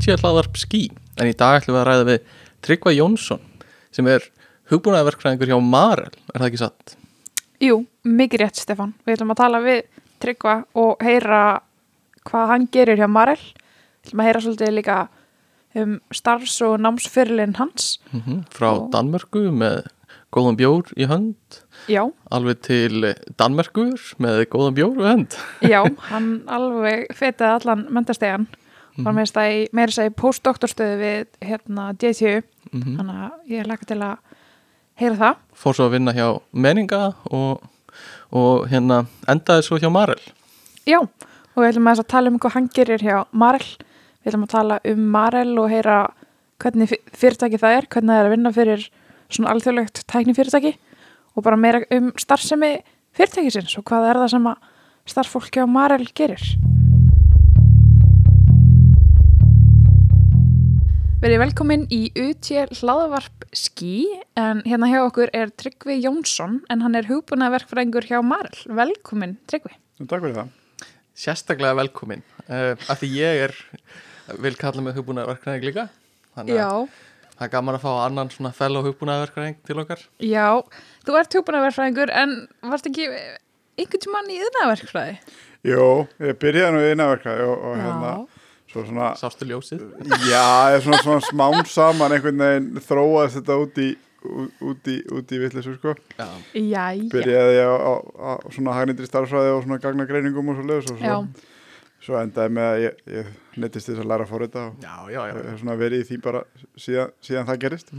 í 0.00 0.02
utjæðlaðarp 0.08 0.56
skí 0.56 0.80
en 1.20 1.28
í 1.28 1.34
dag 1.36 1.60
ætlum 1.60 1.76
við 1.76 1.80
að 1.82 1.88
ræða 1.90 2.04
við 2.08 2.28
Tryggva 2.64 2.92
Jónsson 2.96 3.42
sem 3.92 4.06
er 4.08 4.24
hugbúnaðverkfræðingur 4.70 5.50
hjá 5.50 5.58
Marel, 5.60 6.12
er 6.32 6.40
það 6.40 6.46
ekki 6.48 6.60
satt? 6.62 6.94
Jú, 7.60 7.80
mikið 8.06 8.40
rétt 8.44 8.60
Stefan. 8.60 8.94
Við 9.04 9.16
ætlum 9.18 9.32
að 9.34 9.40
tala 9.42 9.60
við 9.64 9.80
Tryggva 10.22 10.54
og 10.78 11.02
heyra 11.04 11.40
hvað 12.28 12.52
hann 12.52 12.68
gerir 12.72 13.00
hjá 13.00 13.08
Marel. 13.10 13.40
Við 13.40 14.08
ætlum 14.12 14.22
að 14.22 14.28
heyra 14.30 14.42
svolítið 14.44 14.74
líka 14.78 14.98
um 15.80 15.96
starfs- 16.14 16.60
og 16.66 16.78
námsfyrirlin 16.80 17.56
hans. 17.58 17.98
Mm 18.14 18.44
Frá 18.54 18.70
Og- 18.76 18.90
Danmörku 18.94 19.50
með 19.52 19.82
góðan 20.32 20.56
bjór 20.56 20.92
í 20.96 21.06
hönd 21.10 21.60
Já, 21.90 22.04
alveg 22.30 22.60
til 22.62 23.14
Danmerkur 23.36 23.98
með 24.22 24.44
góðan 24.52 24.76
bjór 24.78 25.00
í 25.00 25.06
hönd 25.08 25.36
já, 25.66 25.82
hann 26.10 26.42
alveg 26.46 27.08
fetaði 27.16 27.56
allan 27.64 27.86
mendastegan. 27.90 28.46
Var 29.04 29.12
með 29.16 29.26
þess 29.26 29.36
að 29.40 29.52
í 29.52 29.68
meira 29.72 29.92
segi 29.92 30.10
postdoktorstöðu 30.10 30.96
við 31.00 31.26
hérna 31.48 31.92
DTU. 31.92 32.42
mm 32.72 32.82
-hmm. 32.82 32.96
Þannig 32.96 33.16
að 33.24 33.30
ég 33.54 33.66
laka 33.66 33.84
til 33.84 33.98
að 34.02 34.16
heyra 35.00 35.16
það. 35.16 35.36
Fór 35.54 35.74
svo 35.74 35.84
að 35.86 35.90
vinna 35.90 36.12
hjá 36.12 36.40
Menninga 36.52 37.14
og, 37.30 37.62
og 38.32 38.68
hérna 38.68 39.06
endaði 39.28 39.62
svo 39.62 39.78
hjá 39.78 39.90
Marel 39.90 40.20
Já, 40.86 40.98
og 41.00 41.56
við 41.62 41.68
ætlum 41.68 41.86
að 41.88 42.06
tala 42.08 42.28
um 42.30 42.38
hvað 42.38 42.52
hann 42.54 42.68
gerir 42.74 42.98
hjá 42.98 43.24
Marel. 43.32 43.66
Við 44.24 44.32
ætlum 44.32 44.44
að 44.44 44.50
tala 44.50 44.80
um 44.84 44.98
Marel 45.10 45.58
og 45.58 45.68
heyra 45.70 46.10
hvernig 46.58 46.88
fyr- 46.88 47.10
fyrirtæki 47.12 47.58
það 47.58 47.76
er, 47.76 47.86
hvernig 47.86 48.10
það 48.10 48.20
er 48.20 48.26
að 48.26 48.30
vinna 48.30 48.52
fyrir 48.52 48.90
svona 49.30 49.50
alþjóðlegt 49.54 50.02
tæknifyrirtæki 50.06 50.74
og 51.36 51.42
bara 51.44 51.56
meira 51.56 51.80
um 51.90 52.12
starfsemi 52.16 52.82
fyrirtækisins 53.16 53.78
og 53.78 53.84
hvað 53.84 54.10
er 54.10 54.16
það 54.16 54.30
sem 54.30 54.46
að 54.46 54.56
starffólk 55.06 55.50
hjá 55.56 55.66
Marel 55.66 56.06
gerir. 56.14 56.42
Verið 61.20 61.42
velkomin 61.42 61.82
í 61.92 62.06
UT 62.16 62.48
hlaðvarp 62.78 63.42
skí 63.52 64.06
en 64.40 64.62
hérna 64.64 64.88
hjá 64.88 65.02
okkur 65.02 65.28
er 65.36 65.50
Tryggvi 65.52 65.98
Jónsson 66.00 66.62
en 66.72 66.80
hann 66.80 66.96
er 66.96 67.10
hugbúnaverkfræðingur 67.10 68.06
hjá 68.08 68.22
Marel. 68.24 68.56
Velkomin 68.64 69.34
Tryggvi. 69.50 69.74
Takk 70.00 70.24
fyrir 70.24 70.38
það. 70.38 70.54
Sérstaklega 71.20 71.76
velkomin 71.76 72.24
uh, 72.46 72.72
af 72.72 73.02
því 73.02 73.12
ég 73.18 73.42
er 73.50 73.54
vil 74.40 74.56
kalla 74.56 74.80
mig 74.86 74.96
hugbúnaðverkfræðing 74.96 75.68
líka 75.68 75.86
þannig 76.38 76.62
að 76.64 76.88
það 77.34 77.46
er 77.50 77.52
gaman 77.52 77.76
að 77.76 77.84
fá 77.84 77.92
annan 78.06 78.32
svona 78.32 78.56
fellow 78.56 78.88
hugbúnaðverkfræðing 78.88 79.60
til 79.68 79.76
okkar 79.84 80.08
Já, 80.24 80.48
þú 81.04 81.20
ert 81.20 81.36
hugbúnaverkfræðingur 81.36 82.16
en 82.16 82.36
varst 82.64 82.88
ekki 82.88 83.10
einhvern 83.10 84.06
tímann 84.08 84.32
í 84.32 84.40
yðnaverkfræði? 84.40 85.20
Jó, 85.68 86.08
ég 86.24 86.40
byrjaði 86.40 86.72
nú 86.72 86.84
í 86.86 86.92
innanverkaði 86.94 87.44
og, 87.44 87.66
og 87.68 87.80
hérna, 87.84 88.12
svo 88.70 88.84
svona, 88.86 89.10
Sástu 89.18 89.46
ljósið? 89.50 89.82
já, 90.30 90.78
svona, 90.84 91.00
svona 91.02 91.20
smám 91.26 91.60
saman 91.66 92.14
einhvern 92.16 92.38
veginn 92.44 92.80
þróaðist 92.86 93.40
þetta 93.40 93.56
út 93.64 93.78
í, 93.82 93.88
út 94.70 94.90
í, 94.92 94.96
út 95.16 95.32
í 95.34 95.38
vittlisu, 95.42 95.76
sko. 95.78 95.94
Já, 96.18 96.28
Jæja. 96.54 97.06
Byrjaði 97.12 97.54
ég 97.56 97.70
á, 97.70 97.76
á, 97.76 97.94
á 98.20 98.30
svona 98.54 98.74
hagnindri 98.76 99.08
starfsfræði 99.08 99.54
og 99.56 99.64
svona 99.64 99.80
gagnagreiningum 99.82 100.52
og 100.52 100.58
svo 100.60 100.66
leiðis 100.68 100.90
og 100.94 101.00
Já, 101.02 101.14
svo, 101.16 101.46
svo 102.06 102.18
endaði 102.20 102.54
með 102.56 102.68
að 102.70 102.82
ég, 102.84 103.00
ég 103.18 103.30
neittist 103.60 103.90
þess 103.90 104.02
að 104.04 104.10
læra 104.12 104.26
að 104.28 104.34
og 104.60 104.84
já, 104.84 104.94
já, 105.10 105.20
já. 105.20 105.32
ég 105.34 105.48
hef 105.50 105.62
svona 105.62 105.78
verið 105.80 106.04
í 106.04 106.08
því 106.10 106.20
bara 106.26 106.42
síðan, 106.80 107.10
síðan 107.26 107.48
það 107.50 107.58
gerist. 107.64 107.90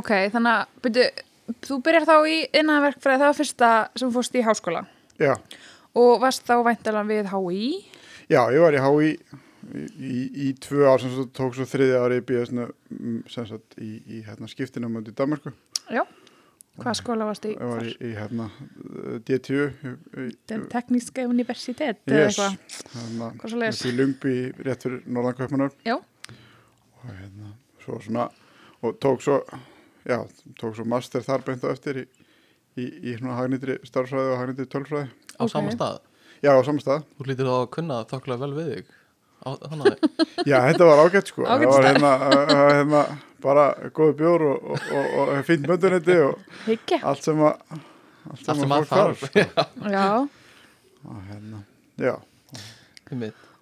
ok, 0.00 0.10
þannig 0.34 0.52
að 0.58 0.82
byrju, 0.84 1.06
þú 1.68 1.78
byrjar 1.86 2.06
þá 2.10 2.16
í 2.28 2.36
yðnaverkfræði, 2.60 3.20
það 3.22 3.30
var 3.30 3.38
fyrsta 3.40 3.70
sem 4.00 4.12
fórst 4.14 4.36
í 4.38 4.44
háskóla 4.44 4.84
Já, 5.22 5.34
og 5.94 6.12
varst 6.22 6.46
þá 6.46 6.54
væntalega 6.66 7.06
við 7.10 7.32
HÍ. 7.32 7.64
já, 8.30 8.40
ég 8.54 8.62
var 8.64 8.74
í 8.74 8.82
HÍ 8.82 9.10
í, 9.72 10.18
í, 10.48 10.50
tvö 10.60 10.84
ár 10.90 11.00
sem 11.02 11.12
svo 11.14 11.24
tók 11.34 11.54
svo 11.56 11.66
þriðja 11.68 12.02
ári 12.04 12.18
í 12.20 12.24
BS 12.28 12.52
sem 13.32 13.46
sagt 13.48 13.78
í, 13.80 13.92
í 14.06 14.20
hérna, 14.26 14.48
skiptinum 14.50 14.98
í 15.00 15.12
Danmarku. 15.16 15.52
Já, 15.92 16.02
hvað 16.80 16.96
skóla 17.00 17.28
varst 17.28 17.46
í? 17.48 17.52
Ég 17.54 17.70
var 17.70 17.84
í, 17.86 17.92
í 18.04 18.12
hérna 18.16 18.48
uh, 18.50 19.18
D10 19.26 19.52
í- 19.54 19.94
í- 20.24 20.32
Den 20.50 20.64
tekníska 20.72 21.26
universitet 21.30 22.00
eða 22.08 22.24
yes, 22.24 22.38
eitthvað, 22.40 22.80
hérna, 22.96 23.30
hvað 23.40 23.52
svo 23.54 23.60
leiðis? 23.62 23.82
upp 23.84 23.90
í 23.90 23.94
Lungby 23.98 24.34
rétt 24.68 24.86
fyrir 24.88 25.04
Norðankaupunar 25.18 25.76
Já. 25.86 25.96
og 25.98 27.06
hérna 27.12 27.52
svo 27.84 28.00
svona 28.04 28.28
og 28.84 28.98
tók 29.00 29.22
svo 29.24 29.38
já, 30.04 30.18
tók 30.60 30.74
svo 30.76 30.84
master 30.88 31.22
þar 31.24 31.44
beint 31.46 31.62
á 31.64 31.70
eftir 31.72 32.02
í, 32.02 32.08
í, 32.80 32.88
í 33.12 33.14
svona 33.20 33.38
hagnitri 33.38 33.78
starfsfræði 33.86 34.34
og 34.34 34.42
hagnitri 34.42 34.66
tölfræði 34.72 35.08
Á 35.38 35.42
Ok. 35.44 35.50
sama 35.54 35.72
stað 35.74 36.00
já, 36.44 36.50
á 36.52 36.60
saman 36.66 36.82
stað 36.82 37.06
Þú 37.18 37.28
lítir 37.30 37.48
þá 37.48 37.54
að 37.62 37.70
kunna 37.78 38.02
þokkulega 38.10 38.44
vel 38.44 38.54
við 38.58 38.68
þig 38.74 38.92
já, 40.50 40.58
þetta 40.68 40.88
var 40.88 41.02
ágætt 41.04 41.32
sko 41.32 41.44
Ágætt 41.46 41.68
það 41.68 41.74
var 41.74 41.88
hérna, 41.90 42.12
hérna 42.72 43.02
bara 43.44 43.66
góði 43.96 44.16
bjór 44.22 44.46
og, 44.48 44.68
og, 44.72 44.86
og, 44.96 45.18
og 45.24 45.42
fínt 45.48 45.66
mönduniti 45.68 46.16
og 46.24 46.38
Hyggja. 46.64 47.00
allt 47.04 47.26
sem 47.26 47.42
að 47.44 47.58
allt 48.24 48.48
Allt 48.48 48.60
sem 48.62 48.72
að 48.72 48.86
þarf. 48.88 49.24
sko. 49.28 49.90
Já, 49.92 50.06
og 51.04 51.18
hérna, 51.28 51.64
já 52.00 52.14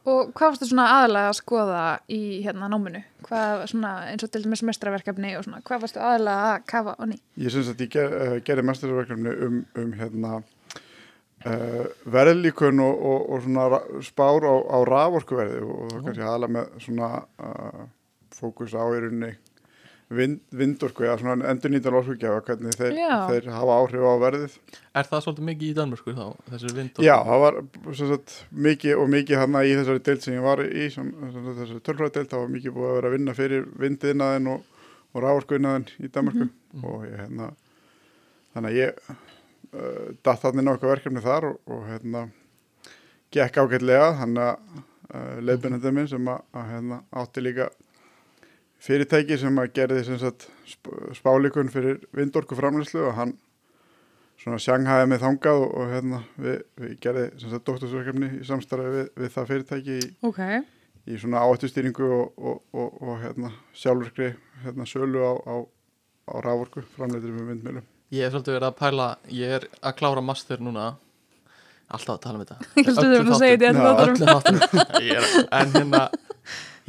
og 0.02 0.32
hvað 0.34 0.52
varstu 0.52 0.66
svona 0.66 0.86
aðalega 0.96 1.30
að 1.30 1.36
skoða 1.38 1.82
í 2.10 2.20
hérna 2.42 2.68
náminu? 2.70 3.02
Hvað 3.26 3.64
svona 3.70 3.92
eins 4.10 4.24
og 4.26 4.32
til 4.34 4.42
dæmis 4.44 4.64
mestraverkefni 4.66 5.34
og 5.38 5.44
svona, 5.46 5.60
hvað 5.66 5.84
varstu 5.84 6.02
aðalega 6.02 6.48
að 6.56 6.64
kafa 6.72 6.94
og 6.98 7.10
ný? 7.12 7.18
Ég 7.38 7.54
syns 7.54 7.70
að 7.70 7.84
ég 7.84 7.92
ger, 7.94 8.16
uh, 8.16 8.34
gerði 8.46 8.64
mestarverkefni 8.66 9.34
um, 9.46 9.60
um 9.78 9.92
hérna, 9.98 10.40
uh, 11.46 11.86
verðlíkun 12.16 12.82
og, 12.84 13.06
og, 13.12 13.24
og 13.34 13.46
svona 13.46 13.80
spár 14.04 14.48
á, 14.48 14.54
á 14.72 14.78
raforkuverði 14.88 15.62
og 15.66 15.94
það 15.94 16.04
kannski 16.08 16.26
aðalega 16.26 16.56
með 16.58 16.76
svona 16.86 17.14
uh, 17.22 17.88
fókus 18.36 18.76
á 18.76 18.84
í 18.84 19.00
rauninni 19.02 19.32
vind, 20.16 20.40
vindorku 20.56 21.06
eða 21.06 21.16
svona 21.20 21.48
endur 21.50 21.72
nýtan 21.72 21.96
orkugjafa 21.98 22.42
hvernig 22.46 22.76
þeir, 22.78 22.98
þeir 23.30 23.48
hafa 23.54 23.78
áhrif 23.80 24.04
á 24.04 24.14
verðið. 24.22 24.56
Er 24.98 25.08
það 25.08 25.24
svolítið 25.26 25.48
mikið 25.48 25.68
í 25.68 25.76
Danmörku 25.78 26.14
þá, 26.16 26.24
Já, 27.06 27.14
það 27.28 27.42
var 27.44 27.58
sagt, 28.00 28.36
mikið 28.68 29.02
og 29.02 29.10
mikið 29.16 29.42
hann 29.42 29.58
í 29.62 29.74
þessari 29.78 30.04
deild 30.08 30.26
sem 30.26 30.36
ég 30.36 30.46
var 30.46 30.64
í, 30.66 30.86
sem, 30.94 31.10
þessari 31.32 31.82
tölfræðdeild, 31.88 32.30
það 32.32 32.44
var 32.44 32.54
mikið 32.56 32.76
búið 32.78 32.90
að 32.90 32.96
vera 32.98 33.12
að 33.12 33.16
vinna 33.16 33.36
fyrir 33.38 33.68
vindiðnaðin 33.84 34.50
og, 34.54 34.80
og 35.12 35.26
rávorkuðnaðin 35.26 35.90
í 35.98 36.12
Danmarku 36.12 36.48
og 36.82 37.06
ég, 37.08 37.18
hérna, 37.22 37.52
þannig 38.56 38.72
að 38.74 38.80
ég 38.82 39.14
uh, 39.76 40.10
datt 40.24 40.42
þannig 40.44 40.66
nokkuð 40.68 40.92
verkefni 40.94 41.22
þar 41.24 41.50
og, 41.52 41.60
og 41.70 41.86
hérna, 41.90 42.26
gekk 43.32 43.62
ágætlega, 43.62 44.10
þannig 44.20 44.44
að 44.48 44.82
uh, 45.14 45.38
leiðbennandi 45.44 45.94
minn 45.96 46.10
sem 46.10 46.28
að, 46.32 46.44
að 46.56 46.68
hérna, 46.74 47.00
átti 47.22 47.44
líka 47.44 47.70
fyrirtæki 48.82 49.38
sem 49.38 49.62
að 49.62 49.72
gerði 49.76 50.04
sem 50.08 50.18
sagt, 50.20 50.48
sp 50.66 50.90
spálikun 51.16 51.70
fyrir 51.72 52.00
vindorku 52.16 52.58
framlæslu 52.58 53.04
og 53.08 53.16
hann 53.18 53.36
svona 54.42 54.58
sjanghæði 54.58 55.10
með 55.12 55.22
þangað 55.22 55.60
og, 55.62 55.74
og 55.78 55.92
hérna 55.92 56.22
við, 56.42 56.56
við 56.82 56.94
gerði 57.04 57.26
sem 57.38 57.52
sagt 57.52 57.66
doktorsverkefni 57.68 58.30
í 58.40 58.46
samstarfi 58.48 58.94
við, 58.96 59.10
við 59.22 59.34
það 59.36 59.50
fyrirtæki 59.52 59.98
í, 60.00 60.08
Ok. 60.26 60.40
í 61.06 61.20
svona 61.22 61.44
áhættustýringu 61.46 62.08
og, 62.16 62.42
og, 62.42 62.58
og, 62.74 62.98
og 63.06 63.22
hérna 63.22 63.52
sjálfurkri 63.78 64.32
hérna 64.64 64.88
sölu 64.90 65.22
á, 65.22 65.32
á, 65.46 65.54
á 65.62 66.34
rávorku 66.42 66.82
framleitur 66.96 67.36
með 67.36 67.52
vindmjölum. 67.52 67.86
Ég 68.12 68.26
hef 68.26 68.34
svolítið 68.34 68.56
verið 68.58 68.68
að 68.68 68.78
pæla 68.82 69.08
Ég 69.32 69.54
er 69.58 69.66
að 69.80 69.96
klára 70.00 70.22
master 70.24 70.60
núna 70.62 70.90
Alltaf 71.92 72.14
að 72.18 72.22
tala 72.26 72.38
um 72.38 72.44
þetta 72.44 72.56
Ég 72.78 72.88
heldur 72.90 73.12
þurfum 73.16 73.32
að 73.32 73.42
segja 73.42 73.58
þetta 74.22 74.86
er- 75.00 75.48
En 75.60 75.74
hérna 75.76 76.02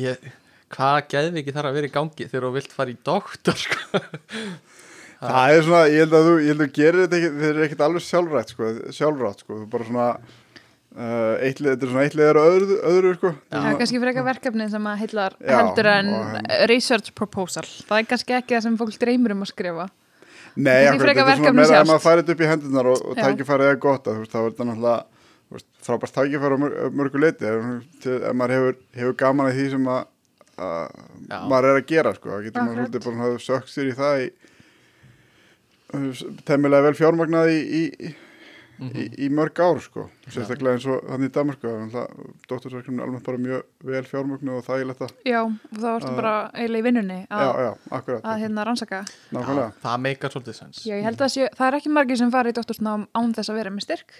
ég, 0.04 0.30
Hvað 0.74 1.00
geðviki 1.14 1.54
þarf 1.56 1.70
að 1.70 1.78
vera 1.80 1.90
í 1.90 1.94
gangi 1.94 2.28
þegar 2.30 2.48
þú 2.48 2.54
vilt 2.58 2.72
fara 2.76 2.94
í 2.94 3.00
doktor 3.06 3.60
sko? 3.62 4.04
Það 5.24 5.54
er 5.56 5.62
svona, 5.64 5.82
ég 5.88 6.02
held 6.04 6.16
að 6.18 6.26
þú, 6.28 6.32
ég 6.44 6.50
held 6.52 6.62
að 6.64 6.68
þú 6.68 6.74
gerir 6.76 7.04
þetta 7.06 7.18
ekki, 7.20 7.28
þeir 7.40 7.50
eru 7.54 7.62
ekkert 7.64 7.84
alveg 7.86 8.04
sjálfrætt 8.04 8.50
sko, 8.52 8.72
sjálfrátt 8.98 9.44
sko, 9.46 9.60
þú 9.62 9.68
bara 9.72 9.86
svona 9.88 10.08
uh, 10.18 11.46
eittlið, 11.48 11.70
þetta 11.70 11.86
er 11.88 11.92
svona 11.94 12.04
eittlið 12.10 12.26
er 12.32 12.40
öðru, 12.42 12.78
öðru 12.90 13.14
sko. 13.16 13.32
Já, 13.54 13.60
kannski 13.80 14.02
fyrir 14.02 14.12
eitthvað 14.12 14.28
verkefni 14.28 14.68
sem 14.74 14.90
að 14.92 15.00
heillar 15.06 15.38
Já, 15.40 15.54
heldur 15.62 15.90
en 15.94 16.12
research 16.74 17.14
proposal. 17.16 17.64
Það 17.88 18.02
er 18.02 18.10
kannski 18.12 18.36
ekki 18.42 18.58
það 18.58 18.66
sem 18.68 18.76
fólk 18.84 19.00
dreymir 19.06 19.36
um 19.38 19.46
að 19.48 19.52
skrifa. 19.54 19.88
Nei, 20.56 20.86
frekar 21.02 21.26
þetta 21.26 21.34
er 21.34 21.40
svona 21.42 21.56
meira 21.58 21.82
að 21.82 21.90
maður 21.90 22.04
færið 22.04 22.32
upp 22.34 22.42
í 22.44 22.50
hendunar 22.52 22.90
og, 22.92 23.04
og 23.10 23.14
tækifærið 23.18 23.72
er 23.72 23.80
gott 23.82 24.08
að 24.08 24.14
þú 24.14 24.24
veist, 24.24 24.36
er 24.38 24.48
þetta 24.50 24.68
náttúrulega 24.70 25.00
þú 25.50 25.58
veist, 25.58 25.70
frábært 25.88 26.16
tækifæri 26.18 26.54
á 26.54 26.60
mör, 26.64 26.76
mörgu 27.00 27.22
leiti 27.24 27.50
ef, 27.50 27.70
til, 28.04 28.18
ef 28.20 28.34
maður 28.38 28.56
hefur, 28.58 28.76
hefur 29.00 29.16
gaman 29.24 29.50
að 29.50 29.58
því 29.58 29.66
sem 29.74 29.86
að, 29.96 30.04
að 30.68 30.84
maður 31.50 31.70
er 31.72 31.80
að 31.80 31.88
gera 31.94 32.14
sko, 32.18 32.34
það 32.36 32.46
getur 32.48 32.62
maður 32.68 32.78
svolítið 32.84 33.08
bara 33.08 33.30
að 33.30 33.40
sökk 33.48 33.68
sér 33.74 33.90
í 33.90 33.96
það 33.98 34.16
í 34.22 34.28
temmilega 36.48 36.88
vel 36.88 36.96
fjármagnað 36.98 37.52
í, 37.54 37.58
í, 37.58 37.84
í, 38.10 38.14
í, 38.92 39.04
í 39.26 39.30
mörg 39.34 39.60
ár 39.64 39.80
sko, 39.82 40.06
sérstaklega 40.28 40.74
eins 40.78 40.86
og 40.92 41.04
þannig 41.10 41.30
í 41.30 41.34
Danmarku, 41.38 41.72
dóttursverkefni 42.50 43.00
er 43.00 43.06
almennt 43.08 43.26
bara 43.26 43.38
mjög 43.42 43.64
vel 43.90 44.04
fjármagnað 44.10 44.60
og 44.60 44.66
þægilegt 44.68 45.02
að 45.06 45.14
Já, 45.30 45.40
og 45.44 45.78
það 45.80 45.88
varstu 45.88 46.12
Uh, 46.14 46.18
bara 46.20 46.34
eiginlega 46.54 46.84
í 46.84 46.86
vinnunni 46.88 47.20
að, 47.30 47.44
já, 47.46 47.64
já, 47.68 47.72
akkurat, 47.98 48.24
að 48.34 48.44
hérna 48.44 48.66
rannsaka. 48.68 49.02
nákvæmlega 49.32 49.72
Það 49.86 49.98
meikar 50.08 50.34
svolítið 50.36 50.58
sens 50.60 50.84
Já, 50.86 50.94
ég 50.98 51.04
held 51.08 51.22
að 51.28 51.34
sé, 51.36 51.50
það 51.58 51.68
er 51.72 51.80
ekki 51.80 51.94
margir 51.96 52.18
sem 52.24 52.32
fara 52.34 52.50
í 52.54 52.58
doktorsnám 52.60 53.08
án 53.14 53.34
þess 53.38 53.50
að 53.54 53.60
vera 53.62 53.70
með 53.74 53.86
styrk. 53.88 54.14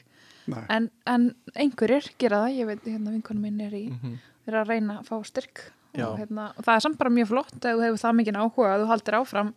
Nei. 0.48 0.64
En, 0.70 0.90
en 1.08 1.30
einhverjir 1.56 2.10
gera 2.20 2.42
það. 2.44 2.58
Ég 2.60 2.68
veit, 2.68 2.82
hérna 2.84 3.14
vinkonum 3.14 3.42
minn 3.48 3.62
er 3.64 3.72
í, 3.78 3.86
Mhm. 3.94 4.18
er 4.48 4.54
að 4.60 4.68
reyna 4.74 5.00
að 5.00 5.08
fá 5.08 5.16
styrk 5.24 5.62
og, 5.94 6.18
hérna, 6.20 6.50
og 6.58 6.64
það 6.66 6.76
er 6.76 6.84
samt 6.84 6.98
bara 6.98 7.10
mjög 7.14 7.28
flott 7.30 7.54
ef 7.64 7.78
þú 7.78 7.84
hefur 7.86 8.02
það 8.02 8.18
mikið 8.20 8.40
áhuga 8.42 8.72
að 8.74 8.82
þú 8.84 8.88
haldir 8.92 9.18
áfram 9.22 9.54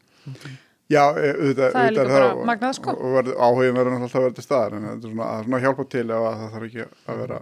Já, 0.86 1.02
e, 1.18 1.30
auðvitað, 1.34 1.72
það 1.74 1.86
er 1.86 1.94
líka 1.96 2.08
bara 2.12 2.46
magnað 2.46 2.74
sko 2.78 2.92
og, 2.94 3.16
og 3.16 3.30
áhugin 3.42 3.74
verður 3.74 3.94
alltaf 3.96 4.14
að 4.20 4.22
vera 4.26 4.34
til 4.36 4.44
staðar 4.46 4.74
en 4.76 4.84
þetta 4.86 5.08
er 5.08 5.14
svona 5.14 5.30
að 5.32 5.40
svona 5.48 5.60
hjálpa 5.64 5.84
til 5.90 6.04
ef 6.06 6.26
að 6.28 6.36
það 6.42 6.52
þarf 6.54 6.66
ekki 6.68 6.84
að 7.10 7.22
vera 7.22 7.38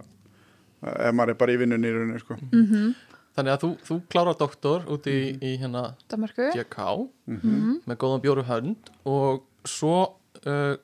ef 0.95 1.13
maður 1.19 1.29
er 1.35 1.37
bara 1.43 1.53
í 1.53 1.59
vinnunni 1.61 1.87
í 1.91 1.93
rauninni 1.95 2.19
sko. 2.23 2.37
mm 2.51 2.65
-hmm. 2.71 2.95
Þannig 3.35 3.51
að 3.51 3.59
þú, 3.65 3.69
þú 3.83 3.95
klárar 4.09 4.37
doktor 4.39 4.83
út 4.87 5.07
í, 5.11 5.15
Mhm. 5.35 5.39
í 5.43 5.57
hérna 5.59 5.93
Danmarku 6.09 6.51
GK 6.55 7.09
Mhm. 7.27 7.81
með 7.87 7.97
góðan 7.97 8.21
bjóru 8.23 8.43
hönd 8.47 8.89
og 9.05 9.43
svo 9.65 10.15
uh, 10.45 10.75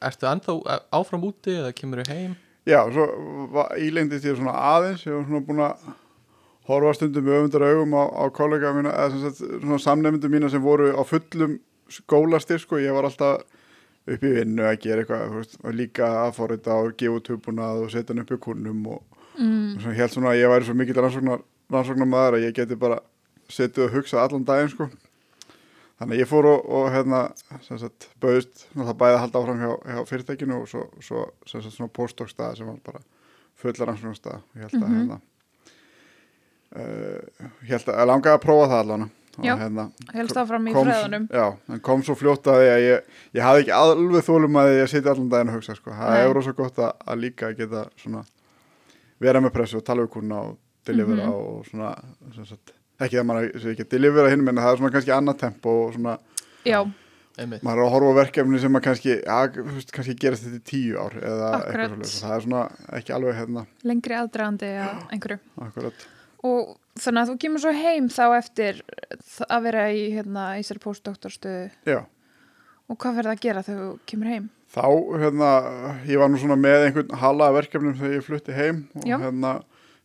ertu 0.00 0.26
ennþá 0.26 0.80
áfram 0.92 1.22
úti 1.24 1.50
eða 1.58 1.72
kemur 1.74 1.98
þau 2.04 2.12
heim? 2.14 2.36
Já, 2.66 2.88
svo 2.92 3.04
ílengdist 3.76 4.24
ég 4.24 4.36
svona 4.36 4.52
aðeins 4.54 5.04
ég 5.06 5.12
var 5.12 5.24
svona 5.24 5.46
búin 5.46 5.60
að 5.60 5.76
horfa 6.68 6.94
stundum 6.94 7.24
öfundar 7.26 7.62
augum 7.62 7.92
á, 7.96 8.04
á 8.14 8.24
kollega 8.30 8.72
mína 8.72 8.92
eða 8.92 9.10
sem 9.10 9.20
sagt, 9.30 9.62
svona 9.62 9.78
samnefndu 9.78 10.28
mína 10.28 10.50
sem 10.50 10.62
voru 10.62 10.92
á 10.94 11.02
fullum 11.04 11.58
skólastir 11.92 12.60
sko, 12.62 12.78
ég 12.82 12.92
var 12.94 13.08
alltaf 13.08 13.42
upp 14.08 14.22
í 14.24 14.30
vinnu 14.38 14.64
að 14.64 14.78
gera 14.84 15.02
eitthvað 15.04 15.34
veist, 15.36 15.58
og 15.64 15.74
líka 15.76 16.06
að 16.24 16.30
forrita 16.38 16.76
og 16.80 16.94
gefa 16.96 17.18
út 17.18 17.28
hugbúnað 17.32 17.82
og 17.84 17.90
setja 17.92 18.14
hann 18.14 18.22
upp 18.24 18.32
í 18.32 18.38
kunnum 18.40 18.86
og, 18.94 19.02
mm. 19.36 19.74
og 19.76 19.82
svona 19.82 19.98
held 19.98 20.14
svona 20.14 20.32
að 20.32 20.40
ég 20.40 20.52
væri 20.54 20.68
svo 20.68 20.76
mikill 20.78 20.96
rannsóknar, 21.02 21.42
rannsóknar 21.74 22.08
maður 22.08 22.38
að 22.38 22.46
ég 22.46 22.56
geti 22.56 22.78
bara 22.80 23.02
setið 23.52 23.84
og 23.88 23.92
hugsað 23.98 24.22
allan 24.24 24.46
daginn 24.48 24.72
sko 24.72 24.88
þannig 25.98 26.14
að 26.14 26.20
ég 26.22 26.30
fór 26.30 26.46
og, 26.46 26.64
og 26.78 26.88
hérna 26.94 27.20
sagt 27.66 28.08
bauðist, 28.22 28.66
það 28.72 28.96
bæði 29.02 29.14
að 29.16 29.22
halda 29.26 29.40
áfram 29.42 29.62
hjá, 29.64 29.70
hjá 29.92 30.02
fyrirtækinu 30.12 30.58
og 30.62 30.68
svo, 30.70 30.84
svo 31.04 31.24
sagt 31.44 31.72
svona 31.74 31.92
postdoc 31.92 32.30
stað 32.32 32.60
sem 32.60 32.68
var 32.70 32.78
bara 32.86 33.04
fulla 33.58 33.88
rannsóknar 33.90 34.16
stað 34.20 34.40
ég 34.56 34.64
held 34.68 34.78
að 34.78 34.88
Mhm. 34.88 34.98
hérna 35.00 35.20
uh, 36.78 37.48
ég 37.64 37.72
held 37.74 37.88
að 37.92 38.08
langaði 38.12 38.36
að 38.36 38.44
prófa 38.44 38.68
það 38.72 38.82
allan 38.84 39.06
Já, 39.44 39.52
og 39.54 39.60
hérna 39.62 39.84
helst 40.14 40.36
áfram 40.40 40.66
í 40.68 40.72
kom, 40.74 40.86
fræðunum 40.88 41.28
já, 41.30 41.44
en 41.74 41.80
kom 41.80 42.02
svo 42.02 42.14
fljótt 42.18 42.46
að 42.50 42.58
því 42.62 42.70
að 42.74 42.80
ég, 42.84 43.02
ég 43.38 43.42
hafði 43.46 43.60
ekki 43.64 43.74
alveg 43.78 44.24
þólum 44.26 44.56
að 44.62 44.70
ég 44.80 44.88
sitja 44.90 45.12
allan 45.12 45.28
daginn 45.30 45.52
að 45.52 45.58
hugsa 45.60 45.76
sko. 45.78 45.90
það 45.94 46.16
er 46.24 46.32
rosa 46.34 46.52
gott 46.58 46.78
að, 46.78 46.92
að 47.06 47.20
líka 47.22 47.52
geta 47.58 47.84
svona, 48.02 48.24
vera 49.22 49.40
með 49.44 49.54
pressu 49.54 49.78
og 49.80 49.84
tala 49.86 50.02
við 50.06 50.10
kuna 50.16 50.40
og 50.48 50.56
delivera 50.88 51.26
Mhm. 51.26 51.32
og 51.34 51.66
svona 51.70 51.92
sem 52.34 52.46
sagt, 52.46 52.72
ekki 53.00 53.18
það 53.20 53.26
maður 53.30 53.60
sé 53.62 53.74
ekki 53.74 53.84
að 53.86 53.92
delivera 53.94 54.30
hinn 54.32 54.44
menn 54.44 54.56
það 54.58 54.72
er 54.72 54.76
svona 54.82 54.92
kannski 54.96 55.14
annað 55.14 55.38
tempo 55.38 55.74
og 55.86 55.94
svona 55.94 56.18
Já, 56.66 56.80
Einmitt. 57.38 57.62
maður 57.62 57.78
er 57.78 57.84
að 57.86 57.92
horfa 57.94 58.10
á 58.10 58.18
verkefni 58.18 58.58
sem 58.60 58.74
að 58.74 58.82
kannski, 58.88 59.12
ja, 59.22 59.38
kannski 59.94 60.14
gerast 60.18 60.42
þetta 60.48 60.58
í 60.58 60.64
tíu 60.66 60.98
ár 60.98 61.14
eða 61.14 61.50
Akkurat. 61.54 61.68
eitthvað 61.68 61.94
svolítið 61.94 62.22
það 62.24 62.36
er 62.36 62.46
svona 62.48 62.62
ekki 62.98 63.14
alveg 63.14 63.34
hérna 63.38 63.66
lengri 63.84 64.14
aðdragandi 64.18 64.72
að 64.82 65.12
einhverju 65.14 65.38
akkurat 65.68 66.06
og 66.48 66.76
þannig 67.02 67.22
að 67.22 67.32
þú 67.32 67.38
kemur 67.44 67.64
svo 67.64 67.72
heim 67.76 68.06
þá 68.12 68.24
eftir 68.38 68.84
að 69.48 69.66
vera 69.68 69.88
í, 69.94 70.04
hérna, 70.14 70.50
í 70.58 70.62
sér 70.66 70.80
postdoktorstöðu 70.82 71.98
og 72.88 72.96
hvað 72.96 73.18
verður 73.18 73.30
það 73.30 73.36
að 73.36 73.44
gera 73.44 73.64
þegar 73.66 73.82
þú 73.84 73.98
kemur 74.12 74.32
heim? 74.32 74.48
þá, 74.72 74.84
hérna, 75.22 75.50
ég 76.08 76.20
var 76.20 76.30
nú 76.30 76.40
svona 76.40 76.58
með 76.60 76.88
einhvern 76.88 77.16
hala 77.22 77.50
verkefnum 77.56 77.96
þegar 77.98 78.16
ég 78.18 78.26
flutti 78.26 78.56
heim 78.56 78.84
og 78.98 79.08
Já. 79.08 79.16
hérna, 79.22 79.54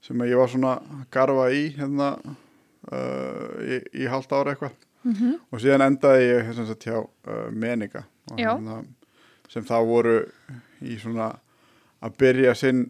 sem 0.04 0.24
ég 0.28 0.40
var 0.40 0.52
svona 0.52 0.74
garfa 1.14 1.50
í, 1.52 1.66
hérna, 1.78 2.10
uh, 2.92 3.56
í, 3.64 3.80
í 4.04 4.10
halvt 4.12 4.36
ára 4.36 4.56
eitthvað. 4.56 4.76
Mm 5.04 5.34
og 5.52 5.60
síðan 5.60 5.84
endaði 5.84 6.28
ég 6.30 6.54
sem 6.56 6.68
sagt 6.68 6.86
hjá 6.88 7.02
uh, 7.02 7.50
Meninga 7.52 8.06
og, 8.32 8.38
hérna, 8.40 8.78
sem 9.52 9.66
þá 9.68 9.76
voru 9.84 10.14
í 10.80 10.96
svona 11.02 11.34
að 12.04 12.16
byrja 12.22 12.54
sinn 12.56 12.86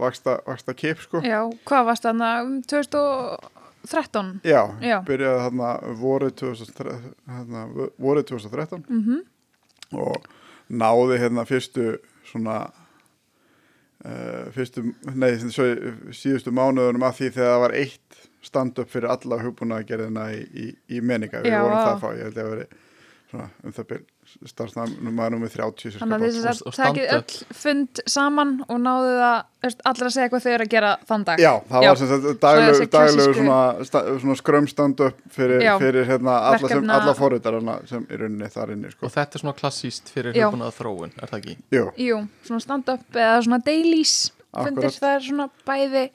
vaksta, 0.00 0.38
vaksta 0.46 0.74
kip, 0.74 1.02
sko. 1.04 1.22
Já, 1.24 1.40
hvað 1.68 1.86
varst 1.90 2.06
þarna 2.06 2.30
um 2.44 2.56
2013? 2.70 4.32
Já, 4.46 4.62
Já. 4.82 4.96
byrjaði 5.06 5.44
þarna 5.44 5.70
vorið 6.00 6.34
2013, 6.42 7.12
hérna, 7.36 7.66
vorið 7.98 8.28
2013 8.34 8.84
Mm 8.88 9.22
og 9.94 10.24
náði 10.74 11.18
hérna 11.20 11.44
fyrstu 11.46 11.98
svona 12.26 12.56
uh, 14.04 14.46
fyrstu, 14.54 14.82
nei, 15.14 15.36
síðustu 15.38 16.50
mánuðunum 16.54 17.04
að 17.06 17.20
því 17.20 17.28
þegar 17.36 17.52
það 17.52 17.62
var 17.64 17.76
eitt 17.78 18.24
stand-up 18.44 18.90
fyrir 18.92 19.12
alla 19.12 19.38
hugbúnaðgerðina 19.44 20.24
í, 20.34 20.40
í, 20.50 20.66
í 20.96 21.00
meninga, 21.04 21.44
við 21.44 21.54
Já, 21.54 21.60
vorum 21.62 21.78
það 21.78 22.02
fá, 22.02 22.08
ég 22.16 22.26
held 22.28 22.40
að 22.42 22.50
veri 22.54 22.66
svona 23.30 23.48
um 23.64 23.72
það 23.74 23.86
byrj 23.90 24.04
starfsnæðum 24.48 25.12
maður 25.14 25.32
nummið 25.34 25.52
30 25.54 25.92
sem 25.94 26.00
Þannig 26.00 26.22
að 26.24 26.36
þess 26.44 26.62
Og- 26.64 26.72
að 26.72 26.78
takið 26.80 27.06
stand-up. 27.08 27.32
öll 27.34 27.56
fund 27.62 28.00
saman 28.14 28.52
og 28.68 28.78
náðu 28.80 29.10
það 29.20 29.74
allir 29.90 30.06
að 30.08 30.14
segja 30.14 30.28
hvað 30.32 30.44
þau 30.44 30.52
eru 30.54 30.64
að 30.64 30.70
gera 30.74 30.92
þann 31.08 31.24
dag 31.28 31.38
Já, 31.44 31.52
það 31.70 31.82
Já. 31.82 31.88
var 31.88 31.96
sem 32.00 32.08
sagt 32.08 32.40
daglegu, 32.40 32.40
daglegu 32.44 32.88
klassísku- 32.94 33.34
svona, 33.34 34.18
svona 34.24 34.36
skrömm 34.40 34.68
stand-up 34.68 35.16
fyrir, 35.30 35.60
fyrir 35.78 36.04
hérna, 36.08 36.34
alla, 36.40 36.58
sem, 36.58 36.68
Verkefna- 36.68 37.00
alla 37.00 37.14
forritarana 37.14 37.76
sem 37.88 38.06
er 38.10 38.24
unni 38.28 38.44
þar 38.46 38.72
inni 38.76 38.90
sko. 38.92 39.06
Og 39.06 39.12
þetta 39.12 39.34
er 39.34 39.44
svona 39.44 39.56
klassíst 39.58 40.08
fyrir 40.14 40.32
hugbúnað 40.34 40.74
þróun, 40.78 41.12
er 41.22 41.26
það 41.28 41.40
ekki? 41.42 41.56
Jú, 41.72 41.84
Jú, 41.98 42.28
svona 42.44 42.60
stand-up 42.60 43.00
eða 43.12 43.42
svona 43.44 43.62
dailies 43.64 44.30
fundir, 44.54 44.90
það 45.00 45.16
er 45.16 45.20
svona 45.20 45.50
bæði 45.66 46.10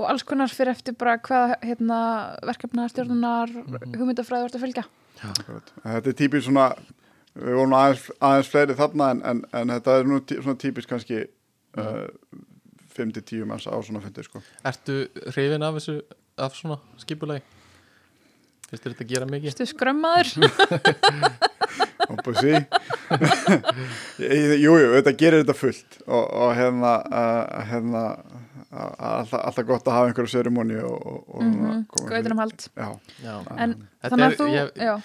og 0.00 0.08
alls 0.08 0.22
konar 0.24 0.48
fyrir 0.48 0.72
eftir 0.72 0.96
bara 0.96 1.18
hvað 1.18 1.56
hérna, 1.62 2.38
verkefna 2.42 2.88
stjórnunar 2.88 3.48
Mhm. 3.52 3.94
hugmyndafræði 3.96 4.42
vart 4.48 4.56
að 4.56 4.64
fylgja 4.64 4.84
Þetta 5.20 6.10
er 6.12 6.16
típist 6.16 6.48
svona 6.48 6.70
við 7.36 7.56
vorum 7.60 7.76
aðeins, 7.76 8.06
aðeins 8.18 8.50
fleiri 8.50 8.76
þarna 8.78 9.10
en, 9.14 9.22
en, 9.32 9.42
en 9.60 9.74
þetta 9.76 9.96
er 10.00 10.08
nú 10.10 10.20
tí, 10.26 10.40
svona 10.40 10.60
típist 10.60 10.90
kannski 10.90 11.22
uh, 11.78 12.06
5-10 12.96 13.46
manns 13.48 13.68
á 13.70 13.74
svona 13.86 14.02
fundir 14.02 14.26
sko. 14.26 14.42
Ertu 14.66 15.04
hrifin 15.30 15.66
af 15.66 15.78
þessu, 15.78 16.00
af 16.40 16.56
svona 16.58 16.80
skipulagi? 17.00 17.44
Finnst 18.70 18.84
þér 18.84 18.94
þetta 18.94 19.10
gera 19.12 19.30
mikið? 19.30 19.54
Stu 19.54 19.66
skrömmaður 19.70 20.28
búið 22.24 22.40
sí 22.42 22.52
Jújú, 24.64 24.90
þetta 24.96 25.12
gerir 25.18 25.44
þetta 25.44 25.56
fullt 25.58 25.98
og, 26.06 26.24
og 26.24 26.52
hérna, 26.58 26.92
uh, 27.06 27.60
hérna 27.70 28.02
alltaf, 28.70 29.34
alltaf 29.40 29.66
gott 29.66 29.88
að 29.88 29.96
hafa 29.98 30.10
einhverju 30.10 30.30
serimóni 30.30 30.76
og, 30.84 30.94
og, 31.06 31.24
og 31.34 31.42
svona 31.42 31.72
-hmm. 31.74 31.86
koma 31.90 32.10
Gautunum 32.10 32.38
hald 32.38 32.68
Já, 32.76 32.88
Já. 33.24 33.34
En 33.58 33.74
Þetta 34.02 34.16
þannig 34.16 34.24
er- 34.24 34.30
að 34.30 34.40
þú 34.40 34.46
ég- 34.54 34.76
já, 34.84 35.00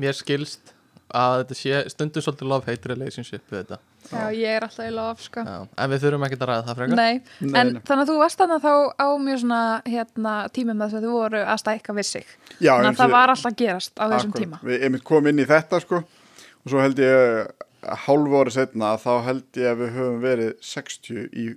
Mér 0.00 0.12
skilst 0.16 0.72
að 1.14 1.44
þetta 1.44 1.54
sé 1.54 1.88
stundu 1.90 2.20
svolítið 2.22 2.48
love-hate 2.48 2.86
relationship 2.88 3.42
við 3.50 3.64
þetta. 3.64 3.78
já, 4.12 4.30
ég 4.32 4.46
er 4.56 4.62
alltaf 4.62 4.86
í 4.86 4.90
lof 4.94 5.20
sko. 5.22 5.40
Já. 5.40 5.66
En 5.78 5.90
við 5.90 5.98
þurfum 6.02 6.24
ekkert 6.26 6.42
að 6.42 6.48
ræða 6.48 6.64
það 6.66 6.76
frekar. 6.76 6.90
En 6.92 6.96
nei. 6.96 7.80
þannig 7.84 8.02
að 8.04 8.08
þú 8.10 8.16
varst 8.18 8.38
þannig 8.38 8.62
þá 8.62 8.74
á 8.98 9.08
mjög 9.18 9.38
svona 9.40 9.82
hérna, 9.86 10.48
tímum 10.52 10.78
þess 10.78 10.94
að 10.94 11.02
þú 11.04 11.10
voru 11.10 11.42
að 11.44 11.58
stækka 11.58 11.92
við 11.94 12.02
sig 12.06 12.26
Já 12.60 12.72
þannig 12.76 12.90
að 12.90 12.96
það 12.96 13.10
var 13.10 13.28
alltaf 13.28 13.52
að 13.52 13.56
gerast 13.56 13.92
á 13.98 14.04
þessum 14.08 14.30
Akkurat. 14.30 14.42
tíma 14.42 14.58
Við 14.62 14.82
einmitt 14.84 15.04
komum 15.04 15.26
inn 15.28 15.38
í 15.38 15.46
þetta 15.46 15.80
sko 15.80 15.96
og 15.96 16.66
svo 16.70 16.80
held 16.80 16.98
ég 16.98 17.50
hálfu 17.82 18.34
ári 18.40 18.50
setna 18.50 18.94
að 18.94 19.02
þá 19.04 19.24
held 19.24 19.44
ég 19.56 19.66
að 19.72 19.78
við 19.80 19.90
höfum 19.96 20.20
verið 20.22 20.54
60 20.60 21.28
í, 21.32 21.56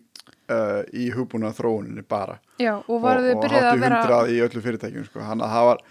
uh, 0.53 0.79
í 0.93 1.09
hugbúna 1.15 1.51
þróuninni 1.57 2.05
bara 2.07 2.37
Já, 2.61 2.77
og 2.77 2.95
og, 2.95 3.03
og 3.03 3.43
byrjuð 3.43 3.59
hátt 3.59 3.73
að 3.73 3.77
í 3.77 3.83
vera 3.83 4.01
100 4.05 4.33
í 4.33 4.39
öllu 4.47 4.63
fyrirtækjum 4.67 5.07
sko. 5.09 5.25
hann 5.25 5.43
að 5.43 5.55
það 5.57 5.69
var 5.71 5.83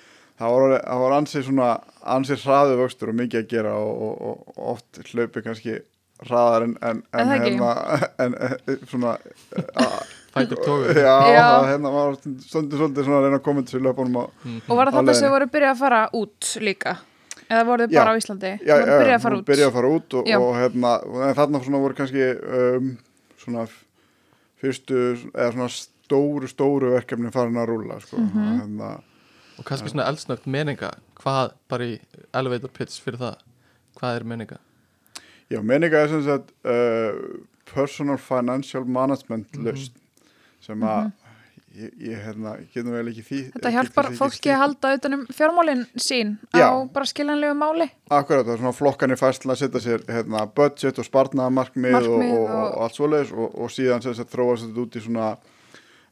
það 0.42 0.56
var, 0.56 0.76
var 1.04 1.16
ansið 1.18 1.46
svona 1.48 1.70
ansið 2.16 2.46
hraðu 2.46 2.78
vöxtur 2.82 3.12
og 3.12 3.18
mikið 3.20 3.42
að 3.42 3.50
gera 3.52 3.74
og, 3.78 4.02
og, 4.08 4.32
og 4.56 4.64
oft 4.76 5.02
hlaupi 5.12 5.44
kannski 5.44 5.78
hraðar 6.22 6.66
en 6.68 6.74
en, 6.82 7.04
en, 7.18 7.30
hérna, 7.34 7.70
en, 8.22 8.34
en 8.40 8.82
svona 8.88 9.16
uh, 9.18 10.02
Fætur 10.32 10.56
tógur. 10.64 10.96
já, 11.06 11.16
Já. 11.28 11.46
hérna 11.68 11.90
var 11.92 12.14
stundu 12.16 12.78
svolítið 12.78 13.04
svona 13.04 13.18
að 13.20 13.26
reyna 13.26 13.38
að 13.40 13.44
koma 13.44 13.62
til 13.62 13.74
þessu 13.74 13.84
löpunum 13.84 14.20
og 14.22 14.46
og 14.64 14.76
var 14.78 14.90
það 14.92 15.00
þetta 15.02 15.16
sem 15.18 15.34
voru 15.34 15.48
byrjuð 15.52 15.72
að 15.72 15.82
fara 15.82 16.02
út 16.16 16.52
líka 16.64 16.94
eða 17.52 17.64
voruð 17.68 17.90
þið 17.90 17.96
Já. 17.96 18.00
bara 18.00 18.14
á 18.16 18.20
Íslandi 18.20 18.52
já, 18.52 18.72
voru 18.72 18.92
já, 18.92 18.98
byrjuð 19.02 19.16
að 19.16 19.24
fara 19.26 19.38
út 19.38 19.48
byrjaði 19.50 19.68
að 19.68 19.76
fara 19.76 19.90
út 19.96 20.16
og, 20.16 20.30
Já. 20.30 20.38
og 20.38 20.54
hérna, 20.56 20.92
en 21.28 21.36
þarna 21.40 21.62
svona 21.66 21.82
voru 21.82 21.98
kannski 21.98 22.28
um, 22.62 22.92
svona 23.42 23.66
fyrstu, 24.62 24.98
eða 25.34 25.52
svona 25.52 25.68
stóru, 25.74 26.48
stóru 26.50 26.92
verkefni 26.94 27.32
farin 27.34 27.58
að 27.60 27.68
rúla 27.72 28.00
sko. 28.04 28.16
Mhm. 28.16 28.38
og 28.38 28.60
hérna, 28.60 28.90
Og 29.58 29.64
kannski 29.68 29.90
svona 29.92 30.06
eldsnögt 30.08 30.46
meninga. 30.48 30.90
Hvað 31.20 31.52
bara 31.68 31.84
í 31.84 31.98
elevator 32.34 32.70
pitch 32.72 33.02
fyrir 33.04 33.18
það? 33.20 33.36
Hvað 33.98 34.16
er 34.16 34.24
meninga? 34.24 34.58
já, 35.52 35.60
meninga 35.60 35.98
er 36.00 36.08
sem 36.08 36.22
sagt 36.24 36.52
uh, 36.64 37.12
personal 37.74 38.16
financial 38.18 38.84
management 38.84 39.52
Mhm. 39.52 39.64
löst 39.66 39.92
sem 40.60 40.80
að 40.80 41.12
ég, 41.76 41.92
ég 41.98 42.18
hérna, 42.24 42.56
ekki 42.60 43.22
því 43.26 43.38
Mhm. 43.42 43.52
Þetta 43.56 43.70
hjálpar 43.76 44.08
fólki 44.18 44.50
að 44.52 44.58
halda 44.62 44.90
utanum 44.98 45.26
fjármálin 45.32 45.86
sín 45.96 46.38
Já. 46.54 46.68
á 46.68 46.72
bara 46.92 47.04
skiljanlegu 47.06 47.54
máli 47.56 47.90
Akkurat, 48.10 48.46
það 48.46 48.52
er 48.54 48.58
svona 48.62 48.72
flokkanir 48.76 49.16
fæsla 49.20 49.52
að 49.54 49.60
setja 49.62 49.80
sér 49.80 50.04
hérna, 50.08 50.46
budget 50.54 50.98
og 50.98 51.04
spartnaðamarkmið 51.08 51.94
og, 51.94 52.08
og, 52.08 52.32
og, 52.32 52.50
og- 52.50 52.82
allt 52.82 52.94
svoleiðis 52.98 53.32
og, 53.32 53.58
og 53.58 53.70
síðan 53.70 54.02
sagt 54.14 54.30
þróast 54.36 54.66
þetta 54.68 54.80
út 54.84 54.96
í 54.96 55.00
svona 55.06 55.30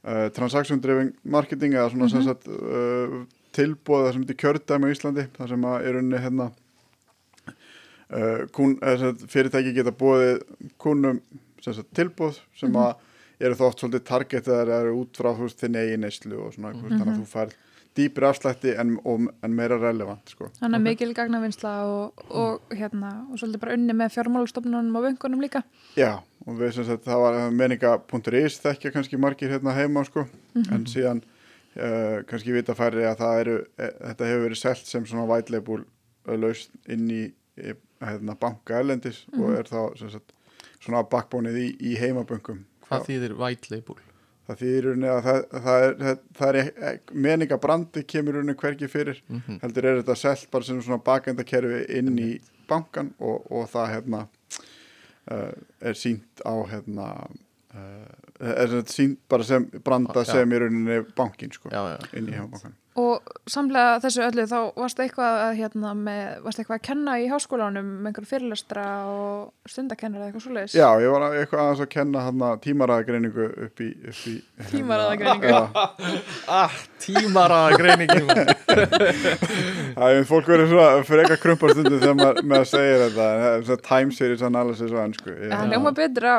uh, 0.04 0.28
transaction 0.32 0.80
driven 0.80 1.12
marketing 1.24 1.74
eða 1.74 1.90
svona 1.92 2.08
Mhm. 2.08 2.24
sagt 2.24 2.48
uh, 2.48 3.26
tilbúð 3.52 4.06
það 4.06 4.12
sem 4.12 4.24
þetta 4.24 4.36
er 4.36 4.42
kjördæmi 4.44 4.86
á 4.88 4.92
Íslandi 4.94 5.26
það 5.36 5.48
sem 5.48 5.62
að 5.64 5.86
er 5.86 5.96
unni 6.00 6.18
hérna 6.22 6.50
uh, 8.10 8.46
kun, 8.52 8.78
sem 8.80 8.98
sagt, 9.04 9.24
fyrirtæki 9.32 9.74
geta 9.76 9.92
búið 9.92 10.42
kunnum 10.78 11.20
sem 11.60 11.74
sagt, 11.76 11.90
tilbúð 11.94 12.38
sem 12.56 12.70
Mhm. 12.72 12.76
að 12.76 12.94
eru 13.40 13.56
þú 13.56 13.66
oft 13.66 13.82
svolítið 13.82 14.06
target 14.11 14.49
að 14.49 14.61
það 14.61 14.76
eru 14.76 14.94
út 15.00 15.20
frá 15.20 15.30
þú 15.32 15.49
veist 15.49 15.64
þinn 15.64 15.80
eigin 15.80 16.04
neyslu 16.04 16.38
og 16.44 16.54
svona, 16.54 16.73
mm 16.73 16.80
-hmm. 16.80 16.99
þannig 16.99 17.14
að 17.14 17.20
þú 17.20 17.26
fær 17.35 17.54
dýpri 17.97 18.26
afslætti 18.28 18.75
en, 18.78 18.94
en 19.42 19.54
meira 19.54 19.78
relevant 19.80 20.30
sko. 20.30 20.50
Þannig 20.61 20.78
að 20.78 20.85
mikil 20.87 21.11
gagnavinnsla 21.14 21.73
og, 21.90 22.23
og, 22.28 22.61
hérna, 22.76 23.11
og 23.30 23.40
svolítið 23.40 23.64
bara 23.64 23.75
unni 23.78 23.97
með 23.97 24.14
fjármálustofnunum 24.14 24.97
og 24.97 25.06
vöngunum 25.09 25.42
líka 25.42 25.62
Já, 25.97 26.23
og 26.47 26.61
við 26.61 26.76
sem 26.76 26.87
sagt 26.88 27.04
það 27.04 27.25
var 27.25 27.50
meninga.is 27.50 28.61
þekkja 28.62 28.94
kannski 28.94 29.20
margir 29.20 29.50
hérna 29.50 29.75
heima 29.75 30.04
sko, 30.04 30.26
mm 30.54 30.62
-hmm. 30.62 30.75
en 30.75 30.87
síðan 30.87 31.23
uh, 31.76 32.23
kannski 32.26 32.52
vita 32.52 32.75
færri 32.75 33.04
að 33.04 33.18
það 33.18 33.40
eru 33.40 33.56
e, 33.78 33.90
þetta 34.09 34.25
hefur 34.25 34.44
verið 34.47 34.62
selt 34.62 34.87
sem 34.87 35.06
svona 35.06 35.26
white 35.26 35.52
label 35.52 35.85
laust 36.26 36.70
inn 36.88 37.11
í 37.11 37.23
e, 37.56 37.75
hérna, 38.00 38.35
banka 38.35 38.78
elendis 38.78 39.26
mm 39.26 39.38
-hmm. 39.38 39.44
og 39.44 39.50
mhm. 39.50 39.59
er 39.59 39.64
þá 39.64 40.11
sagt, 40.11 40.32
svona 40.80 41.02
bakbónið 41.02 41.56
í, 41.56 41.68
í 41.80 41.97
heimaböngum 41.99 42.64
Hvað 42.90 43.04
þýðir 43.06 43.35
white 43.38 43.70
label? 43.70 43.99
Það 44.50 44.62
þýðir 44.64 44.88
að 44.90 45.20
það, 45.26 45.44
það 45.64 45.85
er, 45.85 46.16
það, 46.38 46.49
er 46.49 46.56
e, 46.59 46.94
meningabrandi 47.26 48.02
kemur 48.11 48.40
unni 48.40 48.56
hverki 48.59 48.88
fyrir 48.90 49.20
mm 49.28 49.42
-hmm. 49.47 49.61
heldur 49.62 49.87
er 49.87 50.00
þetta 50.00 50.16
selt 50.18 50.50
bara 50.50 50.66
sem 50.66 50.80
svona 50.82 50.99
bakendakerfi 51.06 51.85
inn 51.99 52.18
í 52.18 52.30
bankan 52.70 53.12
og, 53.18 53.47
og 53.47 53.68
það 53.70 53.92
hérna 53.94 54.25
uh, 55.30 55.54
er 55.80 55.94
sínt 55.99 56.42
á 56.42 56.54
hérna 56.66 57.06
uh, 57.75 58.11
er 58.40 58.75
sínt 58.90 59.20
bara 59.28 59.47
sem 59.47 59.70
branda 59.85 60.25
já. 60.25 60.32
sem 60.32 60.52
er 60.52 60.66
unni 60.66 61.00
bankin 61.16 61.52
sko 61.52 61.70
já, 61.70 61.82
já. 61.94 61.99
inn 62.18 62.28
í 62.28 62.35
heimabankan 62.35 62.75
Og 62.99 63.23
samlega 63.47 64.00
þessu 64.02 64.23
öllu 64.26 64.44
þá 64.50 64.56
varst 64.75 64.99
eitthvað 64.99 65.37
að, 65.44 65.52
hérna, 65.61 65.92
með, 65.94 66.40
varst 66.42 66.59
eitthvað 66.59 66.80
að 66.80 66.87
kenna 66.88 67.12
í 67.23 67.28
háskólanum 67.30 67.87
með 67.87 68.11
einhverju 68.11 68.30
fyrirlestra 68.32 68.87
og 69.06 69.70
stundakennara 69.70 70.25
eða 70.25 70.32
eitthvað 70.32 70.42
svo 70.42 70.54
leiðis? 70.56 70.75
Já, 70.75 70.88
ég 70.99 71.14
var 71.14 71.26
eitthvað 71.28 71.62
að, 71.68 71.85
að 71.85 71.90
kenna 71.94 72.25
hérna, 72.26 72.50
tímaraðagreiningu 72.66 73.47
upp 73.68 73.85
í... 73.87 73.88
í 73.94 74.35
hérna, 74.35 74.68
tímaraðagreiningu? 74.73 75.54
ah, 76.59 76.76
tímaraðagreiningu 77.06 78.20
Það 79.94 80.18
er 80.18 80.30
fólk 80.35 80.50
verið 80.50 80.75
svona 80.75 81.06
fyrir 81.06 81.25
eitthvað 81.25 81.42
krumparstundu 81.47 81.97
þegar 81.97 82.20
maður 82.25 82.42
með 82.42 82.64
að 82.64 82.70
segja 82.75 83.11
þetta 83.14 83.82
time 83.87 84.18
series 84.18 84.47
analysis 84.50 84.90
og 84.90 85.04
ennsku 85.06 85.38
Það 85.47 85.76
ljóma 85.76 85.94
betur 85.94 86.26
á 86.26 86.38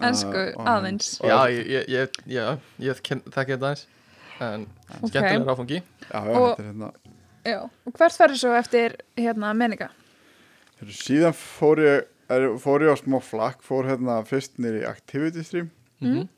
ennsku 0.00 0.50
aðeins. 0.70 1.16
Já, 1.18 1.40
ég, 1.50 1.88
ég, 1.90 2.20
ég, 2.30 2.68
ég 2.78 3.02
þekki 3.02 3.24
þetta 3.34 3.56
aðeins 3.58 3.88
en 4.40 4.66
okay. 4.88 5.08
skemmtilega 5.08 5.44
ráfangi 5.50 5.80
já, 5.80 6.20
já, 6.24 6.38
og, 6.38 6.58
hérna. 6.58 6.92
já, 7.44 7.60
og 7.86 7.92
hvert 7.98 8.16
ferður 8.22 8.40
svo 8.42 8.54
eftir 8.58 8.96
hérna 9.18 9.52
menninga? 9.54 9.90
síðan 10.88 11.36
fór 11.36 11.82
ég 11.84 12.06
er, 12.32 12.46
fór 12.62 12.86
ég 12.86 12.94
á 12.94 12.96
smá 13.00 13.18
flakk 13.24 13.62
fór 13.66 13.88
hérna 13.90 14.20
fyrst 14.28 14.58
nýri 14.58 14.86
activity 14.88 15.44
stream 15.44 15.70
mm 16.00 16.12
-hmm. 16.12 16.28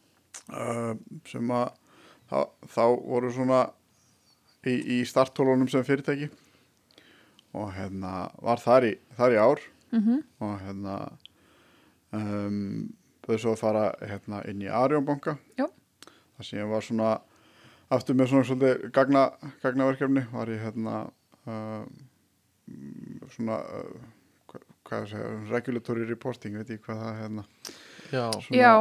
uh, 0.51 0.97
sem 1.27 1.51
að 1.51 1.73
þá, 2.31 2.49
þá 2.67 2.85
voru 3.07 3.33
svona 3.33 3.67
í, 4.67 5.01
í 5.01 5.05
starttólunum 5.05 5.69
sem 5.69 5.85
fyrirtæki 5.85 6.31
og 7.53 7.73
hérna 7.77 8.31
var 8.41 8.59
þar 8.63 8.89
í, 8.89 8.95
þar 9.17 9.33
í 9.33 9.37
ár 9.37 9.61
mm 9.93 10.01
-hmm. 10.01 10.23
og 10.41 10.61
hérna 10.61 10.97
um, 12.13 12.95
þau 13.27 13.39
svo 13.39 13.53
að 13.53 13.61
fara 13.61 13.85
hérna 14.01 14.43
inn 14.49 14.63
í 14.63 14.69
Arjónbanka 14.69 15.37
þar 15.57 16.45
sem 16.45 16.59
ég 16.59 16.71
var 16.71 16.83
svona 16.83 17.21
aftur 17.93 18.19
með 18.19 18.33
svona 18.33 18.49
svolítið 18.49 18.89
gagna, 18.95 19.29
gagnaverkefni 19.63 20.25
var 20.33 20.51
ég 20.53 20.65
hérna 20.65 21.05
uh, 21.47 21.85
svona 23.35 23.61
uh, 23.63 24.11
hvað, 24.51 24.67
hvað 24.89 24.99
er 24.99 25.07
það 25.07 25.07
að 25.07 25.15
segja, 25.15 25.33
regulatory 25.53 26.11
reporting 26.11 26.61
veit 26.61 26.75
ég 26.75 26.85
hvað 26.85 27.03
það 27.03 27.11
er 27.13 27.19
hérna. 27.23 27.47
Já, 28.13 28.27
svona, 28.45 28.59
Já. 28.59 28.73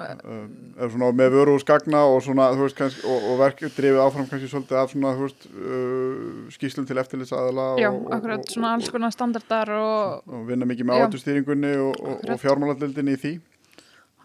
Uh, 0.00 0.88
svona 0.90 1.10
með 1.14 1.34
vöru 1.36 1.54
úr 1.54 1.62
skagna 1.62 2.00
og 2.10 2.22
svona 2.24 2.48
þú 2.56 2.64
veist 2.64 2.78
kannski 2.78 3.04
og, 3.06 3.26
og 3.30 3.36
verkið 3.42 3.76
drifið 3.76 4.00
áfram 4.02 4.26
kannski 4.30 4.48
svolítið 4.50 4.80
af 4.80 4.94
svona 4.94 5.12
þú 5.18 5.26
veist 5.26 5.46
uh, 5.50 6.48
skýslum 6.56 6.88
til 6.88 6.98
eftirlitsaðala 7.02 7.66
Já, 7.78 7.90
og, 7.92 8.08
akkurat 8.16 8.42
og, 8.42 8.50
svona 8.54 8.74
alls 8.74 8.90
konar 8.90 9.14
standardar 9.14 9.70
og 9.76 10.48
vinna 10.48 10.66
mikið 10.66 10.88
með 10.88 11.04
áhættustýringunni 11.04 11.74
og 11.84 12.34
fjármálandildinni 12.42 13.14
í 13.14 13.22
því 13.22 13.34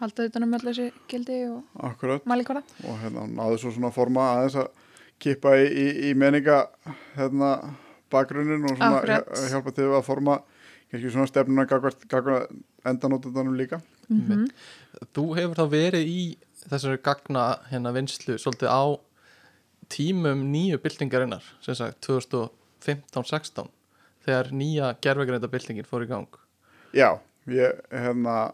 halda 0.00 0.26
utanum 0.28 0.52
með 0.52 0.68
þessi 0.68 0.90
gildi 1.10 1.38
og 1.48 2.04
mælikvara 2.28 2.62
og 2.84 2.98
hérna 3.02 3.26
náðu 3.30 3.60
svo 3.62 3.72
svona 3.74 3.92
forma 3.94 4.28
aðeins 4.34 4.58
að 4.60 4.68
kippa 5.22 5.54
í, 5.56 5.66
í, 5.66 5.86
í 6.10 6.14
meninga 6.18 6.66
hérna 7.16 7.52
bakgrunin 8.12 8.66
og 8.68 8.76
svona 8.76 9.00
Akkurat. 9.00 9.32
hjálpa 9.50 9.72
til 9.76 9.88
að 9.90 10.04
forma 10.06 10.40
kannski 10.90 11.12
svona 11.12 11.30
stefnuna 11.30 11.66
gagna 11.66 12.40
endanóttanum 12.86 13.56
líka. 13.58 13.80
Mm 14.08 14.20
-hmm. 14.20 14.50
Þú 15.14 15.24
hefur 15.36 15.56
þá 15.56 15.70
verið 15.70 16.04
í 16.06 16.38
þessari 16.70 17.02
gagna 17.02 17.58
hérna 17.70 17.92
vinslu 17.92 18.38
svolítið 18.38 18.68
á 18.70 18.84
tímum 19.88 20.52
nýju 20.52 20.78
byltingarinnar 20.78 21.42
sem 21.60 21.74
sagt 21.74 22.06
2015-16 22.08 23.68
þegar 24.24 24.52
nýja 24.52 24.96
gerðvegreinda 25.00 25.48
byltingin 25.48 25.84
fór 25.84 26.02
í 26.02 26.06
gang. 26.06 26.28
Já, 26.92 27.18
ég 27.46 27.80
hérna 27.90 28.52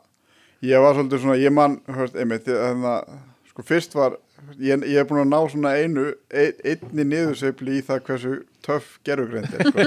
ég 0.62 0.82
var 0.82 0.96
svolítið 0.96 1.24
svona, 1.24 1.42
ég 1.42 1.54
mann 1.54 1.80
einmitt, 1.90 2.46
þannig 2.46 2.90
að 2.92 3.02
sko 3.52 3.60
fyrst 3.68 3.92
var 3.98 4.12
ég, 4.58 4.82
ég 4.88 4.96
hef 5.00 5.08
búin 5.10 5.24
að 5.24 5.32
ná 5.32 5.40
svona 5.50 5.72
einu 5.78 6.04
ein, 6.30 6.52
einni 6.64 7.04
niðursefli 7.08 7.72
í 7.78 7.82
það 7.86 7.98
hversu 8.08 8.32
töff 8.64 8.86
gerðugreint 9.06 9.52
er 9.54 9.60
sko. 9.68 9.80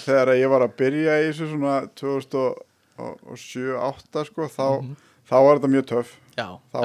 þegar 0.06 0.28
ég 0.38 0.48
var 0.52 0.62
að 0.66 0.76
byrja 0.80 1.12
í 1.22 1.24
þessu 1.30 1.46
svona 1.54 1.76
2007-2008 2.00 4.24
sko, 4.28 4.42
þá, 4.50 4.68
mm 4.68 4.74
-hmm. 4.84 4.94
þá 5.30 5.36
var 5.46 5.54
þetta 5.56 5.74
mjög 5.76 5.86
töff 5.94 6.10
já, 6.36 6.48
þá 6.72 6.78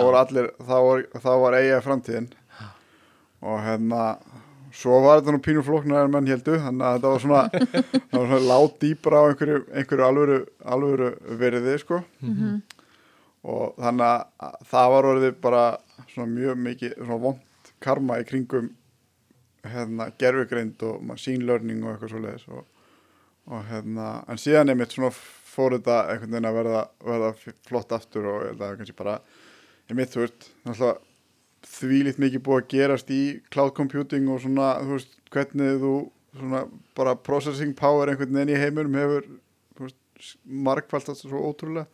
þá 1.21 1.33
var 1.43 1.53
eiga 1.59 1.85
framtíðin 1.85 2.29
og 3.45 3.57
hérna 3.61 4.01
svo 4.75 4.99
var 5.03 5.19
þetta 5.21 5.35
nú 5.35 5.41
pínu 5.43 5.63
floknar 5.65 6.05
en 6.05 6.13
menn 6.13 6.29
heldu 6.29 6.57
þannig 6.61 6.85
að 6.85 6.97
þetta 6.97 7.11
var 7.13 7.23
svona, 7.23 7.41
það 8.11 8.17
var 8.19 8.29
svona 8.31 8.49
látt 8.49 8.77
dýbra 8.83 9.21
á 9.21 9.25
einhverju, 9.29 9.59
einhverju 9.71 10.07
alvöru, 10.07 10.39
alvöru 10.75 11.11
veriði 11.41 11.77
sko 11.81 12.01
mm 12.03 12.33
-hmm. 12.35 12.61
og 13.55 13.75
þannig 13.79 14.07
að 14.47 14.57
það 14.71 14.91
var 14.95 15.09
orðið 15.11 15.37
bara 15.41 15.65
svona 16.13 16.31
mjög 16.33 16.57
mikið 16.67 16.97
svona 16.97 17.21
vond 17.27 17.71
karma 17.79 18.19
í 18.19 18.27
kringum 18.27 18.69
hérna 19.65 20.11
gerfugreind 20.19 20.83
og 20.83 21.03
machine 21.03 21.45
learning 21.45 21.83
og 21.83 21.93
eitthvað 21.93 22.13
svo 22.13 22.21
leiðis 22.21 22.47
og, 22.47 22.65
og 23.45 23.65
hérna 23.69 24.23
en 24.29 24.37
síðan 24.41 24.69
er 24.69 24.75
mitt 24.75 24.93
svona 24.93 25.11
fór 25.55 25.77
þetta 25.77 25.97
einhvern 26.11 26.31
veginn 26.31 26.49
að 26.49 26.57
verða, 26.59 26.85
verða 27.05 27.33
flott 27.67 27.91
aftur 27.91 28.29
og 28.29 28.47
það 28.59 28.69
er 28.69 28.79
kannski 28.81 28.97
bara 28.97 29.19
ég 29.89 29.97
mitt 29.97 30.13
þú 30.13 30.25
veist, 30.25 30.49
náttúrulega 30.65 31.14
því 31.65 32.01
litt 32.07 32.19
mikið 32.21 32.43
búið 32.45 32.61
að 32.61 32.69
gerast 32.75 33.09
í 33.13 33.21
cloud 33.53 33.73
computing 33.77 34.27
og 34.31 34.43
svona, 34.43 34.75
þú 34.83 34.97
veist, 34.97 35.17
hvernig 35.33 35.79
þú 35.81 35.95
svona 36.35 36.65
bara 36.97 37.15
processing 37.15 37.73
power 37.77 38.11
einhvern 38.11 38.35
veginn 38.35 38.53
í 38.55 38.59
heimurum 38.59 38.99
hefur 38.99 39.27
markvælt 40.43 41.09
þetta 41.09 41.29
svo 41.29 41.41
ótrúlega 41.49 41.85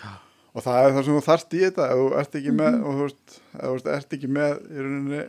ja. 0.00 0.16
og 0.54 0.64
það 0.64 0.80
er 0.80 0.94
það 0.96 1.06
sem 1.06 1.16
þú 1.16 1.22
þarft 1.26 1.56
í 1.56 1.62
þetta 1.64 1.86
ef 1.86 2.00
þú 2.00 2.08
ert 2.20 2.36
ekki 2.40 2.52
með 2.56 2.72
mm 2.72 2.80
-hmm. 2.80 2.86
og 2.86 2.98
þú 2.98 3.06
veist, 3.06 3.38
ef 3.54 3.70
þú 3.70 3.94
ert 3.94 4.16
ekki 4.16 4.30
með 4.38 4.52
í 4.60 4.84
rauninni 4.84 5.22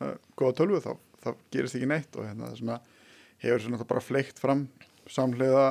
uh, 0.00 0.14
góða 0.36 0.56
tölvu 0.60 0.80
þá, 0.84 0.92
þá 1.24 1.30
gerist 1.52 1.76
ekki 1.76 1.90
neitt 1.92 2.16
og 2.16 2.26
hérna 2.26 2.48
það 2.48 2.58
svona 2.62 2.80
hefur 3.38 3.60
svona 3.62 3.84
bara 3.84 4.00
fleikt 4.00 4.38
fram 4.38 4.68
samlega 5.08 5.66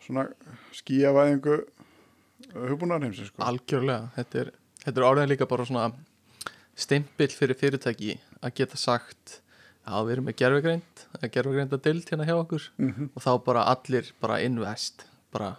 svona 0.00 0.26
skíavæðingu 0.72 1.54
uh, 1.60 2.66
hugbúnarheimsi 2.68 3.28
sko. 3.28 3.42
Algjörlega, 3.42 4.10
þetta 4.16 4.38
er, 4.40 4.52
þetta 4.84 5.00
er 5.00 5.08
orðin 5.08 5.32
líka 5.32 5.46
bara 5.46 5.64
svona 5.64 5.92
stimpill 6.74 7.30
fyrir 7.32 7.58
fyrirtæki 7.58 8.18
að 8.42 8.54
geta 8.60 8.78
sagt 8.80 9.38
að 9.84 10.06
við 10.06 10.14
erum 10.14 10.28
með 10.28 10.38
gerfugreind 10.40 11.04
að 11.20 11.30
gerfugreind 11.36 11.76
að 11.76 11.82
dild 11.86 12.10
hérna 12.10 12.26
hjá 12.28 12.34
okkur 12.36 12.68
mm 12.78 12.92
-hmm. 12.92 13.08
og 13.14 13.22
þá 13.22 13.32
bara 13.44 13.66
allir 13.72 14.12
bara 14.20 14.40
invest 14.42 15.06
bara 15.32 15.56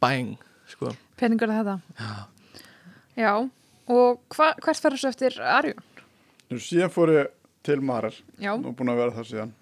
bang 0.00 0.36
sko. 0.66 0.94
peningur 1.16 1.50
að 1.50 1.58
þetta 1.60 1.80
já, 1.98 2.26
já. 3.16 3.50
og 3.88 4.20
hva, 4.36 4.54
hvert 4.60 4.80
fer 4.80 4.92
þessu 4.92 5.08
eftir 5.08 5.40
Arjón? 5.40 5.82
Síðan 6.50 6.90
fór 6.90 7.10
ég 7.14 7.30
til 7.62 7.80
Marar 7.80 8.14
og 8.14 8.74
búin 8.76 8.92
að 8.92 9.00
vera 9.00 9.14
það 9.16 9.30
síðan 9.30 9.54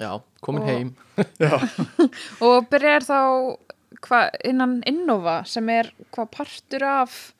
já, 0.00 0.20
komin 0.40 0.62
og... 0.62 0.68
heim 0.68 0.94
og 2.46 2.68
byrjar 2.68 3.06
þá 3.06 3.20
hva, 4.06 4.26
innan 4.44 4.82
Innova 4.86 5.44
sem 5.48 5.68
er 5.68 5.92
hvað 6.10 6.30
partur 6.30 6.84
af 6.84 7.32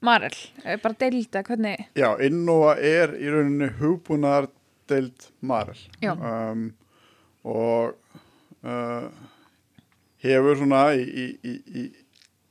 Marel, 0.00 0.36
bara 0.82 0.96
deilda, 0.96 1.42
hvernig? 1.44 1.88
Já, 1.98 2.08
Innova 2.24 2.76
er 2.80 3.12
í 3.20 3.28
rauninni 3.28 3.68
hugbúnar 3.80 4.48
deild 4.88 5.26
Marel 5.44 5.80
um, 6.08 6.70
og 7.44 7.96
uh, 8.64 9.08
hefur 10.24 10.56
svona 10.58 10.86
í, 10.96 11.26
í, 11.44 11.56
í, 11.82 11.84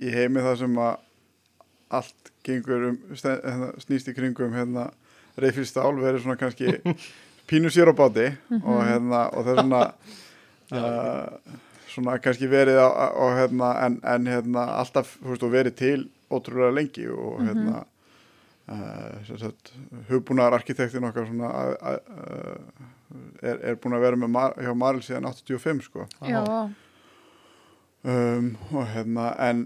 í 0.06 0.14
heimi 0.14 0.44
það 0.46 0.60
sem 0.64 0.78
að 0.84 1.00
allt 2.00 2.32
gengur 2.46 2.92
um, 2.92 3.00
hérna, 3.16 3.72
snýst 3.82 4.12
í 4.12 4.16
kringum 4.18 4.54
hérna, 4.54 4.90
reyfið 5.40 5.70
stál 5.72 5.96
verið 5.98 6.26
svona 6.26 6.38
kannski 6.40 6.78
pínu 7.50 7.74
sér 7.74 7.90
á 7.90 7.94
báti 7.98 8.30
og, 8.62 8.78
hérna, 8.86 9.26
og 9.34 9.48
það 9.48 9.52
er 9.56 9.64
svona 9.64 9.82
uh, 10.78 11.58
svona 11.90 12.22
kannski 12.22 12.50
verið 12.52 12.78
á, 12.78 12.88
á, 12.94 13.26
hérna, 13.42 13.74
en, 13.88 14.00
en 14.06 14.30
hérna, 14.30 14.70
alltaf 14.84 15.18
veist, 15.26 15.50
verið 15.50 15.78
til 15.82 16.00
ótrúlega 16.30 16.76
lengi 16.76 17.08
og 17.12 17.40
hérna 17.46 17.84
uh, 18.70 19.16
sem 19.28 19.40
sagt, 19.42 19.74
hugbúnaðar 20.10 20.60
arkitektin 20.60 21.08
okkar 21.10 21.28
svona 21.30 21.50
að, 21.50 21.98
er, 23.42 23.64
er 23.72 23.80
búin 23.82 23.98
að 23.98 24.06
vera 24.06 24.20
með 24.20 24.34
Mar 24.36 24.58
hjá 24.60 24.74
Maril 24.78 25.02
síðan 25.06 25.30
85 25.32 25.82
sko. 25.88 26.06
Já, 26.28 26.44
um, 28.04 28.52
og 28.74 28.86
hérna 28.94 29.32
en, 29.48 29.64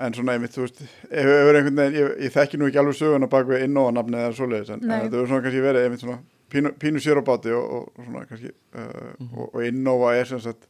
en 0.00 0.16
svona 0.16 0.36
einmitt, 0.36 0.54
þú 0.56 0.64
veist 0.66 0.80
ef 0.84 1.32
einhvern 1.32 1.82
veginn, 1.82 1.98
ég, 1.98 2.14
ég 2.26 2.34
þekki 2.34 2.60
nú 2.60 2.70
ekki 2.70 2.80
alveg 2.82 2.98
söguna 3.00 3.30
bak 3.30 3.50
við 3.50 3.66
innóa 3.66 3.92
nafnið 3.94 4.24
eða 4.24 4.38
svoleiðis 4.40 4.72
en, 4.74 4.86
þetta 4.86 5.12
hefur 5.12 5.30
svona 5.32 5.46
kannski 5.46 5.66
verið 5.66 5.86
einmitt 5.86 6.04
svona 6.04 6.18
pínu, 6.52 6.72
pínu 6.80 7.02
sér 7.02 7.20
á 7.20 7.24
báti 7.26 7.54
og, 7.56 7.92
og, 7.92 8.02
svona 8.02 8.26
kannski 8.30 8.52
uh, 8.52 9.14
og, 9.32 9.46
og 9.52 9.62
innóa 9.66 10.16
er 10.16 10.30
sem 10.30 10.42
sagt 10.42 10.68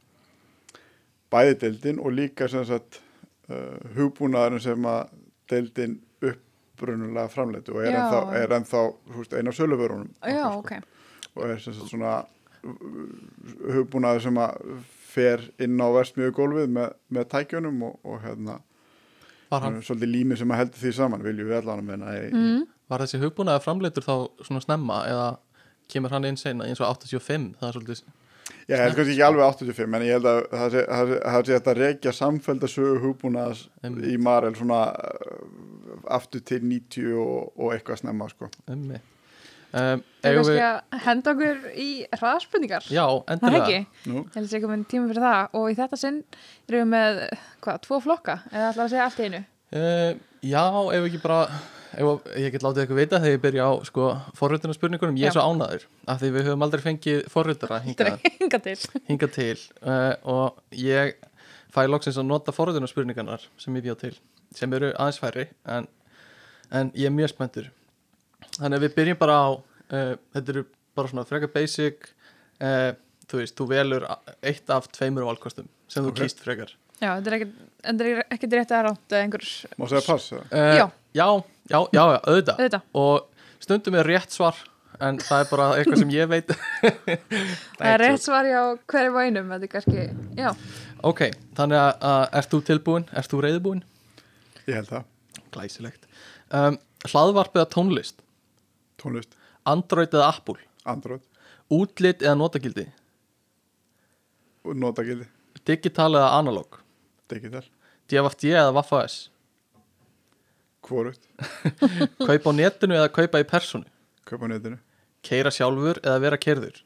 bæði 1.33 1.59
deildin 1.65 2.01
og 2.01 2.15
líka 2.15 2.49
sem 2.51 2.65
sagt 2.69 3.01
uh, 3.51 3.79
hugbúnaðurinn 3.97 4.65
sem 4.65 4.89
að 4.91 5.15
deildin 5.51 5.97
upprunulega 6.27 7.29
framleitu 7.33 7.77
og 7.77 7.85
er 7.85 7.95
Já. 7.95 8.01
ennþá, 8.03 8.21
er 8.41 8.55
ennþá 8.59 8.85
veist, 9.17 9.35
ein 9.37 9.51
af 9.51 9.59
söluvörunum 9.59 10.11
já, 10.21 10.45
okkar, 10.51 10.85
sko 10.85 11.37
ok 11.37 11.37
og 11.37 11.51
er 11.51 11.59
sem 11.61 11.77
sagt 11.77 11.93
svona 11.93 12.15
hugbúnaður 13.75 14.25
sem 14.27 14.39
að 14.41 14.71
fer 15.17 15.45
inn 15.63 15.81
á 15.81 15.89
versmiðu 15.95 16.35
gólfið 16.37 16.73
með, 16.77 16.95
með 17.13 17.29
tækjunum 17.33 17.85
og, 17.89 17.99
og 18.05 18.23
hérna 18.25 18.61
Var, 19.47 19.63
hann, 19.63 19.79
svolítið 19.87 20.11
lími 20.11 20.37
sem 20.39 20.51
að 20.51 20.59
heldur 20.65 20.81
því 20.83 20.93
saman 20.97 21.23
viljum 21.23 21.47
við 21.47 21.61
allan 21.61 21.83
að 21.85 21.91
menna 21.93 22.15
í, 22.19 22.23
mm. 22.35 22.63
var 22.91 23.05
þessi 23.05 23.21
hugbúnaði 23.23 23.63
framleitur 23.63 24.03
þá 24.03 24.15
svona 24.43 24.63
snemma 24.65 25.03
eða 25.07 25.29
kemur 25.93 26.11
hann 26.17 26.27
inn 26.27 26.41
seinna 26.41 26.67
eins 26.67 26.83
og 26.83 26.91
85 26.91 27.53
það 27.61 27.69
er 27.69 27.77
svolítið 27.77 28.01
ég 28.71 28.81
held 28.83 28.97
kannski 28.99 29.15
ekki 29.15 29.25
alveg 29.27 29.45
85 29.47 29.97
en 29.99 30.05
ég 30.07 30.17
held 30.17 30.29
að 30.31 30.39
það 30.53 30.73
sé, 30.75 30.85
það 30.91 31.11
sé, 31.11 31.19
það 31.25 31.45
sé 31.49 31.57
hægt 31.57 31.69
að 31.73 31.81
rekja 31.83 32.15
samfeldasögu 32.21 32.97
hugbúnaðas 33.05 33.61
Einmitt. 33.83 34.09
í 34.11 34.17
Marel 34.27 34.57
svona 34.59 34.81
uh, 34.93 36.01
aftur 36.17 36.43
til 36.47 36.63
90 36.65 37.13
og, 37.23 37.53
og 37.59 37.77
eitthvað 37.77 38.03
snemma 38.03 38.29
sko. 38.33 38.51
ummi 38.67 38.99
um, 38.99 40.03
Það 40.23 40.31
er 40.31 40.33
eigum 40.33 40.41
kannski 40.41 40.57
við, 40.57 40.65
að 40.67 41.05
henda 41.07 41.35
okkur 41.37 41.65
í 41.87 41.89
hraðspurningar? 42.17 42.89
Já, 42.91 43.05
Það 43.07 43.37
er 43.37 43.37
endilega 43.37 43.71
ég 43.77 43.87
held 44.35 44.43
að 44.43 44.51
sé 44.51 44.63
komin 44.65 44.85
tíma 44.91 45.11
fyrir 45.13 45.27
það. 45.29 45.55
Og 45.61 45.71
í 45.71 45.79
þetta 45.79 46.01
sinn 46.01 46.21
erum 46.67 46.83
við 46.83 46.91
með, 46.97 47.23
hvað, 47.67 47.81
tvo 47.87 48.01
flokka? 48.03 48.39
Eða 48.51 48.73
ætla 48.73 48.87
að 48.87 48.93
segja 48.95 49.07
allt 49.07 49.23
í 49.23 49.29
einu? 49.31 49.43
Uh, 49.77 50.13
já, 50.47 50.63
ef 50.97 51.09
ekki 51.11 51.23
bara 51.23 51.41
ef, 51.97 52.27
ég 52.39 52.53
get 52.55 52.65
látið 52.65 52.85
ykkur 52.87 52.99
vita 53.01 53.21
þegar 53.23 53.35
ég 53.37 53.43
byrja 53.45 53.67
á 53.69 53.73
sko, 53.89 54.09
forritunarspurningunum, 54.39 55.19
ég 55.21 55.31
er 55.31 55.37
svo 55.37 55.45
ánæður 55.47 55.87
af 56.13 56.21
því 56.23 56.31
við 56.35 56.49
höfum 56.49 56.67
aldrei 56.67 56.83
fengið 56.85 57.23
hingað, 57.87 58.13
er 58.17 58.37
hinga 58.41 58.61
til. 58.67 58.77
Hingað 59.09 59.35
til 59.37 59.57
uh, 59.91 60.15
og 60.23 60.61
ég 60.77 61.17
fæ 61.75 61.83
loksins 61.89 62.19
að 62.21 62.29
nota 62.31 62.55
forritunarspurningarnar 62.57 63.47
sem 63.61 63.77
ég 63.79 63.87
bjóð 63.89 63.99
til 64.05 64.15
sem 64.57 64.73
eru 64.79 64.93
aðeins 64.95 65.21
færri 65.21 65.49
en, 65.67 65.89
en 66.71 66.93
ég 66.95 67.11
er 67.11 67.17
mjög 67.17 67.35
spenntur. 67.35 67.71
Þannig 68.57 68.79
að 68.79 68.87
við 68.87 68.95
byrjum 69.01 69.21
bara 69.21 69.41
á 69.43 69.49
uh, 69.57 70.15
þetta 70.37 70.55
eru 70.55 70.67
bara 70.97 71.13
svona 71.13 71.27
frekar 71.29 71.53
basic 71.53 72.11
uh, 72.63 72.93
þú 73.27 73.43
veist, 73.43 73.57
þú 73.59 73.69
velur 73.73 74.07
eitt 74.41 74.71
af 74.73 74.89
tveimur 74.95 75.27
valkostum 75.29 75.69
sem 75.91 76.05
þú 76.07 76.13
Ok. 76.15 76.21
kýst 76.23 76.43
frekar 76.45 76.73
Já, 76.97 77.11
þetta 77.19 77.29
er 77.31 77.37
ekkert, 77.37 77.57
þetta 77.85 78.07
er 78.07 78.23
ekkert 78.37 78.55
rétt 78.57 78.73
að 78.73 78.85
rátt 78.87 79.13
eða 79.13 79.25
einhver, 79.27 79.45
má 79.77 79.85
segja 79.91 80.05
pass 80.07 80.31
uh, 80.33 80.45
Já. 80.57 80.87
já, 81.13 81.27
já, 81.69 81.79
já, 81.93 82.01
já, 82.01 82.21
auðvitað. 82.23 82.57
Auðvitað, 82.57 82.87
og 83.03 83.67
stundum 83.67 83.99
er 84.01 84.09
rétt 84.09 84.33
svar 84.33 84.63
en 85.05 85.19
það 85.21 85.43
er 85.43 85.51
bara 85.51 85.67
eitthvað 85.77 86.01
sem 86.01 86.13
ég 86.15 86.31
veit. 86.31 86.53
Það 87.77 87.91
er 87.91 88.01
rétt 88.01 88.23
svar 88.25 88.47
hjá 88.49 88.61
hverjum 88.89 89.19
og 89.19 89.27
einum, 89.27 89.51
þetta 89.53 89.67
er 89.69 89.73
kannski, 89.75 90.07
já, 90.39 90.49
ok, 91.05 91.21
þannig 91.59 91.83
að, 91.83 91.91
að 92.09 92.23
ert 92.41 92.55
þú 92.55 92.61
tilbúin, 92.71 93.05
ert 93.13 93.29
þú 93.35 93.43
reyðbúin 93.45 93.83
ég 94.67 94.79
held 94.81 94.89
það, 94.91 95.05
glæsilegt. 95.55 96.09
Um, 96.55 96.79
hlaðvarp 97.07 97.59
eða 97.61 97.69
tónlist? 97.77 98.25
Tónlist, 99.01 99.37
Android 99.69 100.15
eða 100.17 100.31
Apple? 100.33 100.59
Android. 100.89 101.23
Útlit 101.77 102.25
eða 102.25 102.39
notagildi? 102.41 102.87
Og 104.67 104.81
notagildi, 104.81 105.29
digital 105.67 106.13
eða 106.17 106.33
analog 106.41 106.81
digital, 107.33 107.65
DFT 108.11 108.53
eða 108.53 108.75
Waffa-S 108.77 109.27
hvorugt. 110.87 111.27
Kaupa 112.27 112.53
á 112.53 112.55
netinu 112.55 112.97
eða 112.97 113.11
kaupa 113.13 113.41
í 113.43 113.47
personu 113.49 113.89
kaupa 114.27 114.47
á 114.47 114.55
netinu, 114.55 114.79
keira 115.27 115.53
sjálfur 115.55 116.01
eða 116.03 116.21
vera 116.23 116.39
kerður 116.41 116.83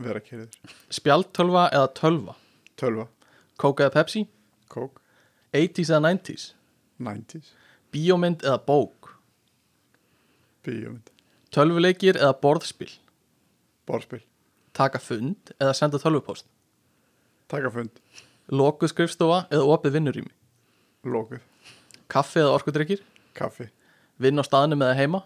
vera 0.00 0.22
keriður 0.24 0.76
spjaltölva 0.92 1.68
eða 1.74 1.90
tölva? 1.96 2.36
Tölva, 2.80 3.06
Coke 3.60 3.84
eða 3.84 3.94
Pepsi? 3.98 4.24
Kók, 4.72 5.02
80s 5.52 5.92
eða 5.92 6.14
90s 6.14 6.46
90s 7.00 7.52
bíómynd 7.92 8.44
eða 8.46 8.60
bók? 8.64 9.12
Bíómynd, 10.64 11.12
tölvuleikir 11.52 12.20
eða 12.20 12.36
borðspil? 12.40 12.90
Borðspil, 13.88 14.22
taka 14.76 15.00
fund 15.02 15.52
eða 15.58 15.76
senda 15.76 16.00
tölvupost? 16.00 16.48
Taka 17.50 17.72
fund 17.74 18.00
lokuð 18.50 18.94
skrifstofa 18.94 19.44
eða 19.50 19.68
opið 19.76 19.98
vinnurými? 19.98 20.32
Lokuð, 21.08 21.44
kaffi 22.12 22.42
eða 22.42 22.56
orkudrykkir? 22.58 23.04
Kaffi. 23.38 23.70
Vinn 24.20 24.40
á 24.40 24.44
staðnum 24.44 24.82
eða 24.84 24.98
heima? 24.98 25.22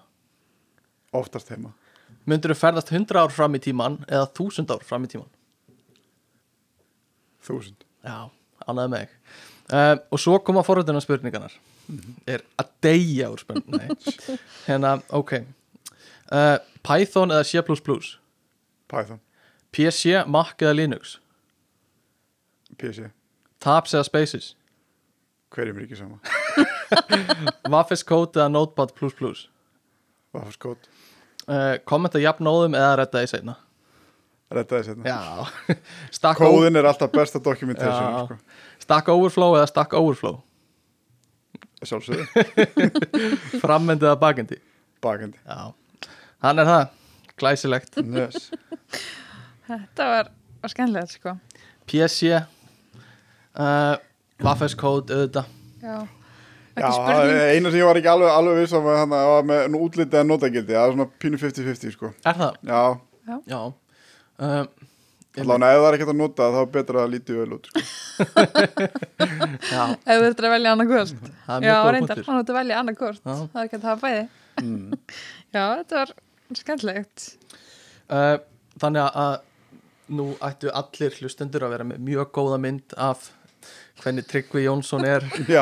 Oftast 1.15 1.51
heima, 1.55 1.73
myndur 2.27 2.55
þú 2.55 2.61
ferðast 2.61 2.93
100 2.93 3.23
ár 3.23 3.33
fram 3.35 3.57
í 3.57 3.63
tíman 3.63 4.01
eða 4.09 4.29
1000 4.29 4.75
ár 4.75 4.85
fram 4.87 5.07
í 5.07 5.13
tíman 5.15 5.33
þúsund. 7.45 7.85
Já, 8.05 8.31
ánæði 8.65 8.93
með 8.93 9.05
þig. 9.05 9.17
Uh, 9.65 9.95
og 10.13 10.21
svo 10.21 10.39
koma 10.45 10.65
forröðunar 10.67 11.05
spurningarnar. 11.05 11.55
Er 12.29 12.45
að 12.61 12.71
deyja 12.85 13.31
úr 13.33 13.41
spurning 13.43 13.77
Nei. 13.77 14.15
hérna, 14.69 14.97
ok. 15.13 15.37
Uh, 16.33 16.57
Python 16.85 17.33
eða 17.35 17.45
C++ 17.49 17.61
Python, 18.89 19.21
PC, 19.75 20.25
Mac 20.31 20.61
eða 20.61 20.77
Linux 20.77 21.19
PC, 22.79 23.11
Tabs 23.63 23.95
eða 23.95 24.07
Spaces? 24.09 24.53
Hverjum 25.55 25.79
er 25.79 25.87
ekki 25.87 25.99
sama? 25.99 26.19
Waffes 27.73 28.05
Code 28.07 28.41
eða 28.41 28.51
Notepad++ 28.53 28.91
Vaffas 30.35 30.59
kót, 30.59 30.89
uh, 31.47 31.77
kommenta 31.87 32.19
jafnóðum 32.19 32.75
eða 32.75 32.97
redda 33.05 33.23
í 33.23 33.31
seinna. 33.31 33.55
Rettaði 34.55 34.95
já. 35.07 35.47
Stack, 36.17 36.41
o 36.41 36.51
Kóðin 36.51 36.79
er 36.79 36.87
alltaf 36.87 37.13
besta 37.15 37.41
dokumentation 37.43 38.27
sko. 38.29 38.37
Stack 38.83 39.09
Overflow 39.11 39.57
eða 39.59 39.71
Stack 39.71 39.97
Overflow? 39.99 40.43
Sjálfsögðu, 41.85 42.45
framendi 43.63 44.07
eða 44.07 44.17
bakendi 44.21 44.61
bakandi 45.05 45.39
já, 45.45 45.73
hann 46.45 46.61
er 46.63 46.69
það. 46.69 46.85
Glæsilegt. 47.35 47.97
Yes. 47.99 48.45
þetta 49.67 50.05
var, 50.07 50.29
var 50.63 50.71
skemmtilegt, 50.71 51.17
sko. 51.17 51.33
PC 51.91 52.31
uh, 53.61 53.97
Waffes 54.45 54.75
Code 54.79 55.15
auðvitað. 55.15 55.51
Já, 55.85 55.97
Já, 56.75 56.89
eina 57.55 57.71
sem 57.71 57.79
ég 57.79 57.87
var 57.87 57.99
ekki 58.01 58.11
alveg, 58.11 58.31
alveg 58.35 58.57
viss 58.65 58.73
um 58.75 58.87
hann 58.91 59.13
var 59.15 59.45
með 59.47 59.69
nú 59.71 59.83
útlitið 59.87 60.19
að 60.25 60.31
notagildi 60.33 60.75
það 60.75 60.87
er 60.89 60.95
svona 60.97 61.07
pínu 61.23 61.39
50-50 61.39 61.93
sko. 61.95 62.11
Er 62.27 62.41
það? 62.41 62.57
Já, 62.67 62.81
já. 63.53 63.61
Uh, 64.35 64.65
allavega 65.39 65.69
ef 65.71 65.79
það 65.85 65.87
er 65.91 65.97
ekkert 65.99 66.11
að 66.15 66.19
nota 66.19 66.49
þá 66.51 66.59
er 66.65 66.73
betra 66.75 67.05
að 67.05 67.13
lítið 67.15 67.39
vel 67.45 67.55
út 67.59 67.69
sko. 67.71 67.85
já, 69.75 69.85
Ef 69.95 70.19
þú 70.19 70.25
þurftir 70.25 70.49
að 70.49 70.55
velja 70.57 70.73
annað 70.75 70.91
hvort. 70.91 71.15
Það 71.47 71.55
er 71.55 71.69
Já, 71.69 71.71
mjög 71.71 71.85
góð 71.85 71.93
reyndar, 71.95 72.19
punktur. 72.19 72.27
hann 72.33 72.43
átti 72.43 72.55
að 72.55 72.59
velja 72.59 72.81
annað 72.81 72.99
hvort. 73.05 73.23
Já. 73.23 73.37
Það 73.55 73.63
er 73.63 73.69
ekki 73.69 73.79
að 73.79 73.87
hafa 73.91 74.09
bæði. 74.09 74.27
Mm. 74.65 74.99
Já, 75.55 75.63
þetta 75.79 76.01
var 76.01 76.13
skemmtilegt. 76.59 77.29
Uh, 78.11 78.37
þannig 78.83 79.23
að 79.23 79.35
nú 80.19 80.27
ættu 80.45 80.75
allir 80.83 81.15
hlustendur 81.23 81.65
að 81.65 81.77
vera 81.79 81.87
með 81.89 82.03
mjög 82.11 82.35
góða 82.37 82.59
mynd 82.67 82.99
af 83.01 83.31
hvernig 84.03 84.25
Tryggvi 84.27 84.65
Jónsson 84.67 85.05
er 85.07 85.23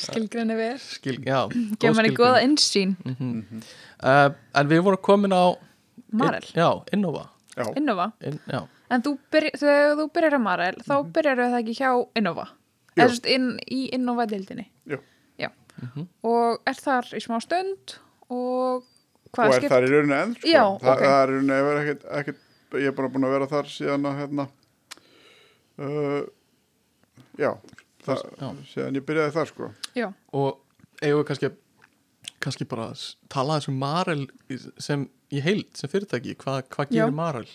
Skilgrinni 0.00 0.56
vel 0.58 0.78
skil, 0.82 1.18
já, 1.26 1.42
góð 1.48 1.76
Gef 1.80 1.96
manni 1.96 2.10
skilgreining. 2.12 2.16
góða 2.18 2.42
innsýn 2.46 2.96
Mhm. 3.04 3.62
uh, 4.02 4.30
en 4.54 4.68
við 4.68 4.82
vorum 4.86 5.02
komin 5.02 5.32
á 5.32 5.56
Marel, 6.12 6.42
in, 6.54 6.60
já, 6.62 6.70
Innova 6.92 7.28
já, 7.56 7.64
Innova 7.76 8.12
in, 8.20 8.38
já, 8.50 8.66
En 8.90 9.02
þú 9.02 9.12
byrj, 9.30 9.50
þegar 9.60 9.92
þú 10.00 10.06
byrjar 10.12 10.34
að 10.34 10.42
Marel 10.42 10.74
þá 10.82 10.94
Mhm. 11.04 11.12
byrjar 11.12 11.36
það 11.38 11.58
ekki 11.60 11.74
hjá 11.78 12.08
Innova. 12.16 12.46
Eða 12.96 13.26
inn, 13.30 13.58
í 13.70 13.90
Innova-dildinni 13.94 14.66
Jú. 14.88 14.98
Já 15.38 15.48
Mhm. 15.80 16.06
Og 16.24 16.58
er 16.66 16.74
þar 16.74 17.04
í 17.14 17.20
smá 17.22 17.40
stund 17.40 17.98
og 18.28 18.82
og 18.82 18.82
hvað 19.32 19.54
er 19.62 19.68
þar 19.70 19.84
í 19.86 19.90
rauninni 19.92 20.22
enn 20.22 20.34
sko. 20.34 20.48
Þa, 20.48 20.92
ok. 20.92 21.00
það 21.00 21.22
er 21.22 21.98
ekkert 22.18 22.40
ég 22.72 22.86
er 22.86 22.92
bara 22.92 23.08
búin 23.08 23.24
að 23.24 23.30
vera 23.38 23.46
þar 23.46 23.64
síðan 23.70 24.04
að 24.10 24.18
hérna 24.18 24.48
uh, 25.80 26.22
já, 27.40 27.50
það, 28.04 28.22
Já. 28.40 28.48
síðan 28.72 29.00
ég 29.00 29.06
byrjaði 29.08 29.34
þar 29.36 29.50
sko 29.52 29.70
Já, 29.96 30.08
og 30.36 30.60
eigum 31.00 31.22
við 31.22 31.26
kannski 31.30 31.52
kannski 32.40 32.66
bara 32.68 32.90
að 32.92 33.06
tala 33.32 33.58
þessum 33.60 33.80
Marel 33.80 34.26
sem 34.80 35.06
í 35.30 35.42
heild, 35.44 35.68
sem 35.78 35.90
fyrirtæki 35.92 36.36
hvað 36.40 36.62
hva 36.72 36.86
Já. 36.88 36.92
gerir 36.94 37.16
Marel? 37.16 37.48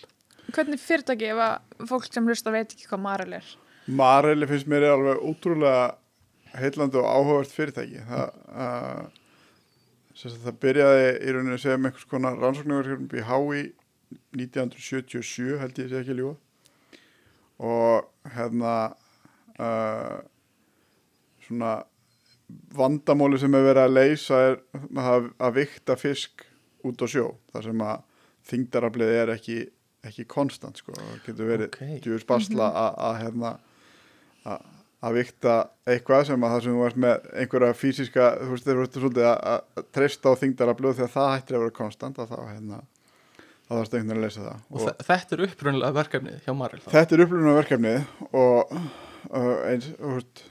hvernig 0.54 0.82
fyrirtæki 0.82 1.32
ef 1.34 1.42
að 1.42 1.86
fólk 1.90 2.10
sem 2.14 2.28
hlusta 2.30 2.54
veit 2.54 2.74
ekki 2.74 2.90
hvað 2.90 3.06
Marel 3.06 3.38
er 3.40 3.54
Mareli 3.86 4.48
finnst 4.50 4.70
mér 4.70 4.88
alveg 4.92 5.22
ótrúlega 5.26 5.86
heillandi 6.56 6.98
og 7.02 7.08
áhugavert 7.10 7.54
fyrirtæki 7.54 8.02
það, 8.08 8.38
uh, 8.54 9.06
sem 10.16 10.32
sagt, 10.32 10.44
það 10.46 10.60
byrjaði 10.64 11.08
í 11.12 11.34
rauninni 11.36 11.60
sem 11.62 11.90
einhvers 11.90 12.08
konar 12.10 12.38
rannsóknarverkefni 12.42 13.22
í 13.22 13.26
Hái 13.30 13.66
1977 14.38 15.60
held 15.62 15.82
ég 15.82 15.92
sé 15.92 16.02
ekki 16.02 16.16
ljúa 16.18 16.36
og 17.66 18.08
hérna 18.34 18.74
uh, 19.60 20.18
svona 21.46 21.76
vandamóli 22.78 23.40
sem 23.42 23.56
er 23.58 23.66
verið 23.66 23.84
að 23.84 23.96
leysa 23.96 24.42
er 24.50 24.60
að, 25.02 25.32
að 25.42 25.58
vikta 25.60 25.96
fisk 25.98 26.46
út 26.86 27.02
á 27.02 27.08
sjó 27.10 27.32
þar 27.54 27.70
sem 27.70 27.86
að 27.86 28.04
þingdaraflið 28.46 29.14
er 29.24 29.34
ekki, 29.34 29.60
ekki 30.06 30.28
konstant 30.30 30.82
sko, 30.82 30.94
það 30.94 31.22
getur 31.26 31.50
verið 31.50 31.70
Ok. 31.72 31.80
okay. 31.82 32.02
djúvis 32.04 32.28
basla 32.30 32.70
að 32.70 33.00
að, 33.08 33.20
hérna, 33.24 33.54
að 34.46 34.72
að 35.06 35.20
vikta 35.20 35.56
eitthvað 35.86 36.24
sem 36.30 36.44
að 36.46 36.54
það 36.54 36.64
sem 36.66 36.76
þú 36.76 36.86
ert 36.88 37.00
með 37.04 37.26
einhverja 37.42 37.78
fysiska, 37.78 38.28
þú 38.40 38.52
veist, 38.54 38.66
þeir 38.66 38.80
verður 38.80 39.04
svolítið 39.04 39.28
að 39.30 39.84
treysta 39.94 40.32
á 40.34 40.40
þingdaraflið 40.42 41.00
þegar 41.00 41.12
það 41.14 41.32
hættir 41.34 41.58
að 41.58 41.64
vera 41.66 41.76
konstant 41.80 42.22
að 42.22 42.32
þá 42.32 42.40
hérna 42.50 42.80
þá 43.66 43.72
þarfst 43.76 43.96
einhvern 43.98 44.10
veginn 44.10 44.18
að 44.18 44.26
leysa 44.26 44.44
það. 44.46 44.58
Og 44.72 44.84
þe- 44.86 45.06
þetta 45.10 45.36
er 45.38 45.44
upprunnilega 45.48 45.96
verkefnið 46.00 46.42
hjá 46.46 46.54
Marel 46.60 46.82
þá? 46.84 46.90
Þetta 46.96 47.16
er 47.18 47.24
upplunum 47.26 47.56
verkefnið 47.60 48.02
og 48.42 48.76
uh, 48.76 49.56
eins 49.72 49.88
veist, 50.00 50.44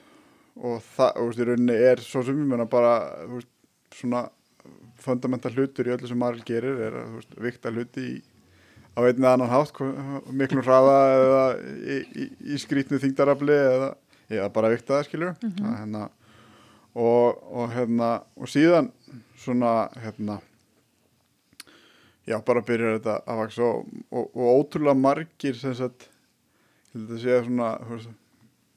og 0.58 0.80
það, 0.96 1.20
veist, 1.28 1.42
í 1.44 1.48
rauninni 1.50 1.76
er 1.90 2.02
svo 2.02 2.22
sem 2.26 2.40
ég 2.42 2.48
menna 2.54 2.66
bara 2.70 2.94
svona 3.94 4.24
fundamental 5.04 5.52
hlutur 5.54 5.86
í 5.90 5.92
öllu 5.94 6.08
sem 6.10 6.18
Maril 6.18 6.42
gerir 6.46 6.78
er 6.88 6.94
að 7.02 7.34
vikta 7.44 7.70
hluti 7.74 8.04
í, 8.14 8.14
á 8.96 9.00
einn 9.04 9.18
eða 9.20 9.32
annan 9.36 9.50
hátt 9.52 9.78
miklum 10.32 10.62
hraða 10.64 10.94
eða 11.18 11.42
í, 11.60 11.98
í, 12.24 12.26
í 12.54 12.58
skrítnu 12.62 12.98
þingdarafli 13.02 13.56
eða, 13.58 13.90
eða 14.30 14.48
bara 14.54 14.70
vikta 14.72 14.96
það 14.98 15.08
skilur 15.10 15.34
mm 15.42 15.74
hérna, 15.74 16.04
og, 16.94 17.42
og 17.50 17.72
hérna 17.74 18.10
og 18.38 18.48
síðan 18.50 18.88
svona 19.44 19.74
hérna 20.00 20.38
já, 22.26 22.38
bara 22.44 22.62
byrjar 22.64 22.98
þetta 22.98 23.16
að 23.28 23.40
vaksa 23.44 23.62
og, 23.62 23.86
og, 24.10 24.28
og 24.34 24.52
ótrúlega 24.64 24.96
margir 24.96 25.54
sem 25.60 25.74
sagt 25.74 26.08
ég 26.94 27.00
held 27.00 27.10
að 27.16 27.22
segja 27.24 27.42
svona 27.44 27.70
veist, 27.90 28.08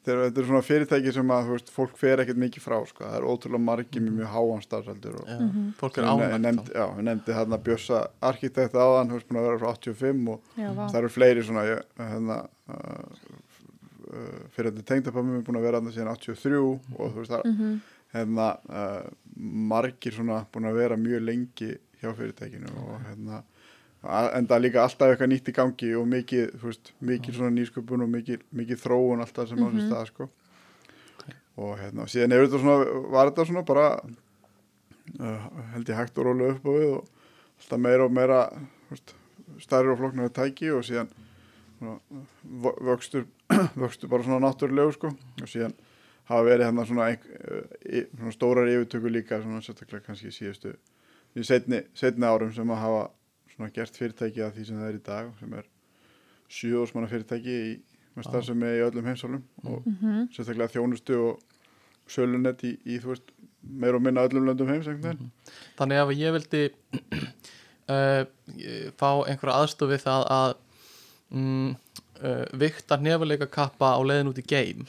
þegar 0.07 0.21
þetta 0.29 0.39
er 0.41 0.47
svona 0.47 0.61
fyrirtæki 0.63 1.11
sem 1.13 1.31
að 1.35 1.47
þú 1.47 1.55
veist, 1.57 1.71
fólk 1.75 1.97
fer 1.99 2.21
ekkert 2.23 2.37
mikið 2.39 2.63
frá 2.63 2.77
sko. 2.87 3.03
það 3.03 3.17
er 3.19 3.25
ótrúlega 3.27 3.63
margir 3.67 4.01
með 4.05 4.13
mjög 4.21 4.29
háan 4.35 4.61
starfsaldur 4.63 5.17
og 5.21 5.27
Já, 5.27 5.37
Mhm. 5.41 5.65
fólk 5.79 5.97
er 5.97 6.07
ánægt 6.07 6.71
já, 6.75 6.85
við 6.97 7.03
nefndi 7.09 7.35
þarna 7.37 7.57
Bjössa 7.67 7.99
arkitekt 8.21 8.73
áðan, 8.73 9.09
þú 9.11 9.17
veist 9.19 9.27
búin 9.27 9.39
að 9.41 9.47
vera 9.47 9.59
frá 9.59 9.69
85 9.75 10.29
og 10.29 10.41
Já, 10.57 10.69
það 10.75 10.95
eru 11.01 11.09
fleiri 11.17 11.43
svona 11.43 11.65
hérna 11.97 12.37
uh, 12.69 13.03
uh, 14.11 14.39
fyrir 14.55 14.71
þetta 14.71 14.87
tengdapammi 14.93 15.37
er 15.39 15.45
búin 15.47 15.59
að 15.59 15.67
vera 15.67 15.81
þarna 15.81 15.93
síðan 15.95 16.13
83 16.15 16.61
og 16.63 17.11
þú 17.11 17.21
veist 17.21 17.31
það 17.35 17.45
Mhm. 17.51 17.77
hérna 18.15 18.47
uh, 18.71 19.09
margir 19.35 20.15
svona 20.15 20.45
búin 20.51 20.69
að 20.71 20.79
vera 20.79 20.95
mjög 20.97 21.25
lengi 21.27 21.73
hjá 22.01 22.11
fyrirtækinu 22.17 22.71
og 22.83 22.99
hérna 23.07 23.43
en 24.37 24.45
það 24.47 24.55
er 24.55 24.61
líka 24.63 24.83
alltaf 24.83 25.09
eitthvað 25.09 25.29
nýtt 25.31 25.49
í 25.49 25.53
gangi 25.57 25.87
og 25.97 26.05
mikið, 26.07 26.51
þú 26.61 26.67
veist, 26.69 26.91
mikið 27.01 27.33
svona 27.39 27.55
nýsköpun 27.57 28.03
og 28.05 28.09
mikið, 28.13 28.43
mikið 28.55 28.81
þróun 28.83 29.23
alltaf 29.23 29.49
sem 29.49 29.57
á 29.57 29.65
þessu 29.67 29.81
Mhm. 29.81 29.87
stað 29.89 30.05
sko. 30.11 30.29
Og 31.57 31.71
hérna, 31.79 32.05
síðan 32.05 32.33
er 32.37 32.45
þetta 32.45 32.59
svona 32.61 33.09
var 33.11 33.31
þetta 33.31 33.45
svona 33.49 33.63
bara 33.65 33.87
uh, 35.19 35.47
held 35.73 35.89
ég 35.89 35.97
hægt 35.97 36.17
og 36.21 36.27
rólega 36.29 36.53
upp 36.55 36.67
á 36.69 36.71
við 36.77 36.91
og 36.97 37.07
alltaf 37.57 37.79
meira 37.81 38.05
og 38.05 38.13
meira 38.13 38.39
þú 38.87 38.93
veist, 38.93 39.13
stærri 39.65 39.91
og 39.93 39.97
flóknari 40.01 40.29
tæki 40.35 40.69
og 40.75 40.83
síðan 40.85 41.09
svona, 41.79 41.97
vö- 42.45 42.77
vöxtur 42.91 43.25
vöxtur 43.81 44.11
bara 44.11 44.23
svona 44.27 44.43
náttúrulegu 44.45 44.93
sko. 44.93 45.11
Og 45.41 45.47
síðan 45.49 45.73
hafa 46.29 46.43
verið 46.45 46.67
hérna 46.69 46.85
svona, 46.85 47.09
ein, 47.09 48.07
svona 48.13 48.35
stórar 48.35 48.69
yfirtöku 48.69 49.09
líka 49.11 49.41
svona 49.41 49.61
sérstaklega 49.65 50.05
kannski 50.05 50.29
síðustu 50.35 50.75
í 51.37 51.45
setni, 51.47 51.81
setni 51.97 52.25
árum 52.27 52.53
sem 52.55 52.69
að 52.73 52.81
hafa 52.83 53.03
svona 53.55 53.71
gert 53.75 53.97
fyrirtæki 53.97 54.43
að 54.45 54.55
því 54.57 54.65
sem 54.69 54.79
það 54.81 54.89
er 54.91 54.97
í 54.99 55.03
dag 55.07 55.29
sem 55.39 55.53
er 55.59 55.65
sjöðusmanna 56.57 57.09
fyrirtæki 57.11 57.55
í, 57.71 57.71
með 58.17 58.27
starfsemi 58.29 58.69
í 58.77 58.83
öllum 58.87 59.07
heimsálum 59.09 59.43
og 59.65 59.85
Mhm. 59.87 60.27
sérstaklega 60.33 60.71
þjónustu 60.73 61.17
og 61.29 61.41
sölunett 62.07 62.63
í, 62.63 62.77
í 62.87 62.99
þú 63.03 63.11
veist 63.13 63.33
meir 63.67 63.95
og 63.97 64.01
minna 64.01 64.23
öllum 64.27 64.45
löndum 64.47 64.69
heims 64.71 64.87
einhvern 64.87 65.17
veginn. 65.17 65.31
Þannig 65.77 65.97
að 65.99 66.11
ef 66.11 66.17
ég 66.17 66.35
vildi 66.37 66.61
uh, 67.93 68.23
fá 68.97 69.09
einhverja 69.27 69.57
aðstof 69.61 69.91
við 69.91 70.05
það 70.05 70.23
að 70.37 70.53
mm, 71.35 71.75
uh, 72.23 72.45
vikta 72.63 72.97
nefuleika 73.01 73.47
kappa 73.51 73.93
á 73.97 73.99
leiðin 74.07 74.31
út 74.31 74.39
í 74.41 74.45
game 74.47 74.87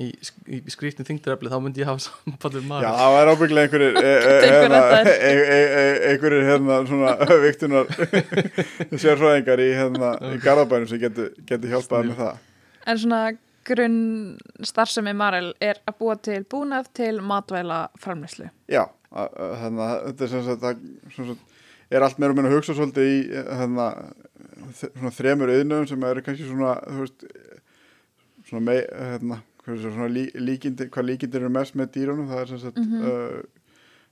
í, 0.00 0.08
í, 0.52 0.58
skrýttin 0.72 1.06
þingdarefli 1.08 1.50
þá 1.52 1.56
myndi 1.64 1.80
ég 1.82 1.88
hafa 1.90 2.02
samband 2.06 2.58
við 2.58 2.66
Já, 2.66 2.90
maður 2.90 3.16
það 3.16 3.32
ábygglega 3.32 3.66
einhverjir 3.68 3.96
e, 3.96 4.10
e, 4.10 4.34
Einhver 4.46 4.60
hérna, 4.60 4.82
reddaðir. 4.82 5.16
e, 5.16 5.56
e, 5.56 5.86
einhverjir 6.10 6.46
hérna 6.50 6.78
svona 6.90 7.14
viktunar 7.46 7.90
sérfræðingar 9.00 9.62
í 9.64 9.70
hérna 9.76 10.12
í 10.34 10.38
Garðabænum 10.44 10.90
sem 10.90 11.00
getur 11.02 11.32
getu 11.48 11.70
hjálpað 11.72 12.10
með 12.10 12.20
það 12.22 12.44
En 12.86 13.00
svona 13.02 13.20
grunn 13.66 13.98
starfsemi 14.62 15.10
Marel 15.18 15.48
er 15.64 15.80
að 15.90 15.96
búa 15.98 16.14
til 16.22 16.44
búnað 16.46 16.86
til 16.94 17.16
matvæla 17.26 17.80
framleyslu. 17.98 18.46
Já, 18.70 18.84
a- 19.10 19.24
a- 19.26 19.48
hérna, 19.64 19.88
þetta 20.04 20.22
er 20.22 20.30
sem 20.30 20.44
sagt, 20.46 20.60
það, 20.62 20.84
sem 21.16 21.26
sagt 21.32 21.56
er 21.96 22.04
allt 22.06 22.20
meira 22.22 22.30
og 22.30 22.38
minna 22.38 22.52
að 22.52 22.54
hugsa 22.60 22.76
svolítið 22.78 23.10
í 23.10 23.16
hérna, 23.58 23.88
svona 24.84 25.10
þremur 25.18 25.50
auðnum 25.56 25.88
sem 25.90 26.06
eru 26.12 26.22
kannski 26.28 26.46
svona 26.46 26.76
þú 26.86 27.00
veist 27.02 27.26
svona 28.46 28.62
mei, 28.68 28.78
hérna, 28.86 29.40
er 29.74 30.10
lí, 30.10 30.24
líkindir, 30.34 30.88
hvað 30.90 31.04
líkindir 31.10 31.40
eru 31.42 31.50
mest 31.50 31.74
með 31.74 31.90
dýrunum 31.96 32.28
það 32.30 32.40
er 32.40 32.46
sem 32.52 32.58
sagt 32.58 32.76
mm 32.78 33.02
uh, 33.02 33.42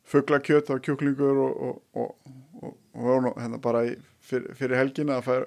fuglakjöt 0.04 0.68
á 0.68 0.76
kjúklingur 0.84 1.38
og, 1.40 1.60
og, 1.64 1.76
og, 1.96 2.16
og, 2.62 2.74
og, 2.94 3.24
og 3.30 3.38
hérna 3.40 3.56
bara 3.58 3.84
í, 3.88 3.94
fyrir, 4.20 4.50
fyrir 4.54 4.76
helgina 4.76 5.16
að 5.16 5.22
færa 5.24 5.46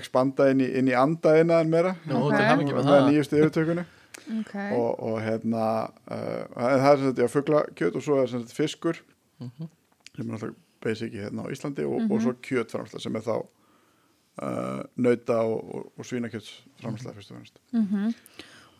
expanda 0.00 0.48
inn 0.50 0.60
í, 0.60 0.66
inn 0.80 0.88
í 0.90 0.96
andaðina 0.98 1.60
en 1.62 1.70
meira 1.70 1.92
Nú, 2.08 2.16
Ok. 2.26 2.34
til 2.36 2.48
hamingi 2.48 2.72
með 2.74 2.82
með 2.84 2.90
það 2.98 3.06
nýjustu 3.12 3.38
yfirtökunni 3.42 3.84
Okay. 4.40 4.72
og, 4.76 4.98
og 5.00 5.20
hérna 5.22 5.88
uh, 6.10 6.42
það 6.52 6.72
er 6.74 6.96
sem 6.98 7.06
sagt, 7.06 7.18
já, 7.22 7.28
fuglakjöt 7.32 7.94
og 7.96 8.02
svo 8.04 8.16
er 8.20 8.26
sem 8.28 8.42
sagt 8.42 8.56
fiskur 8.56 8.98
Mhm. 9.40 9.68
sem 10.16 10.26
er 10.28 10.32
alltaf 10.34 10.50
basic 10.82 11.14
í 11.14 11.22
hérna 11.22 11.46
á 11.46 11.52
Íslandi 11.54 11.86
og, 11.86 12.00
og 12.02 12.18
Mhm. 12.18 12.20
svo 12.26 12.34
kjötframsla 12.42 13.00
sem 13.00 13.14
er 13.16 13.20
þá 13.22 13.36
uh, 14.42 14.82
nauta 14.96 15.38
og, 15.46 15.74
og, 15.74 15.92
og 15.96 16.04
svínakjötsframsla 16.04 17.14
fyrst 17.14 17.30
og 17.30 17.36
fremst 17.38 17.58
Mm 17.72 18.12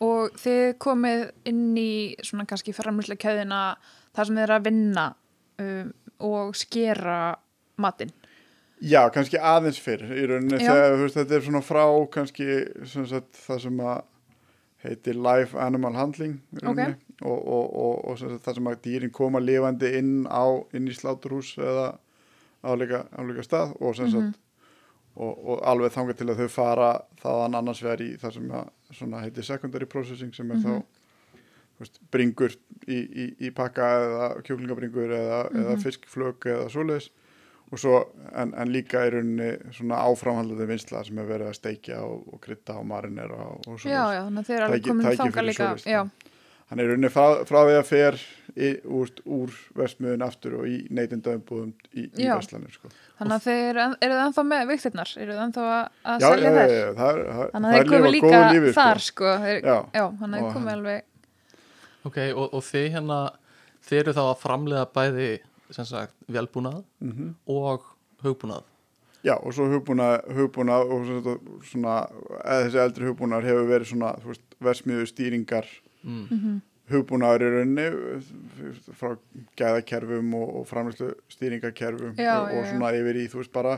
Og 0.05 0.35
þið 0.39 0.65
komið 0.79 1.25
inn 1.49 1.65
í 1.79 1.91
svona 2.23 2.47
kannski 2.47 2.75
framleyslu 2.75 3.17
kæðina 3.19 3.63
þar 4.15 4.29
sem 4.29 4.39
þið 4.39 4.45
er 4.45 4.55
að 4.55 4.67
vinna 4.69 5.05
um, 5.59 5.91
og 6.29 6.55
skera 6.57 7.19
matinn. 7.79 8.13
Já, 8.79 9.01
kannski 9.11 9.39
aðeins 9.43 9.79
fyrr 9.83 10.05
í 10.07 10.23
rauninni 10.29 10.61
Já. 10.61 10.71
þegar 10.71 10.95
veist, 11.01 11.17
þetta 11.17 11.35
er 11.35 11.43
svona 11.43 11.63
frá 11.65 11.83
kannski 12.13 12.47
sem 12.87 13.07
sagt, 13.09 13.33
það 13.35 13.63
sem 13.65 13.81
að 13.83 13.97
heitir 14.85 15.17
live 15.19 15.59
animal 15.59 15.91
handling 15.97 16.37
rauninni 16.61 16.93
og, 17.19 17.35
og, 17.35 17.65
og, 17.67 17.95
og 18.07 18.19
sem 18.21 18.31
sagt, 18.31 18.45
það 18.45 18.59
sem 18.59 18.69
að 18.71 18.77
dýrin 18.85 19.15
koma 19.15 19.41
lifandi 19.43 19.91
inn 19.99 20.13
á 20.31 20.47
inn 20.71 20.87
í 20.87 20.95
sláturhús 20.95 21.57
eða 21.59 21.89
áleika, 22.63 23.03
stað 23.43 23.75
og 23.79 23.97
sem 23.99 24.11
sagt 24.13 24.39
og, 25.19 25.33
og 25.53 25.61
alveg 25.67 25.93
þangað 25.95 26.19
til 26.21 26.29
að 26.31 26.41
þau 26.43 26.49
fara 26.53 26.89
þaðan 27.21 27.59
annars 27.59 27.83
vegar 27.83 28.03
í 28.05 28.09
það 28.21 28.35
sem 28.37 28.49
að 28.59 28.71
svona 28.99 29.21
heitir 29.25 29.47
secondary 29.47 29.87
processing 29.91 30.33
sem 30.35 30.51
er 30.55 30.63
þá 30.63 30.71
þú 30.79 31.85
veist, 31.85 32.01
bringur 32.11 32.55
í, 32.87 32.97
í, 32.99 33.25
í 33.47 33.51
pakka 33.55 33.89
eða 34.03 34.29
kjúklingabringur 34.47 35.13
eða, 35.15 35.41
eða 35.55 35.77
fiskflög 35.83 36.47
eða 36.51 36.69
svoleiðis 36.73 37.09
og 37.69 37.77
svo 37.77 37.97
en, 38.33 38.55
en 38.57 38.71
líka 38.73 39.03
í 39.05 39.11
rauninni 39.13 39.51
svona 39.77 39.99
áframhaldandi 40.09 40.65
vinsla 40.71 41.03
sem 41.05 41.19
er 41.21 41.27
verið 41.29 41.51
að 41.51 41.57
steikja 41.59 41.99
og, 42.01 42.23
og 42.33 42.41
krytta 42.41 42.79
og 42.81 42.87
marinera 42.89 43.37
og, 43.51 43.59
og 43.67 43.75
Já, 43.77 43.83
svoleiðis. 43.83 44.15
já, 44.15 44.23
þannig 44.25 44.41
að 44.41 44.47
þið 44.49 44.57
er 44.57 44.65
alveg 44.65 44.87
komin 44.87 45.09
fyrir 45.35 45.49
líka. 45.51 45.67
Já, 45.85 46.01
Hann 46.69 46.79
er 46.79 46.85
rauninni 46.91 47.09
frá, 47.09 47.23
frá 47.49 47.63
því 47.65 47.75
að 47.79 47.85
fer 47.89 48.17
í, 48.53 48.67
úr, 48.85 49.09
úr 49.25 49.53
vestmiðun 49.79 50.21
aftur 50.21 50.53
og 50.59 50.67
í 50.69 50.75
neytindaumbúðum 50.93 51.71
í, 51.97 52.03
í 52.13 52.27
Já. 52.27 52.35
Vestlanir 52.37 52.69
sko. 52.75 52.91
þannig 53.17 53.35
að 53.39 53.45
þið 53.47 53.61
eru, 53.71 53.85
ennþá 54.25 54.43
með 54.51 54.67
viktirnar, 54.69 55.13
eru 55.17 55.33
þið 55.33 55.41
ennþá 55.47 55.63
að, 55.65 55.87
að 56.13 56.19
Já, 56.21 56.27
já, 56.27 56.29
selja 56.29 56.49
já, 56.49 56.59
þær. 56.59 56.69
já, 56.69 56.93
það 56.99 57.09
er, 57.09 57.25
það, 57.33 57.49
Þannig 57.55 57.69
að 57.69 57.73
það 57.73 57.79
er 57.79 57.89
komið 57.89 58.13
lifa 58.13 58.29
líka 58.29 58.41
lífi 58.53 58.73
þar, 58.77 59.01
sko. 59.07 59.09
sko. 59.09 59.33
Þeir, 59.45 59.59
Já. 59.65 59.77
já, 59.97 60.03
Og 60.05 60.13
þið 60.21 60.45
komið 60.53 60.53
hann- 60.53 60.73
alveg, 60.75 61.03
ok, 62.09 62.17
og, 62.35 62.45
og 62.53 62.63
þið 62.69 62.87
hérna 62.95 63.19
þið 63.89 63.99
eru 64.03 64.13
þá 64.19 64.21
að 64.27 64.39
framleiða 64.43 64.85
bæði 64.99 65.29
sem 65.73 65.85
sagt, 65.85 66.13
velbúnað 66.29 66.83
Mhm. 67.01 67.33
og 67.47 67.83
hugbúnað 68.23 68.63
Já, 69.25 69.33
og 69.35 69.51
svo 69.51 69.65
hugbúnað, 69.67 70.21
hugbúnað 70.31 70.91
og 70.95 71.01
svona, 71.09 71.33
svona 71.67 71.95
eða 72.45 72.61
þessi 72.69 72.79
eldri 72.85 73.09
hugbúnaðar 73.09 73.43
hefur 73.49 73.65
verið 73.67 73.89
svona, 73.91 74.13
þú 74.21 74.29
veist, 74.31 74.45
versmiðu 74.63 75.07
stýringar 75.09 75.65
mm. 76.03 76.61
hugbúnaður 76.89 77.43
í 77.45 77.49
rauninni 77.53 77.87
frá 78.97 79.15
gæðakerfum 79.59 80.33
og, 80.39 80.55
og 80.61 80.67
framlæslu 80.69 81.11
stýringakerfum 81.29 82.15
Já, 82.17 82.35
og, 82.41 82.49
já, 82.49 82.59
og 82.59 82.65
já. 82.65 82.69
svona 82.71 82.93
yfir 82.97 83.19
í, 83.21 83.25
þú 83.29 83.41
veist, 83.43 83.51
bara 83.53 83.75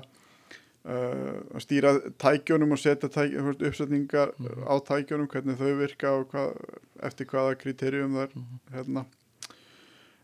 uh, 0.85 1.39
að 1.55 1.65
stýra 1.65 1.91
tækjónum 2.23 2.71
og 2.75 2.79
setja 2.81 3.09
tæk, 3.11 3.35
veist, 3.47 3.65
uppsetningar 3.71 4.31
Mhm. 4.39 4.63
á 4.65 4.73
tækjónum, 4.87 5.27
hvernig 5.27 5.57
þau 5.59 5.73
virka 5.81 6.11
og 6.19 6.29
hvað, 6.31 6.55
eftir 7.03 7.25
hvaða 7.25 7.57
kriterjum 7.59 8.15
það 8.15 8.23
er 8.23 8.31
Mhm. 8.35 8.59
hérna 8.75 9.05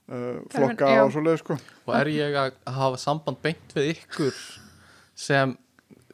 uh, 0.09 0.15
er- 0.15 0.41
flokka 0.55 0.85
já. 0.95 1.03
og 1.03 1.11
svoleið 1.11 1.37
sko 1.43 1.57
og 1.87 1.95
er 1.99 2.05
ég 2.13 2.35
að 2.39 2.53
hafa 2.71 2.97
samband 2.97 3.41
beint 3.43 3.73
við 3.75 3.95
ykkur 3.97 4.33
sem 5.15 5.57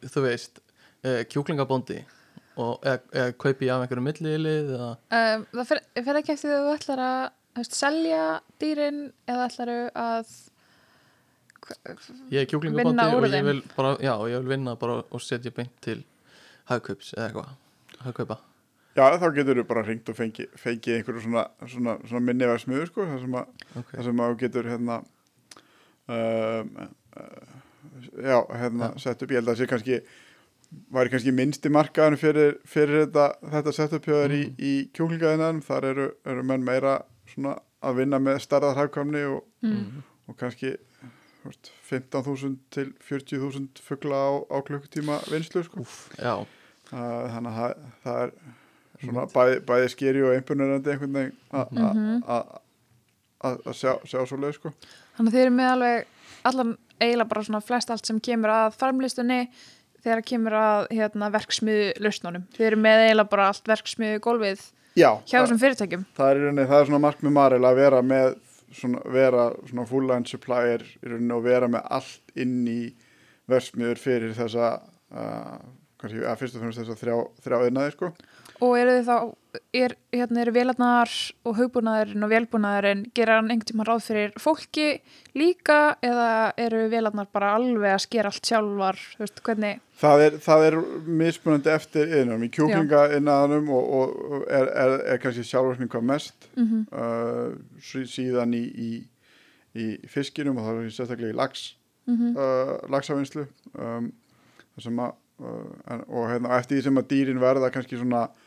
þú 0.02 0.22
veist 0.26 0.58
uh, 1.04 1.22
kjúklingabóndi 1.30 2.02
og 2.60 2.86
eða, 2.86 3.00
eða 3.12 3.34
kaupi 3.44 3.66
ég 3.68 3.74
af 3.74 3.84
einhverju 3.84 4.04
millilið 4.04 4.72
eða? 4.76 4.90
Um, 5.18 5.46
það 5.58 5.70
fer, 5.70 5.82
fer 6.06 6.20
ekki 6.20 6.34
eftir 6.34 6.50
því 6.50 6.56
að 6.56 6.66
þú 6.66 6.74
ætlar 6.78 7.04
að 7.04 7.22
þú 7.54 7.62
veist, 7.62 7.76
selja 7.78 8.24
dýrin 8.62 9.00
eða 9.30 9.46
ætlar 9.48 9.72
að 9.74 10.34
ég 12.34 12.42
er 12.44 12.56
úr 12.58 12.66
og 13.24 13.30
ég 13.32 13.46
vil 13.46 13.60
bara, 13.74 13.94
já, 14.02 14.14
ég 14.30 14.42
vil 14.42 14.50
vinna 14.52 14.74
bara 14.80 14.98
og 15.04 15.22
setja 15.22 15.52
beint 15.54 15.72
til 15.84 16.02
hagkaups 16.68 17.14
eða 17.16 17.28
eitthvað 17.28 18.02
hagkaupa. 18.04 18.40
Já, 18.94 19.04
þá 19.18 19.26
getur 19.34 19.58
þú 19.58 19.64
bara 19.66 19.82
ringt 19.86 20.10
og 20.10 20.16
fengi, 20.18 20.46
fengi 20.60 20.98
einhverju 20.98 21.24
svona, 21.24 21.48
svona, 21.66 21.96
svona 22.06 22.22
minni 22.22 22.46
versmiður 22.46 22.90
sko, 22.90 23.06
þar 23.10 23.22
sem 23.24 23.38
að, 23.40 23.64
okay. 23.72 23.94
þar 23.96 24.06
sem 24.06 24.20
að 24.26 24.36
getur 24.44 24.68
hérna 24.70 24.98
um, 26.06 26.76
uh, 27.18 27.56
já, 28.22 28.38
hérna 28.60 28.92
sett 29.02 29.24
upp, 29.24 29.34
ég 29.34 29.40
held 29.40 29.48
að 29.48 29.54
það 29.54 29.60
sé 29.62 29.70
kannski 29.72 29.98
væri 30.94 31.10
kannski 31.12 31.32
minnsti 31.34 31.70
markaðan 31.72 32.16
fyrir, 32.20 32.56
fyrir 32.68 33.04
þetta, 33.06 33.26
þetta 33.52 33.72
setup 33.76 34.08
hjá 34.08 34.14
þér 34.22 34.34
í, 34.38 34.42
í 34.58 34.72
kjúklingaðinaðum, 34.96 35.62
þar 35.66 35.84
eru, 35.92 36.08
eru 36.26 36.42
menn 36.46 36.64
meira 36.66 36.96
svona 37.32 37.58
að 37.84 38.00
vinna 38.00 38.18
með 38.22 38.40
starðar 38.44 38.76
hafkamni 38.78 39.22
og, 39.28 39.44
mm. 39.64 40.02
og 40.28 40.36
kannski 40.40 40.74
þú 41.42 41.50
veist, 41.50 41.70
15.000 41.90 42.58
til 42.72 42.92
40.000 43.04 43.82
fugla 43.84 44.16
á, 44.16 44.30
á 44.48 44.56
klukkutíma 44.64 45.18
vinslu 45.30 45.64
sko. 45.66 45.84
Úf, 45.84 45.96
já, 46.18 46.44
Uh, 46.92 47.24
þannig 47.32 47.48
að 47.48 47.54
það, 47.56 47.84
það 48.04 48.18
er 48.22 48.32
svona 49.00 49.22
bæði, 49.32 49.54
bæði 49.66 49.86
skeri 49.88 50.20
og 50.22 50.34
einbjörnurandi 50.36 50.90
einhvern 50.92 51.14
veginn 51.16 51.38
a- 51.50 51.62
a- 51.64 51.92
Mhm. 51.94 52.18
a- 52.28 52.58
a- 53.48 53.56
að 53.56 53.72
sjá, 53.78 53.92
sjá 54.04 54.18
svo 54.28 54.36
leið 54.36 54.52
sko. 54.58 54.72
Þannig 55.16 55.30
að 55.32 55.34
þið 55.34 55.40
eru 55.46 55.54
með 55.56 55.70
alveg 55.72 56.04
allan 56.44 56.74
eiginlega 57.00 57.28
bara 57.28 57.42
svona 57.42 57.62
flest 57.64 57.90
allt 57.90 58.06
sem 58.06 58.20
kemur 58.20 58.52
að 58.52 58.76
farmlistunni 58.76 59.48
þegar 60.04 60.24
kemur 60.28 60.56
að 60.60 60.86
hérna, 60.94 61.30
verksmiðu 61.34 61.90
lausnunum. 62.04 62.46
Þið 62.56 62.66
eru 62.70 62.80
með 62.84 63.04
eiginlega 63.06 63.30
bara 63.34 63.50
allt 63.50 63.70
verksmiðu 63.70 64.22
gólfið 64.24 64.64
Já, 64.94 65.08
hjá 65.26 65.38
það, 65.38 65.44
þessum 65.44 65.62
fyrirtækjum. 65.64 66.04
það, 66.14 66.34
er, 66.34 66.58
það 66.68 66.76
er 66.80 66.90
svona 66.90 67.02
mark 67.02 67.22
með 67.24 67.36
Maril 67.38 67.64
að 67.66 67.80
vera 67.80 68.02
með 68.06 68.34
svona, 68.74 69.00
vera 69.14 69.46
svona 69.70 69.86
full 69.90 70.04
line 70.10 70.28
supplier 70.30 70.84
og 71.08 71.42
vera 71.46 71.70
með 71.70 71.88
allt 71.98 72.36
inn 72.44 72.60
í 72.70 72.80
versmiður 73.50 74.00
fyrir 74.00 74.36
þessa 74.36 74.68
uh, 74.78 75.56
kannski, 76.00 76.22
að 76.24 76.38
fyrst 76.40 76.56
og 76.58 76.64
fremst 76.64 76.80
þessa 76.82 76.98
þrjá, 77.00 77.16
þrjá 77.44 77.58
einnaði 77.66 77.94
sko. 77.96 78.12
Og 78.62 78.76
eru 78.78 78.92
þið 78.94 79.08
þá, 79.08 79.16
er, 79.74 79.94
hérna 80.14 80.42
eru 80.44 80.52
vélarnar 80.54 81.10
og 81.46 81.56
hugbúnaðurinn 81.58 82.26
og 82.26 82.30
vélbúnaðurinn, 82.30 83.02
gera 83.16 83.38
hann 83.38 83.50
einhvern 83.50 83.70
tíma 83.70 83.86
ráð 83.88 84.04
fyrir 84.06 84.34
fólki 84.40 84.86
líka 85.34 85.96
eða 86.04 86.28
eru 86.62 86.84
vélarnar 86.92 87.26
bara 87.34 87.54
alveg 87.58 87.96
að 87.96 88.04
skera 88.04 88.30
allt 88.30 88.50
sjálfar, 88.50 89.00
þú 89.16 89.24
veist, 89.24 89.42
hvernig? 89.48 89.80
Það 89.98 90.24
er, 90.26 90.38
það 90.46 90.66
er 90.68 90.78
mismunandi 91.22 91.72
eftir 91.74 92.14
innum 92.20 92.46
í 92.46 92.50
kjúklinga 92.54 93.02
innaðanum 93.18 93.72
og, 93.74 93.90
og, 93.98 94.46
er, 94.46 94.70
er, 94.84 94.96
er 95.14 95.22
kannski 95.22 95.46
sjálfverkning 95.48 95.90
hvað 95.90 96.06
mest. 96.12 96.48
Mm 96.54 96.86
uh, 96.94 97.50
sí- 97.82 98.06
síðan 98.10 98.54
í, 98.54 98.64
í, 98.70 98.90
í 99.74 99.88
fiskinum 100.10 100.58
og 100.60 100.68
það 100.68 100.84
er 100.84 100.94
sérstaklega 100.94 101.34
í 101.34 101.38
lax 101.42 101.74
-hmm. 102.06 102.36
uh, 102.36 102.90
laxavinslu 102.90 103.46
um, 103.78 104.12
sem 104.78 104.98
að 104.98 105.12
uh, 105.40 105.68
en, 105.90 106.02
og 106.08 106.30
hérna, 106.30 106.58
eftir 106.58 106.78
því 106.78 106.82
sem 106.82 106.98
að 106.98 107.08
dýrin 107.12 107.40
verða 107.42 107.70
kannski 107.70 107.98
svona 107.98 108.26
uh, 108.28 108.43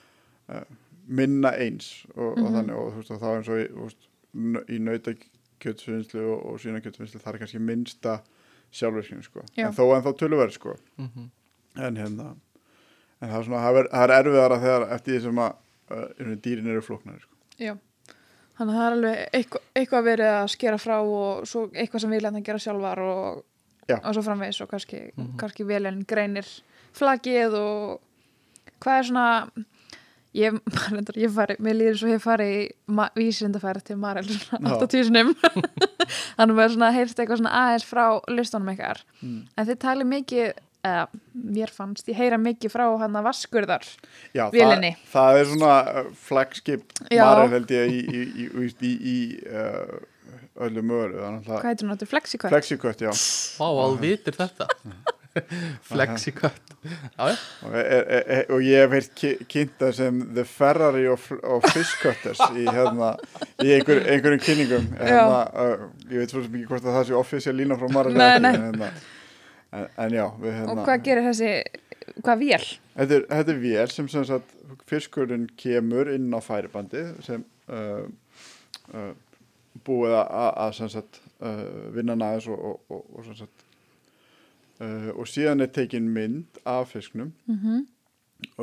minna 1.07 1.51
eins 1.55 2.05
og, 2.15 2.33
og 2.33 2.37
Mhm. 2.37 2.53
þannig 2.55 2.75
og 2.75 2.89
þú 2.93 2.97
veist 3.01 3.11
og 3.11 3.21
þá 3.21 3.27
eins 3.37 3.47
og 3.49 3.59
í, 3.61 3.67
þú 3.71 3.83
veist, 3.83 4.07
n- 4.35 4.65
í 4.67 4.79
nautakjötsvinnslu 4.83 6.23
og, 6.33 6.45
og 6.51 6.59
svínakjötsvinnslu 6.59 7.21
það 7.23 7.33
er 7.33 7.39
kannski 7.43 7.59
minnsta 7.63 8.17
sjálfverkning 8.71 9.23
sko. 9.23 9.41
Já. 9.55 9.67
en 9.67 9.73
þó 9.73 9.95
en 9.95 10.03
þá 10.03 10.11
tölverð 10.19 10.51
sko. 10.57 10.75
mm 10.97 11.29
en 11.77 11.95
hérna 11.95 12.35
en 13.21 13.29
það 13.29 13.37
er 13.39 13.43
svona, 13.43 13.59
það 13.61 13.77
er, 13.77 13.87
það 13.91 14.03
er 14.03 14.13
erfiðara 14.17 14.55
þegar 14.61 14.85
eftir 14.95 15.13
því 15.13 15.21
sem 15.21 15.39
að 15.43 15.51
uh, 15.91 16.35
dýrin 16.41 16.67
eru 16.71 16.81
flóknari 16.81 17.19
sko. 17.21 17.35
Já, 17.59 17.73
þannig 18.57 18.73
að 18.73 18.77
það 18.77 18.87
er 18.87 18.95
alveg 18.97 19.29
eitthvað, 19.37 19.61
eitthvað 19.75 20.03
verið 20.07 20.31
að 20.33 20.47
skera 20.55 20.77
frá 20.81 20.95
og 21.01 21.45
svo 21.47 21.67
eitthvað 21.73 22.01
sem 22.01 22.09
vilja 22.15 22.31
að 22.31 22.43
gera 22.49 22.57
sjálfar 22.65 22.99
og, 23.05 23.43
og 24.03 24.13
svo 24.17 24.23
framvegis 24.25 24.61
og 24.65 24.69
kannski, 24.73 25.03
Mhm. 25.15 25.37
kannski 25.37 25.63
velin 25.69 26.03
greinir 26.05 26.49
flagið 26.97 27.53
og 27.53 28.01
hvað 28.81 28.99
er 28.99 29.03
svona 29.11 29.27
ég, 30.37 30.59
ég 31.23 31.33
fari, 31.33 31.57
mér 31.63 31.79
líður 31.79 31.99
svo 32.01 32.11
ég 32.11 32.23
fari 32.23 32.51
í 32.67 33.07
vísindafæri 33.17 33.83
til 33.87 33.97
Marel 34.01 34.27
svona 34.27 34.75
Já. 34.75 34.77
80 34.85 35.09
sinum 35.09 35.33
þannig 36.37 36.53
að 36.53 36.55
maður 36.55 36.75
svona 36.77 36.93
heyrst 36.95 37.19
eitthvað 37.19 37.41
svona 37.41 37.57
aðeins 37.63 37.87
frá 37.87 38.05
listunum 38.31 38.73
ykkar. 38.75 39.03
Mm. 39.21 39.43
en 39.55 39.69
þið 39.69 39.83
talið 39.83 40.11
mikið 40.13 40.63
eða 40.87 41.07
mér 41.57 41.71
fannst, 41.73 42.07
ég 42.07 42.19
heyra 42.19 42.37
mikið 42.39 42.71
frá 42.71 42.85
hann 43.01 43.17
að 43.19 43.25
vaskurðar 43.27 43.87
Já, 44.35 44.45
það, 44.53 44.85
það 45.11 45.39
er 45.39 45.49
svona 45.49 45.71
uh, 45.83 46.11
flagskip. 46.27 46.85
Marel 47.09 47.49
held 47.55 47.73
ég 47.73 47.91
í, 47.91 47.97
í, 47.97 48.21
í, 48.45 48.45
í, 48.47 48.69
í, 48.69 48.93
í 48.93 49.17
uh, 49.51 49.97
öllu 50.67 50.83
möru 50.85 51.19
hvað 51.19 51.59
að 51.59 51.67
heitir 51.69 51.85
hún 51.85 51.95
áttu, 51.95 52.09
flexikvætt 52.09 52.53
flexikött, 52.53 53.03
já. 53.05 53.11
Vá, 53.59 53.67
að 53.83 53.97
vitir 54.01 54.37
þetta 54.37 54.69
Flexikött 55.89 56.73
og, 57.17 57.73
er, 57.73 57.83
er, 57.83 58.21
er, 58.21 58.43
og 58.53 58.63
ég 58.63 58.83
hef 58.83 58.95
heilt 58.95 59.13
ki- 59.17 59.47
kynnt 59.49 59.75
það 59.81 59.93
sem 59.97 60.21
the 60.37 60.45
Ferrari 60.47 61.05
of, 61.11 61.25
of 61.43 61.65
fish 61.73 61.97
cutters 62.01 62.41
í, 62.53 62.65
hérna, 62.65 63.13
í 63.63 63.73
einhver, 63.75 64.03
einhverjum 64.13 64.43
kynningum. 64.45 64.87
Hérna, 64.99 65.41
uh, 65.51 65.85
ég 66.11 66.23
veit 66.23 66.33
svo 66.33 66.43
sem 66.45 66.59
ekki 66.59 66.69
hvort 66.71 66.87
að 66.87 66.99
það 66.99 67.07
sé 67.09 67.17
offisíal 67.19 67.55
lína 67.57 67.79
frá 67.79 67.89
nei. 68.13 68.29
en, 68.37 68.49
hérna, 68.67 68.91
en, 69.71 69.89
en 70.05 70.17
já 70.19 70.25
við, 70.39 70.57
hérna, 70.59 70.73
og 70.75 70.83
hvað 70.87 71.05
gerir 71.09 71.29
þessi, 71.31 71.53
hvað 72.21 72.43
vél? 72.45 72.65
Þetta 72.97 73.19
er, 73.19 73.27
þetta 73.35 73.55
er 73.55 73.61
vél 73.67 73.93
sem 73.93 74.11
sem 74.13 74.51
fiskurinn 74.87 75.47
kemur 75.59 76.11
inn 76.13 76.31
á 76.33 76.39
færibandi 76.43 77.03
sem 77.25 77.43
uh, 77.73 78.03
uh, 78.93 79.13
búið 79.87 80.17
að, 80.17 81.15
uh, 81.41 81.63
vinna 81.95 82.15
næðis 82.17 82.49
og, 82.53 82.67
og, 82.71 82.99
og, 82.99 83.31
og 83.35 83.66
uh, 84.81 85.09
og 85.15 85.27
síðan 85.29 85.63
er 85.63 85.71
tekin 85.73 86.09
mynd 86.13 86.59
af 86.65 86.91
fisknum 86.93 87.33
mm 87.45 87.57
-hmm. 87.57 87.85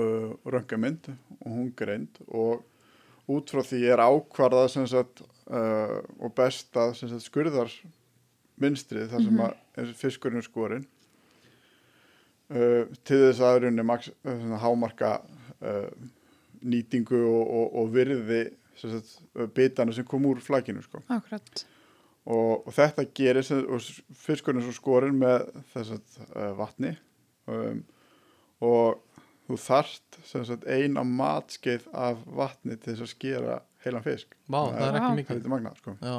uh, 0.00 0.32
röngamynd 0.44 1.10
og 1.40 1.50
hún 1.50 1.72
greind 1.76 2.18
og 2.28 2.64
út 3.28 3.50
frá 3.50 3.62
því 3.62 3.84
er 3.92 3.98
ákvarðað 3.98 4.68
sem 4.68 4.86
sagt 4.86 5.22
uh, 5.46 6.00
og 6.18 6.34
bestað 6.34 6.94
sem 6.96 7.08
sagt 7.08 7.22
skurðar 7.22 7.70
mynstrið 8.56 9.08
þar 9.10 9.22
sem 9.22 9.40
að 9.40 9.54
er 9.76 9.92
fiskurinn 9.92 10.38
er 10.38 10.42
skorinn 10.42 10.86
til 13.04 13.18
þess 13.18 13.40
að 13.40 13.58
rauninni 13.62 13.82
maks, 13.82 14.10
svona 14.22 14.58
hámarka 14.58 15.20
nýtingu 16.62 17.16
og, 17.16 17.50
og, 17.50 17.76
og 17.76 17.94
virði 17.94 18.50
sagt, 18.76 19.18
bitana 19.54 19.92
sem 19.92 20.04
kom 20.04 20.26
úr 20.26 20.40
flækinu 20.40 20.82
sko. 20.82 21.00
akkurat 21.08 21.64
og, 22.26 22.66
og 22.66 22.72
þetta 22.76 23.04
gerir 23.16 23.44
sem, 23.46 23.62
og 23.68 23.80
s- 23.82 24.02
fiskurinn 24.24 24.62
er 24.62 24.68
svo 24.68 24.76
skorinn 24.78 25.18
með 25.20 25.48
þess 25.74 25.96
að 25.96 26.22
uh, 26.36 26.52
vatni. 26.58 26.94
Um, 27.50 27.82
og 28.64 29.00
þú 29.48 29.58
þarft 29.60 30.20
sem 30.24 30.44
sagt 30.48 30.64
eina 30.72 31.02
matskeið 31.04 31.88
af 31.92 32.22
vatni 32.38 32.78
til 32.80 32.94
þess 32.94 33.04
að 33.04 33.12
skera 33.12 33.58
heilan 33.84 34.06
fisk. 34.06 34.32
Vá, 34.48 34.62
það 34.70 34.86
er 34.86 34.96
ekki 34.96 35.04
það 35.04 35.10
er 35.10 35.18
mikið. 35.20 35.36
Lítið 35.42 35.52
magnað 35.52 35.82
sko. 35.82 35.96
Já, 36.00 36.16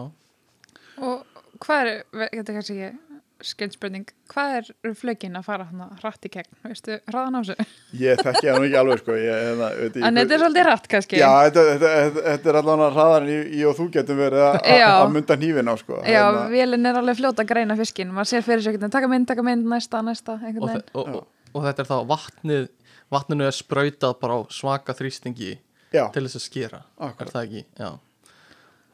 og 1.09 1.41
hvað 1.65 1.89
er, 1.89 2.03
þetta 2.13 2.43
er 2.45 2.57
kannski 2.59 2.75
ekki 2.85 3.14
skildspurning, 3.49 4.05
hvað 4.31 4.53
er 4.59 4.93
flögin 4.99 5.37
að 5.39 5.45
fara 5.47 5.65
hann 5.69 5.97
hratt 6.01 6.27
í 6.27 6.31
gegn, 6.33 6.51
veistu, 6.65 6.97
hraðan 7.11 7.37
á 7.37 7.41
þessu? 7.41 7.65
Ég 8.01 8.21
þekki 8.25 8.53
nú 8.55 8.63
ekki 8.67 8.79
alveg 8.81 9.01
sko. 9.03 9.17
ég, 9.19 9.41
hérna, 9.47 9.69
veit, 9.79 9.99
en 10.01 10.19
þetta 10.21 10.37
er 10.37 10.43
svolítið 10.43 10.67
hratt 10.69 10.87
kannski. 10.95 11.19
Já, 11.21 11.29
þetta, 11.47 11.65
þetta, 11.71 11.91
þetta, 12.05 12.23
þetta 12.29 12.51
er 12.53 12.59
allan 12.61 12.85
að 12.87 12.97
hraðar 12.99 13.27
í, 13.29 13.37
í 13.59 13.65
og 13.69 13.77
þú 13.79 13.89
getum 13.97 14.21
verið 14.23 14.45
að- 14.47 15.13
mynda 15.15 15.37
hnífin 15.41 15.71
á 15.71 15.75
sko. 15.81 15.99
Já, 16.01 16.23
Hérna, 16.25 16.47
vélinn 16.53 16.89
er 16.89 17.01
alveg 17.01 17.19
fljóta 17.21 17.45
að 17.45 17.51
greina 17.53 17.77
fiskin 17.79 18.11
maður 18.15 18.31
sér 18.33 18.47
fyrir 18.49 18.65
sig, 18.65 18.79
taka 18.89 19.11
mynd, 19.11 19.27
taka 19.27 19.45
mynd, 19.45 19.69
næsta, 19.69 20.01
næsta 20.05 20.39
og, 20.41 20.73
og, 20.93 21.05
og, 21.05 21.21
og 21.53 21.69
þetta 21.69 21.85
er 21.85 21.91
þá 21.91 21.97
vatnið 22.09 22.67
vatninu 23.13 23.45
er 23.45 23.55
sprautað 23.55 24.17
bara 24.21 24.39
á 24.39 24.39
svaka 24.53 24.95
þrýstingi 24.97 25.55
já, 25.93 26.07
til 26.13 26.25
þess 26.25 26.39
að 26.39 26.45
skera. 26.45 26.81
Er 26.99 27.09
akkurat. 27.11 27.33
það 27.33 27.47
ekki, 27.47 27.63
já. 27.79 27.89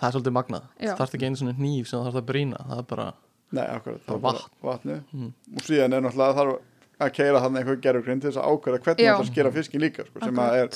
Það 0.02 0.08
er 0.08 0.16
svolítið 0.16 0.36
magnað, 0.36 0.64
það 0.82 0.96
þarf 1.00 1.16
ekki 1.16 1.28
einu 1.30 1.40
svona 1.40 1.58
hníf 1.60 1.90
sem 1.90 2.00
það 2.00 2.08
þarf 2.10 2.20
að 2.22 2.30
brýna, 2.32 2.62
það 2.70 2.80
er 2.82 2.88
bara 2.90 3.08
Nei, 3.52 3.66
akkurat, 3.68 4.02
það 4.08 4.16
er 4.16 4.20
bara 4.24 4.40
vatn. 4.40 4.58
vatni 4.64 4.98
Mm. 5.14 5.32
og 5.58 5.64
síðan 5.68 5.94
er 5.98 6.02
náttúrulega 6.06 6.38
þarf 6.40 6.60
að 7.02 7.14
keira 7.18 7.40
hann 7.44 7.56
einhver 7.58 7.80
gerfugrind 7.84 8.22
til 8.22 8.30
þess 8.32 8.40
að 8.42 8.52
ákvæða 8.52 8.82
hvernig 8.86 9.08
það 9.12 9.32
skera 9.32 9.52
fiskin 9.52 9.82
líka 9.82 10.06
sko, 10.08 10.20
sem 10.24 10.36
að 10.44 10.60
er 10.62 10.70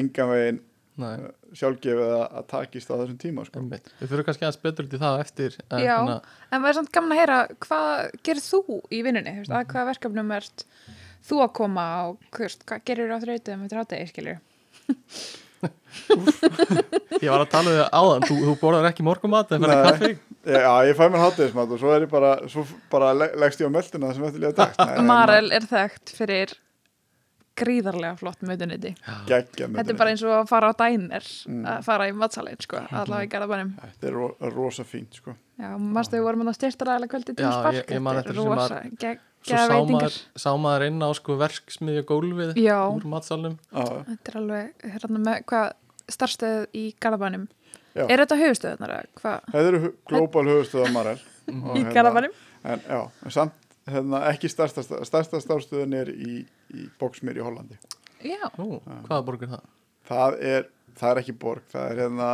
engan 0.00 0.32
veginn 0.34 0.60
Nei, 0.98 1.12
sjálfgefið 1.54 2.08
að, 2.10 2.22
að 2.40 2.46
takist 2.50 2.88
á 2.90 2.98
þessum 2.98 3.18
tíma 3.22 3.44
sko. 3.46 3.60
Við 3.70 4.08
fyrir 4.10 4.24
kannski 4.26 4.42
aðeins 4.48 4.56
betur 4.64 4.88
út 4.88 4.96
í 4.96 4.98
það 4.98 5.14
á 5.14 5.22
eftir 5.22 5.54
en 5.70 5.78
Já. 5.84 5.94
hérna, 5.94 6.16
En 6.50 6.58
maður 6.64 6.72
er 6.72 6.78
samt 6.80 6.90
gaman 6.96 7.12
að 7.14 7.20
heyra, 7.20 7.36
hvað 7.62 8.10
gerir 8.26 8.42
þú 8.42 8.80
í 8.90 9.02
vinnunni? 9.06 9.34
Þú 9.36 9.44
veist, 9.44 9.54
að 9.54 9.68
hvaða 9.70 9.86
verkefnum 9.92 10.32
ert 10.34 10.64
þú 11.28 11.38
að 11.44 11.52
koma 11.60 11.84
og 12.08 12.18
þú 12.34 12.42
veist, 12.48 12.66
hvað 12.66 12.82
gerir 12.90 13.14
á 13.14 13.18
þrautum 13.22 13.62
eftir 13.68 13.78
hátegi, 13.78 14.10
skilur? 14.10 14.40
ég 17.22 17.30
var 17.30 17.42
að 17.42 17.50
tala 17.52 17.72
við 17.74 17.80
áðan 17.94 18.26
þú, 18.28 18.36
þú 18.48 18.54
borðar 18.60 18.88
ekki 18.90 19.06
morgumat 19.06 19.54
en 19.54 19.62
fyrir 19.64 19.78
Nei. 19.78 19.86
kaffi 19.88 20.10
Já, 20.48 20.72
ég 20.88 20.96
fæ 20.96 21.04
mér 21.12 21.20
hátíðismat 21.26 21.72
og 21.76 21.78
svo 21.82 21.92
er 21.96 22.06
ég 22.06 22.10
bara 22.10 22.30
svo 22.48 22.64
bara 22.90 23.12
le- 23.14 23.34
leggst 23.36 23.60
ég 23.60 23.68
á 23.68 23.72
meldina 23.74 24.14
sem 24.14 24.24
eftir 24.24 24.40
líka 24.46 24.68
Nei, 24.78 25.04
Marel 25.04 25.52
er 25.52 25.66
þekkt 25.68 26.14
fyrir 26.16 26.54
gríðarlega 27.58 28.14
flott 28.20 28.42
mötuniti. 28.46 28.92
geggja 29.26 29.66
Þetta 29.66 29.90
er 29.90 29.96
bara 29.98 30.12
eins 30.12 30.22
og 30.22 30.30
að 30.36 30.48
fara 30.48 30.68
á 30.70 30.74
dænir, 30.78 31.24
Mm. 31.48 31.64
að 31.66 31.80
fara 31.84 32.04
í 32.06 32.12
matsalinn, 32.14 32.60
sko, 32.62 32.76
allavega 32.86 33.26
í 33.26 33.30
garðabænum. 33.32 33.72
Þetta 33.82 34.06
er 34.06 34.12
ro 34.14 34.28
rosa 34.54 34.84
fínt 34.84 35.14
sko. 35.18 35.34
Já, 35.58 35.72
mástu 35.76 36.14
við 36.14 36.22
vorum 36.22 36.46
að 36.46 36.54
styrtaræðilega 36.54 37.10
kvöldi 37.10 37.34
til 37.34 37.44
Já, 37.46 37.50
spark, 37.50 37.74
ég- 37.74 37.86
ég 37.96 38.02
man 38.02 38.14
þetta 38.16 38.28
eftir 38.28 38.34
þessu 38.38 38.54
rosa, 38.54 38.78
Svo 38.78 38.96
geggja 38.98 39.18
sá 39.66 39.82
maður, 39.90 40.22
sá 40.36 40.50
maður 40.56 40.86
inn 40.86 41.02
á 41.02 41.10
sko 41.18 41.36
verksmiðja 41.36 42.04
gólfið 42.04 42.54
Já, 42.62 42.78
úr 42.94 43.04
matsalnum 43.04 43.58
Já, 43.74 43.84
þetta 44.06 44.28
er 44.28 44.38
alveg, 44.38 44.72
hérna 44.94 45.18
með 45.18 45.44
hvað 45.44 45.72
starfstöð 46.08 46.66
í 46.74 46.94
garðabænum. 47.00 47.48
Já. 47.96 48.04
Er 48.08 48.20
þetta 48.24 48.36
höfustöðunar 48.42 48.90
eða 48.94 49.06
hvað? 49.22 49.46
Þetta 49.52 49.68
eru 49.72 49.80
hu- 49.86 49.94
global 50.10 50.44
höfustöða 50.52 50.92
Marel 50.92 51.18
Mhm. 51.48 51.70
Í 51.76 51.80
hérna- 51.80 51.92
garðabænum? 51.96 52.32
En 52.64 52.80
já, 52.88 52.98
en 53.24 53.30
samt 53.30 53.52
hérna, 53.88 54.18
ekki 54.28 54.48
stærsta, 54.52 54.82
stærsta 55.08 55.40
starfstöðin 55.40 55.94
er 55.96 56.10
í, 56.12 56.44
í 56.74 56.88
Boxmýr 57.00 57.38
í 57.40 57.44
Hollandi 57.46 57.78
Já, 58.22 58.50
Nú, 58.58 58.80
hvaða 59.08 59.24
borgur 59.24 59.48
það? 59.48 59.62
Það 60.08 60.36
er, 60.42 60.66
það 60.98 61.10
er 61.10 61.20
ekki 61.22 61.34
borg 61.38 61.62
það 61.72 61.90
er 61.90 61.96
hérna 62.02 62.28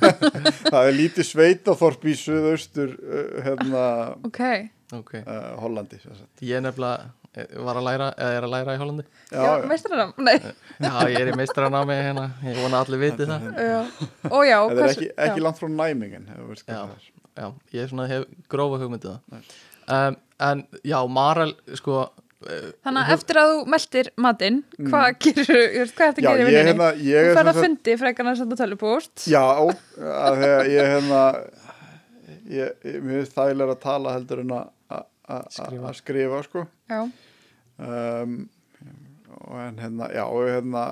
það 0.72 0.88
er 0.88 0.96
lítið 0.98 1.26
sveitaþorp 1.30 2.04
í 2.10 2.14
suðaustur 2.18 2.96
uh, 2.98 3.42
hérna 3.46 3.84
ok. 4.26 4.42
Ok, 4.98 5.14
uh, 5.22 5.54
Hollandi 5.62 6.00
sem 6.02 6.14
sagt. 6.18 6.42
ég 6.42 6.62
nefnilega 6.64 7.04
eh, 7.04 7.10
var 7.62 7.78
að 7.78 7.84
læra, 7.86 8.06
eða 8.18 8.36
er 8.40 8.44
að 8.46 8.52
læra 8.56 8.72
í 8.74 8.78
Hollandi 8.80 9.04
Já, 9.30 9.42
Já, 9.44 9.50
meistaranám? 9.70 10.12
Nei. 10.26 10.34
Já, 10.86 10.94
ég 11.12 11.20
er 11.20 11.28
í 11.30 11.36
meistaranámi 11.38 11.94
hérna, 12.00 12.24
ég 12.42 12.56
vona 12.62 12.80
allir 12.82 12.98
viti 13.04 13.28
það 13.28 13.44
Já. 13.54 13.80
Ó 14.30 14.38
já, 14.48 14.56
Þetta 14.70 14.80
er 14.86 14.94
ekki, 14.94 15.10
ekki 15.28 15.44
langt 15.46 15.60
frá 15.60 15.68
næmingin 15.70 16.24
ef 16.26 16.40
þú 16.40 16.48
veist 16.50 16.64
hvað 16.66 16.74
Já. 16.74 16.80
það. 16.90 17.12
Já, 17.40 17.46
ég 17.76 17.84
er 17.84 17.92
svona 17.92 18.08
hef 18.10 18.24
grófa 18.50 18.80
hugmyndið 18.82 19.14
Nei. 19.30 19.44
það 19.86 20.08
um, 20.10 20.18
En 20.50 20.64
já, 20.88 20.98
Marel, 21.20 21.54
sko 21.78 22.00
eh, 22.48 22.66
Þannig 22.88 23.00
að 23.06 23.14
eftir 23.14 23.38
að 23.44 23.50
þú 23.52 23.62
meldir 23.76 24.10
matinn, 24.26 24.58
hvað 24.90 25.08
gerir, 25.22 25.46
hvað 25.46 25.86
er 25.86 25.90
þetta 25.94 26.10
að 26.10 26.20
Mm. 26.20 26.26
Gera 26.26 26.34
í 26.34 26.40
ég, 26.40 26.50
vinnunni? 26.50 26.70
hérna, 26.72 26.90
ég 27.06 27.26
Þú 27.26 27.30
er 27.30 27.38
sem 27.38 27.50
að 27.54 27.62
fundi 27.62 27.96
frekar 28.00 28.24
en 28.26 28.30
að 28.32 28.38
senda 28.42 28.58
tölvupóst. 28.64 29.26
Já, 29.30 29.42
að 29.46 30.40
þegar 30.42 30.70
ég 30.74 30.90
hérna 30.96 31.22
ég, 32.50 32.72
ég, 32.84 33.00
mér 33.04 33.20
finnst 33.20 33.36
þægilega 33.36 33.74
að 33.76 33.82
tala 33.84 34.14
heldur 34.16 34.42
en 34.44 34.54
að- 34.58 34.70
að 35.36 35.50
Skrifa. 35.56 35.88
að 35.90 35.98
skrifa 36.00 36.42
sko 36.46 36.64
Já. 36.90 37.00
um, 37.78 38.36
og 39.40 39.58
en 39.62 39.78
hérna, 39.78 40.08
já, 40.14 40.24
og 40.26 40.48
hérna 40.50 40.84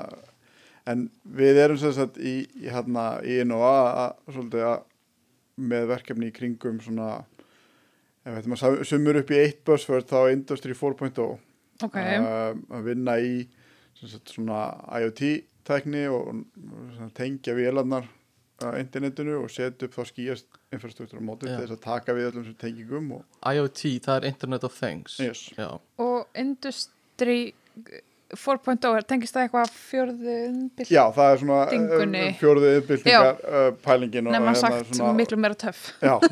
en 0.89 1.03
við 1.37 1.59
erum 1.65 1.79
sem 1.81 1.93
sagt 1.93 2.17
í, 2.23 2.37
í 2.63 2.71
hérna 2.73 3.09
í 3.27 3.41
Innova 3.43 3.73
að, 4.05 4.15
svolítið 4.33 4.65
að 4.71 4.79
með 5.69 5.89
verkefni 5.91 6.31
í 6.31 6.35
kringum 6.37 6.79
svona 6.85 7.09
ef 8.25 8.31
við 8.31 8.39
ætlum 8.43 8.55
að 8.57 8.63
sam- 8.63 8.85
sumur 8.87 9.19
upp 9.21 9.31
í 9.35 9.41
eitt 9.43 9.65
buzzword 9.67 10.07
þá 10.11 10.19
Industry 10.33 10.77
4.0 10.79 11.27
Ok. 11.85 11.97
um, 11.99 12.63
að 12.79 12.87
vinna 12.89 13.19
í 13.23 13.35
sem 13.99 14.09
sagt, 14.13 14.31
svona 14.33 14.63
IoT-tækni 15.01 16.05
og, 16.15 16.31
og 16.39 16.95
svona 16.97 17.11
tengja 17.19 17.55
vélarnar 17.59 18.07
internetinu 18.81 19.37
og 19.45 19.51
setja 19.55 19.87
upp 19.87 19.95
þá 19.95 20.03
skýjast 20.11 20.47
infrastruktúra 20.75 21.23
móti 21.23 21.47
Já. 21.47 21.55
til 21.57 21.63
þess 21.69 21.75
að 21.77 21.83
taka 21.85 22.13
við 22.17 22.25
öllum 22.33 22.43
þessum 22.45 22.59
tengingum 22.65 23.07
og 23.19 23.23
IoT, 23.55 23.83
það 24.05 24.17
er 24.17 24.25
Internet 24.33 24.65
of 24.67 24.75
Things 24.81 25.13
yes. 25.23 25.45
Já, 25.59 25.69
Og 26.03 26.19
Industry 26.35 27.41
4.0, 28.35 28.97
er- 28.99 29.07
tengist 29.09 29.33
það 29.37 29.43
eitthvað 29.47 29.71
fjörðu 29.73 30.35
umbyll? 30.51 30.89
Já, 30.93 31.05
það 31.17 31.29
er 31.33 31.37
svona 31.45 31.61
Dyngunni. 31.71 32.25
uh, 32.27 32.35
fjóruðu 32.43 32.69
yfirbyltingar 32.83 33.35
uh, 33.49 33.71
pælingin 33.87 34.27
hérna 34.35 34.53
sagt 34.59 34.91
svona, 34.93 35.15
miklu 35.17 35.39
meira 35.41 35.57
töff. 35.57 35.81
Já 36.05 36.19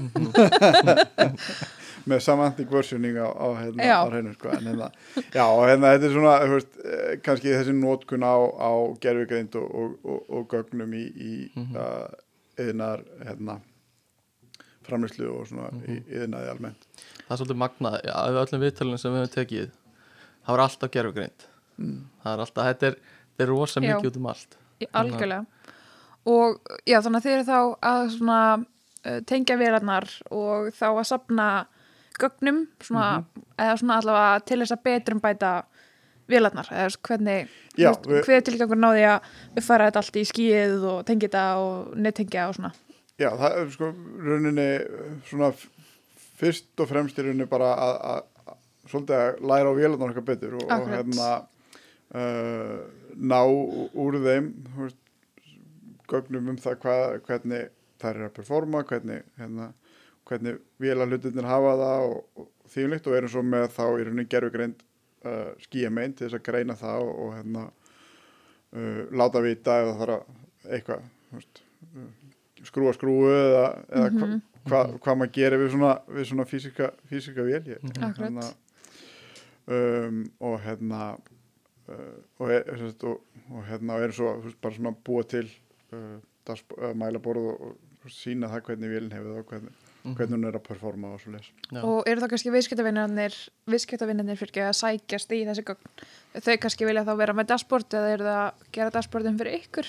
með 2.06 2.20
semantic 2.22 2.70
versioning 2.70 3.16
á, 3.18 3.26
á, 3.34 3.46
hérna, 3.60 3.82
Já. 3.82 3.96
á 4.02 4.06
hreinu 4.10 4.32
sko. 4.34 4.48
en 4.54 4.66
hérna, 4.70 4.90
já, 5.34 5.44
og 5.46 5.64
hérna 5.68 5.92
þetta 5.94 6.06
er 6.10 6.14
svona 6.14 6.34
veist, 6.52 6.76
eh, 6.84 7.16
kannski 7.26 7.54
þessi 7.54 7.74
nótkun 7.74 8.22
á, 8.22 8.34
á 8.56 8.70
gerfugreind 9.02 9.56
og, 9.58 9.74
og, 9.74 9.96
og, 10.04 10.20
og 10.30 10.46
gögnum 10.52 10.92
í, 10.94 11.04
í 11.16 11.32
Mhm. 11.56 11.76
uh, 11.76 12.08
yðnar 12.58 13.02
hérna, 13.26 13.58
framlýslu 14.86 15.26
og 15.34 15.46
svona 15.50 15.70
mm 15.72 15.80
Mhm. 15.82 16.04
yðnaði 16.20 16.50
almennt 16.52 16.86
það 17.26 17.32
er 17.34 17.36
svolítið 17.40 17.60
magnað 17.62 17.96
Já, 18.06 18.14
af 18.14 18.38
öllum 18.46 18.62
viðtölunum 18.62 18.98
sem 19.02 19.12
við 19.12 19.20
höfum 19.24 19.34
tekið 19.34 19.70
það 20.46 20.52
var 20.56 20.60
alltaf 20.66 20.90
gerfugreind 20.94 21.46
mm. 21.78 21.98
það 22.22 22.32
er 22.32 22.40
alltaf, 22.44 22.64
þetta 22.70 22.86
er, 22.86 22.96
þetta 23.36 23.44
er 23.44 23.50
rosa 23.50 23.80
Já. 23.80 23.86
mikið 23.96 24.10
út 24.12 24.16
um 24.16 24.26
allt 24.26 24.56
Í- 24.80 24.88
Algjörlega. 24.92 25.46
Og 26.26 26.58
já, 26.86 26.98
þannig 27.00 27.16
að 27.16 27.24
þið 27.26 27.32
eru 27.32 27.44
þá 27.46 27.60
að 27.82 28.10
svona 28.18 28.38
uh, 29.06 29.20
tengja 29.24 29.56
vélarnar 29.56 30.06
og 30.30 30.66
þá 30.76 30.86
að 30.92 31.06
sapna 31.08 31.46
gögnum, 32.20 32.66
svona, 32.80 33.06
Mhm. 33.20 33.44
eða 33.58 33.76
svona 33.80 33.98
allavega 34.00 34.44
til 34.46 34.58
þess 34.60 34.72
að 34.76 34.82
betrum 34.84 35.20
bæta 35.20 35.52
vélarnar, 36.28 36.68
eða 36.72 36.96
hvernig, 37.06 37.48
Já, 37.78 37.92
veist, 37.92 38.26
hver 38.26 38.36
er 38.36 38.40
tilgangur 38.42 38.76
náði 38.82 39.04
að 39.06 39.20
uppfæra 39.56 39.86
þetta 39.90 39.96
allt 40.02 40.16
í 40.16 40.24
skíið 40.26 40.84
og 40.90 41.04
tengja 41.06 41.28
þetta 41.28 41.44
og 41.56 41.96
nettengja 41.96 42.48
og 42.48 42.54
svona. 42.56 42.72
Já, 43.18 43.30
það 43.30 43.58
er 43.60 43.70
sko 43.70 43.90
rauninni 44.26 44.66
svona 45.30 45.52
fyrst 46.40 46.80
og 46.80 46.88
fremst 46.90 47.16
í 47.18 47.22
rauninni 47.24 47.46
bara 47.48 47.70
að, 47.76 48.24
svolítið 48.90 49.16
að 49.16 49.40
læra 49.50 49.70
á 49.70 49.78
vélarnar 49.78 50.10
okkar 50.12 50.26
betur 50.26 50.54
og, 50.58 50.66
og 50.70 50.88
hérna 50.90 51.30
uh, 52.14 52.84
ná 53.16 53.40
úr 53.94 54.18
þeim 54.22 54.50
veist, 54.76 54.98
gögnum 56.10 56.50
um 56.52 56.58
það 56.60 56.76
hvað, 56.84 57.16
hvernig 57.26 57.68
þær 58.02 58.12
eru 58.14 58.28
að 58.28 58.34
performa, 58.36 58.82
hvernig 58.86 59.22
hérna, 59.40 59.70
hvernig 60.26 60.56
vélarhlutinir 60.82 61.46
hafa 61.46 61.72
það 61.80 62.04
og, 62.10 62.20
og 62.42 62.70
þýmlikt 62.74 63.06
og 63.10 63.16
erum 63.18 63.30
svo 63.32 63.42
með 63.46 63.68
þá 63.76 63.82
í 63.86 64.04
rauninni 64.06 64.26
gerfugreind 64.32 64.80
uh, 65.26 65.52
skíamein 65.66 66.14
til 66.18 66.26
þess 66.26 66.38
að 66.40 66.44
greina 66.50 66.76
það 66.80 67.04
og, 67.06 67.12
og 67.26 67.34
hérna 67.36 67.64
uh, 67.68 69.00
láta 69.16 69.42
vita 69.44 69.78
ef 69.82 69.92
það 69.92 70.00
þarf 70.02 70.16
að 70.16 70.74
eitthvað 70.76 71.06
veist, 71.36 71.62
uh, 71.94 72.10
skrúa 72.66 72.94
skrúu 72.96 73.24
eða, 73.30 73.64
eða 73.92 74.10
hva, 74.10 74.26
Mhm. 74.26 74.42
hva, 74.66 74.78
hvað 75.04 75.18
maður 75.20 75.34
gerir 75.36 75.60
við 75.62 75.68
svona, 75.76 75.90
við 76.10 76.24
svona 76.32 76.44
físika, 76.50 76.88
físika 77.06 77.44
vél 77.46 77.60
ég, 77.70 77.82
Akkurat. 78.02 78.56
um, 79.66 80.22
og 80.40 80.56
hérna 80.64 81.00
uh, 81.88 82.16
og, 82.40 82.50
er, 82.50 82.64
sem 82.76 82.90
sagt, 82.90 83.04
og, 83.06 83.20
og 83.52 83.64
hérna 83.68 83.94
og 83.98 84.06
er 84.08 84.14
svo 84.16 84.32
veist, 84.42 84.58
bara 84.62 84.74
svona 84.74 84.94
búa 85.06 85.22
til 85.30 85.50
uh, 85.94 86.18
mælaborð 86.98 87.46
og, 87.52 87.76
og 88.06 88.10
sína 88.14 88.50
það 88.52 88.64
hvernig 88.68 88.90
vélinn 88.92 89.14
hefur 89.14 89.32
það 89.32 89.40
og 89.44 89.52
hvernig, 89.52 89.78
hvernig 90.14 90.36
hún 90.38 90.46
er 90.46 90.56
að 90.58 90.62
performa 90.68 91.08
og 91.14 91.20
svo 91.20 91.32
Já. 91.34 91.80
Og 91.82 92.06
eru 92.06 92.20
þá 92.22 92.28
kannski 92.30 92.52
viðskiptavinnarnir, 92.54 93.34
viðskiptavinnarnir 93.66 94.38
fyrir 94.38 94.52
ekki 94.52 94.64
að 94.66 94.76
sækjast 94.80 95.32
í 95.34 95.42
þessi 95.48 95.64
gögn? 95.66 95.90
Þau 96.38 96.56
kannski 96.62 96.86
vilja 96.86 97.04
þá 97.04 97.14
vera 97.18 97.34
með 97.34 97.46
dashboard 97.52 97.96
eða 97.98 98.12
eru 98.14 98.24
það 98.28 98.40
að 98.44 98.66
gera 98.76 98.94
dashboardin 98.94 99.38
fyrir 99.40 99.58
ykkur? 99.60 99.86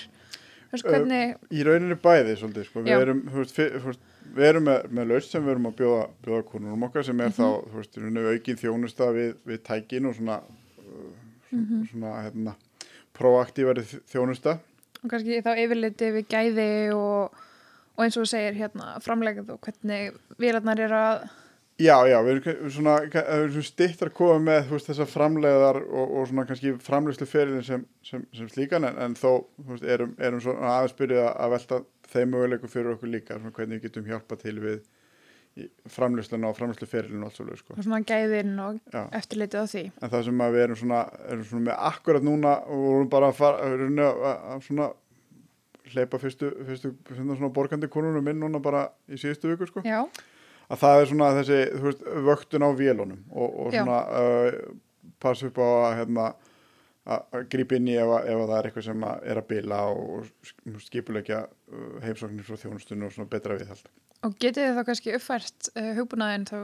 Ö, 0.68 0.78
hvernig, 0.84 1.36
í 1.48 1.62
rauninni 1.64 1.96
bæði 1.96 2.34
svolítið 2.36 2.66
sko. 2.68 2.82
við 2.84 3.00
erum, 3.00 3.20
veist, 3.32 3.56
veist, 3.56 4.00
við 4.36 4.44
erum 4.50 4.66
með, 4.68 4.88
með 4.92 5.06
laust 5.08 5.30
sem 5.32 5.44
við 5.44 5.54
erum 5.54 5.68
að 5.70 5.76
bjóða, 5.78 6.02
bjóða 6.26 6.44
konunum 6.50 6.82
okkar 6.88 7.04
sem 7.04 7.20
er 7.20 7.30
Mhm. 7.30 7.38
þá 7.38 7.46
þú 7.70 7.76
veist, 7.78 7.98
aukin 8.34 8.56
þjónusta 8.56 9.12
við, 9.16 9.34
við 9.46 9.62
tækin 9.64 10.06
og 10.06 10.14
svona, 10.14 10.42
uh, 10.42 11.12
svona, 11.48 11.62
Mhm. 11.62 11.88
svona 11.88 12.12
hérna, 12.26 12.54
proaktífari 13.14 13.84
þjónusta 14.12 14.58
og 15.02 15.10
kannski 15.10 15.42
þá 15.42 15.52
yfirliti 15.56 16.10
við 16.12 16.26
gæði 16.32 16.68
og, 16.94 17.32
og 17.98 18.06
eins 18.06 18.16
og 18.16 18.24
þú 18.24 18.30
segir 18.30 18.56
hérna 18.56 18.94
framlegað 19.02 19.52
og 19.56 19.60
hvernig 19.66 20.14
vélarnar 20.38 20.86
eru 20.86 20.98
að, 21.02 21.28
Já, 21.78 21.94
já, 22.10 22.16
við 22.26 22.40
erum 22.40 22.70
svona, 22.74 22.96
við 23.06 23.18
erum 23.22 23.62
stittar 23.62 24.08
að 24.10 24.14
koma 24.18 24.38
með 24.42 24.72
veist, 24.72 24.88
þessar 24.90 25.06
framleiðar 25.12 25.76
og, 25.84 26.14
og 26.18 26.24
svona 26.26 26.44
kannski 26.48 26.72
framleiðslu 26.82 27.28
ferilin 27.30 27.62
sem, 27.62 27.84
sem, 28.02 28.24
sem 28.34 28.48
slíkan 28.50 28.88
en, 28.88 28.98
en 29.04 29.14
þó 29.14 29.44
veist, 29.68 29.86
erum, 29.86 30.16
erum 30.18 30.42
svona 30.42 30.72
aðeins 30.72 30.96
byrjuð 30.98 31.28
að 31.28 31.52
velta 31.54 31.78
þeim 32.10 32.34
möguleikum 32.34 32.72
fyrir 32.72 32.96
okkur 32.96 33.12
líka 33.12 33.38
svona 33.38 33.54
hvernig 33.54 33.78
við 33.78 33.86
getum 33.86 34.10
hjálpa 34.10 34.40
til 34.42 34.56
við 34.64 34.80
í 35.58 35.68
framleiðsluna 35.94 36.50
og 36.50 36.58
framleiðslu 36.58 36.90
ferilin 36.90 37.26
og 37.28 37.34
sko. 37.36 37.76
og 37.76 37.86
svona 37.86 38.02
gæðin 38.10 38.58
og 38.64 38.80
Já. 38.90 39.04
eftirlitið 39.20 39.62
á 39.62 39.66
því. 39.70 39.84
En 40.02 40.12
það 40.16 40.26
sem 40.26 40.42
við 40.42 40.64
erum 40.64 40.80
svona, 40.82 41.04
erum 41.30 41.46
svona 41.46 41.68
með 41.70 41.84
akkurat 41.92 42.26
núna 42.26 42.56
og 42.66 42.86
vorum 42.88 43.12
bara 43.14 43.30
að 43.30 43.38
fara 43.38 43.70
að, 43.70 43.86
að, 44.02 44.34
að 44.34 44.66
svona 44.66 44.90
hleypa 45.94 46.18
fyrstu, 46.22 46.50
fyrstu, 46.68 46.92
svona 47.14 47.50
borgandi 47.54 47.88
konunum 47.92 48.28
inn 48.32 48.40
núna 48.42 48.60
bara 48.62 48.86
í 49.08 49.18
síðustu 49.20 49.52
viku 49.52 49.68
sko 49.70 49.82
Já, 49.86 50.02
að 50.68 50.82
það 50.82 51.00
er 51.02 51.10
svona 51.12 51.30
þessi 51.38 51.60
þú 51.76 51.86
veist, 51.88 52.04
vöktun 52.28 52.66
á 52.66 52.70
vélunum 52.76 53.22
og, 53.30 53.48
og 53.66 53.72
Já. 53.72 53.82
svona 53.82 54.00
uh, 54.08 54.76
passa 55.22 55.48
upp 55.48 55.58
á 55.58 55.68
að, 55.68 55.94
hérna, 56.02 56.26
að 57.08 57.46
grípa 57.54 57.78
inn 57.78 57.88
í 57.88 57.94
ef, 57.96 58.10
að- 58.18 58.26
ef 58.28 58.42
að 58.42 58.50
það 58.50 58.58
er 58.58 58.66
eitthvað 58.68 58.88
sem 58.90 59.06
að 59.08 59.22
er 59.32 59.40
að 59.40 59.46
bila 59.54 59.78
og 59.94 60.28
skipulegja 60.84 61.38
uh, 61.46 61.96
heimsóknir 62.04 62.44
frá 62.46 62.58
þjónustunum 62.60 63.08
og 63.08 63.14
svona 63.16 63.30
betra 63.32 63.56
viðhald. 63.58 63.88
Og 64.26 64.32
getið 64.42 64.64
þið 64.66 64.76
þá 64.80 64.82
kannski 64.88 65.12
uppfært 65.14 65.68
uh, 65.78 65.90
hugbúnaðin 65.94 66.44
þá 66.48 66.56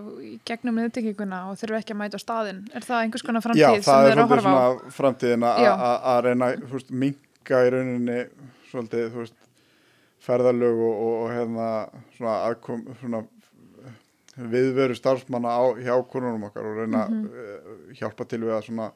gegnum 0.51 0.75
niðurtekkinguna 0.81 1.39
og 1.53 1.59
þurfu 1.61 1.77
ekki 1.79 1.95
að 1.95 2.01
mæta 2.01 2.19
á 2.19 2.25
staðinn? 2.25 2.63
Er 2.75 2.83
það 2.83 3.03
einhvers 3.05 3.23
konar 3.29 3.41
Já, 3.41 3.47
framtíð 3.47 3.77
sem 3.79 3.85
það 3.87 4.01
þið 4.03 4.09
er 4.09 4.13
eru 4.17 4.25
að 4.25 4.33
horfa 4.35 4.51
á? 4.51 4.57
svona 4.59 4.95
framtíðin 4.97 5.47
að- 5.51 5.61
Já. 5.63 5.71
að 5.75 6.09
að 6.13 6.19
reyna 6.27 6.49
þú 6.65 6.73
veist, 6.75 6.91
minka 7.05 7.61
í 7.63 7.71
rauninni 7.77 8.19
svolítið 8.75 9.09
þú 9.15 9.23
veist, 9.23 9.39
ferðalög 10.25 10.83
og, 10.85 10.95
og, 11.07 11.15
og 11.25 11.33
hérna 11.35 11.69
svona, 12.19 12.37
aðkom, 12.51 12.85
svona 13.01 13.25
viðveru 14.35 14.97
starfsmanna 14.99 15.51
á, 15.55 15.63
hjá 15.79 15.95
konunum 16.11 16.49
okkar 16.49 16.67
og 16.67 16.81
reyna 16.83 17.05
mm 17.09 17.27
hjálpa 17.95 18.25
til 18.27 18.41
við 18.43 18.51
að 18.57 18.65
svona 18.67 18.87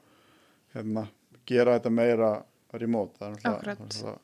hérna, 0.75 1.05
gera 1.47 1.77
þetta 1.77 1.91
meira 1.95 2.31
remote. 2.75 3.15
Það 3.21 3.29
er 3.29 3.35
náttúrulega- 3.37 3.55
Akkurat. 3.55 3.79
náttúrulega 3.79 4.19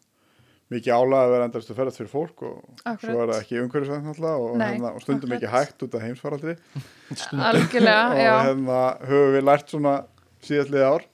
mikið 0.74 0.94
álega 0.96 1.20
að 1.22 1.30
vera 1.34 1.44
endast 1.46 1.70
að 1.70 1.76
ferðast 1.78 2.00
fyrir 2.00 2.10
fólk 2.10 2.42
og 2.42 2.56
svo 2.64 2.88
er 2.88 2.92
Akkurat. 2.94 3.30
það 3.30 3.40
ekki 3.44 3.60
umhverfisvænt 3.62 4.06
náttúrulega 4.08 4.40
og, 4.48 4.56
hérna, 4.58 4.90
og 4.96 5.02
stundum 5.04 5.30
akkurat. 5.30 5.42
ekki 5.44 5.52
hægt 5.54 5.82
út 5.86 5.94
af 5.94 6.02
heimsfaraldri 6.02 6.56
Algjörlega, 7.48 8.00
og 8.10 8.46
hérna 8.48 8.80
höfum 9.06 9.34
við 9.36 9.44
lært 9.46 9.68
svona 9.70 9.94
síðastlið 10.42 10.86
ár 10.88 11.06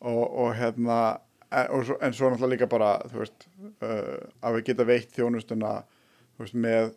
og, 0.00 0.24
og 0.44 0.54
hérna 0.60 1.00
en, 1.50 1.66
og 1.76 1.84
svo, 1.86 1.96
en 2.02 2.12
svo 2.16 2.30
náttúrulega 2.32 2.52
líka 2.56 2.66
bara 2.70 2.90
veist, 3.12 3.46
uh, 3.82 4.18
að 4.42 4.58
við 4.58 4.64
geta 4.70 4.84
veitt 4.88 5.12
þjónustuna 5.16 5.72
veist, 6.40 6.54
með 6.54 6.92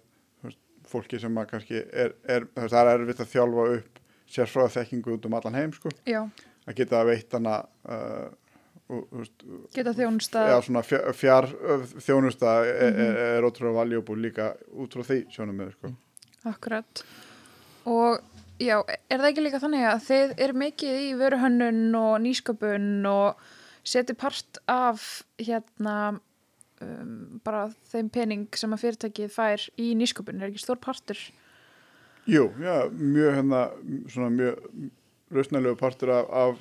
veist, 0.45 0.59
fólki 0.89 1.19
sem 1.21 1.37
að 1.37 1.49
kannski 1.53 1.81
er, 1.93 2.13
er 2.27 2.47
það 2.55 2.79
er 2.81 2.93
erfitt 3.03 3.23
að 3.25 3.33
þjálfa 3.35 3.67
upp 3.77 4.03
sérfráða 4.29 4.75
þekkingu 4.79 5.15
út 5.17 5.25
um 5.25 5.33
allan 5.39 5.55
heim 5.57 5.71
sko, 5.73 5.89
að 6.05 6.75
geta 6.77 7.03
veitt 7.07 7.33
hana 7.33 7.59
uh, 7.89 8.29
geta 9.75 9.93
þjónusta 9.93 10.43
já, 10.49 10.55
svona 10.65 10.81
fjár, 10.85 11.11
fjár 11.13 11.47
þjónusta 12.01 12.53
er, 12.65 12.89
Mhm. 12.89 12.99
er, 13.05 13.17
er 13.37 13.45
ótrúlega 13.45 13.77
valjúbúl 13.83 14.17
líka 14.23 14.51
út 14.73 14.93
frá 14.97 15.03
því 15.05 15.19
sjónum 15.29 15.57
með 15.61 15.71
sko. 15.75 15.91
Akkurat. 16.49 17.03
Og 17.85 18.19
já, 18.59 18.79
er 19.09 19.17
það 19.19 19.27
ekki 19.29 19.43
líka 19.45 19.59
þannig 19.61 19.85
að 19.91 20.01
þið 20.07 20.33
eru 20.45 20.53
mikið 20.63 20.97
í 21.03 21.09
vöruhönnun 21.19 21.95
og 21.99 22.15
nýsköpun 22.23 23.05
og 23.11 23.35
seti 23.83 24.15
part 24.17 24.59
af 24.69 25.23
hérna 25.39 26.19
um, 26.81 27.39
bara 27.45 27.67
þeim 27.91 28.09
pening 28.13 28.47
sem 28.57 28.73
að 28.75 28.85
fyrirtækið 28.85 29.33
fær 29.33 29.67
í 29.79 29.91
nýsköpun, 29.99 30.41
er 30.41 30.51
ekki 30.51 30.63
stór 30.63 30.79
partur? 30.81 31.19
Jú, 32.29 32.49
já, 32.61 32.89
mjög 32.93 33.37
hérna 33.39 33.61
svona 34.11 34.29
mjög 34.29 34.89
rausnælegu 35.33 35.75
partur 35.75 36.11
af, 36.13 36.25
af 36.29 36.55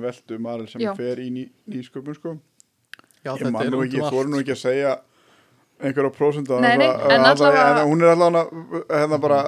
veldu 0.00 0.38
Marel 0.38 0.68
sem 0.68 0.80
Já. 0.80 0.92
fer 0.96 1.20
í 1.20 1.30
ný, 1.32 1.48
nýsköpun 1.70 2.16
sko. 2.18 2.36
Já, 3.24 3.32
ég 3.32 3.40
þetta 3.40 3.52
man 3.52 3.66
er 3.66 3.72
nú 3.72 3.82
ekki, 3.84 4.00
þú 4.02 4.12
voru 4.12 4.32
nú 4.32 4.40
ekki 4.42 4.54
að 4.54 4.60
segja 4.60 4.94
einhverja 5.82 6.60
nei, 6.60 6.86
en 6.86 7.24
allavega- 7.24 7.80
en 7.82 7.88
hún 7.90 8.02
er 8.02 8.12
allavega 8.14 8.44
hérna 8.88 9.18
bara 9.20 9.38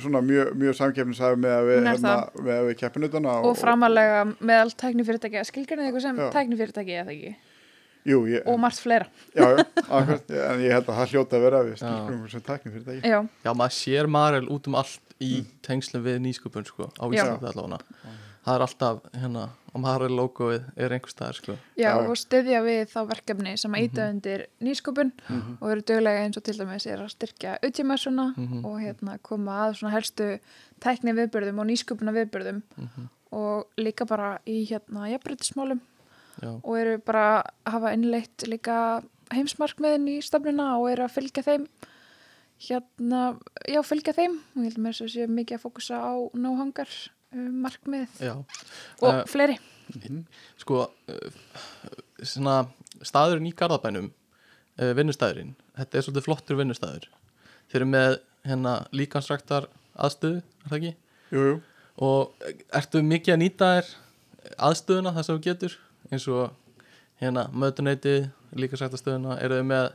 svona 0.00 0.20
mjög, 0.22 0.52
mjög 0.54 0.76
samkeppnishæfi 0.78 1.36
með 1.40 1.54
að 1.58 1.64
við, 1.68 1.78
Hún 1.80 1.88
hérna, 1.90 2.14
með 2.38 2.54
að 2.60 2.68
við 2.68 2.76
keppinutana 2.78 3.34
Og 3.44 3.56
framalega 3.58 4.20
meðal 4.40 4.70
tæknifyrirtækja, 4.80 5.42
skilgjörnið 5.50 5.88
eitthvað 5.90 6.06
sem 6.06 6.16
Já. 6.22 6.30
tæknifyrirtæki 6.30 6.96
eða 7.02 7.10
ekki? 7.16 7.34
Jú, 8.04 8.18
ég, 8.28 8.42
Og 8.46 8.58
margt 8.60 8.78
fleira. 8.84 9.06
já, 9.34 9.56
já, 9.56 9.64
akkurat, 9.88 10.30
en 10.30 10.60
ég 10.60 10.70
held 10.76 10.86
að 10.86 10.98
það 10.98 11.08
hljóta 11.14 11.36
að 11.38 11.40
vera 11.48 11.62
við 11.64 11.74
Já. 11.74 11.80
skilgrum 11.82 12.30
sem 12.30 12.40
tækni 12.40 12.72
fyrir 12.72 12.84
þetta 12.84 13.08
Já, 13.08 13.20
Já, 13.44 13.52
maður 13.54 13.74
sér 13.80 14.06
Marel 14.08 14.46
út 14.48 14.66
um 14.68 14.74
allt 14.74 15.00
í 15.20 15.44
tengslum 15.62 16.04
við 16.04 16.20
nýsköpun 16.20 16.66
sko, 16.68 16.90
á 17.00 17.04
Já. 17.08 17.24
Íslandi 17.24 17.48
allavega 17.50 17.80
Það 18.44 18.54
er 18.58 18.62
alltaf, 18.66 18.98
hérna, 19.16 19.42
á 19.72 19.76
Marel 19.80 20.12
logoið 20.12 20.64
er 20.76 20.92
einhver 20.92 21.10
staðar 21.10 21.34
sko. 21.38 21.54
Já, 21.80 21.94
og 21.96 22.12
styðja 22.20 22.60
við 22.66 22.82
þá 22.92 22.98
verkefni 23.08 23.54
sem 23.58 23.72
að 23.72 23.84
íta 23.86 24.08
undir 24.12 24.42
nýsköpun 24.60 25.12
og 25.60 25.70
eru 25.72 25.80
döglega 25.88 26.24
eins 26.26 26.36
og 26.36 26.44
til 26.44 26.58
dæmis 26.58 26.86
er 26.86 27.00
að 27.00 27.14
styrkja 27.14 27.54
utjumessuna 27.64 28.34
Mhm. 28.36 28.64
og 28.64 28.76
hérna 28.82 29.18
koma 29.22 29.68
að 29.70 29.78
svona 29.80 29.94
helstu 29.96 30.38
tækni 30.80 31.14
viðbörðum 31.16 31.58
og 31.60 31.66
nýsköpuna 31.66 32.12
viðbörðum 32.12 32.62
Mhm. 32.76 33.08
og 33.32 33.66
líka 33.78 34.06
bara 34.06 34.38
í 34.46 34.66
hérna 34.68 35.08
jafnbrytismálum 35.10 35.80
Já, 36.42 36.60
og 36.62 36.76
eru 36.78 36.98
bara 36.98 37.42
að 37.64 37.72
hafa 37.72 37.92
innleitt 37.94 38.44
líka 38.46 39.02
heimsmarkmiðin 39.32 40.08
í 40.08 40.22
stafnuna 40.22 40.76
og 40.78 40.90
eru 40.92 41.04
að 41.04 41.14
fylgja 41.16 41.42
þeim 41.42 41.66
hérna, 42.68 43.38
já 43.68 43.80
fylgja 43.82 44.12
þeim. 44.16 44.38
Og 44.56 44.62
ég 44.62 44.68
held 44.72 44.78
með 44.84 44.92
þess 44.92 45.04
að 45.04 45.12
sé 45.14 45.26
mikið 45.28 45.58
að 45.58 45.64
fókusa 45.64 45.96
á 46.00 46.12
nóhangar 46.38 46.88
markmið 47.34 48.20
já. 48.22 48.34
og 49.02 49.10
Eh, 49.10 49.24
fleiri. 49.30 49.58
Sko, 50.60 50.86
uh, 51.12 51.58
svona 52.24 52.62
staðurinn 53.04 53.50
í 53.50 53.52
Garðabænum 53.56 54.08
uh, 54.08 54.92
vinnustæðurinn, 54.96 55.54
þetta 55.76 55.98
er 55.98 56.06
svolítið 56.06 56.26
flottur 56.28 56.56
vinnustæður 56.60 57.10
Þeir 57.68 57.80
eru 57.80 57.88
með 57.90 58.16
hérna 58.44 58.72
líkansræktar 58.94 59.68
aðstöðu, 59.94 60.40
er 60.40 60.70
það 60.70 60.78
ekki? 60.78 60.92
Jú, 61.34 61.44
jú, 61.48 61.54
Og 62.04 62.46
eh, 62.46 62.56
ertu 62.74 63.02
mikið 63.06 63.34
að 63.34 63.40
nýta 63.42 63.70
þér 63.76 63.90
aðstöðuna 64.68 65.12
það 65.14 65.26
sem 65.26 65.36
þú 65.36 65.44
getur? 65.44 65.76
Eins 66.10 66.26
og 66.28 66.80
hérna 67.22 67.46
mötuneyti, 67.54 68.16
líkansræktarstöðuna 68.54 69.38
eru 69.44 69.60
þau 69.60 69.68
með, 69.68 69.86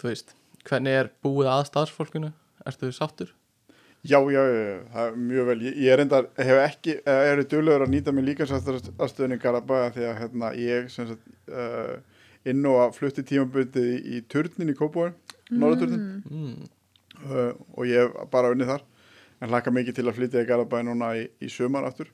þú 0.00 0.10
veist 0.10 0.34
hvernig 0.68 0.98
er 1.00 1.10
búið 1.24 1.50
að 1.50 1.66
starfsfólkinu? 1.70 2.32
Ertu 2.68 2.90
þau 2.90 2.98
sáttur? 3.00 3.34
Já, 4.02 4.16
já, 4.32 4.42
já, 4.48 5.10
mjög 5.16 5.46
vel. 5.46 5.62
Ég, 5.66 5.74
ég 5.76 5.92
er 5.92 6.00
enda, 6.00 6.22
hef 6.40 6.60
ekki, 6.64 6.94
eða 7.04 7.26
eru 7.34 7.42
duglegur 7.44 7.84
að 7.84 7.90
nýta 7.92 8.14
mig 8.16 8.24
líka 8.30 8.46
í 8.48 9.40
Garabæða 9.42 9.90
því 9.96 10.06
að 10.08 10.20
hérna, 10.22 10.52
ég 10.56 10.88
sem 10.88 11.08
sagt, 11.10 11.26
uh, 11.52 11.98
inn 12.48 12.64
og 12.64 12.78
að 12.86 12.94
flutti 12.96 13.26
tímabundið 13.28 13.90
í, 13.90 13.98
í 14.16 14.22
turnin 14.32 14.72
í 14.72 14.76
Kópóin, 14.78 15.12
Norðurturnin, 15.50 16.22
Mm, 16.30 16.70
uh, 17.26 17.52
og 17.76 17.84
ég 17.90 18.06
hef 18.06 18.30
bara 18.32 18.54
unnið 18.54 18.72
þar, 18.72 18.88
en 19.42 19.52
hlaka 19.52 19.74
mikið 19.76 20.00
til 20.00 20.08
að 20.08 20.16
flytja 20.16 20.46
í 20.46 20.48
Garabæða 20.48 20.88
núna 20.88 21.12
í, 21.20 21.28
í 21.44 21.52
sumar 21.52 21.84
aftur. 21.84 22.08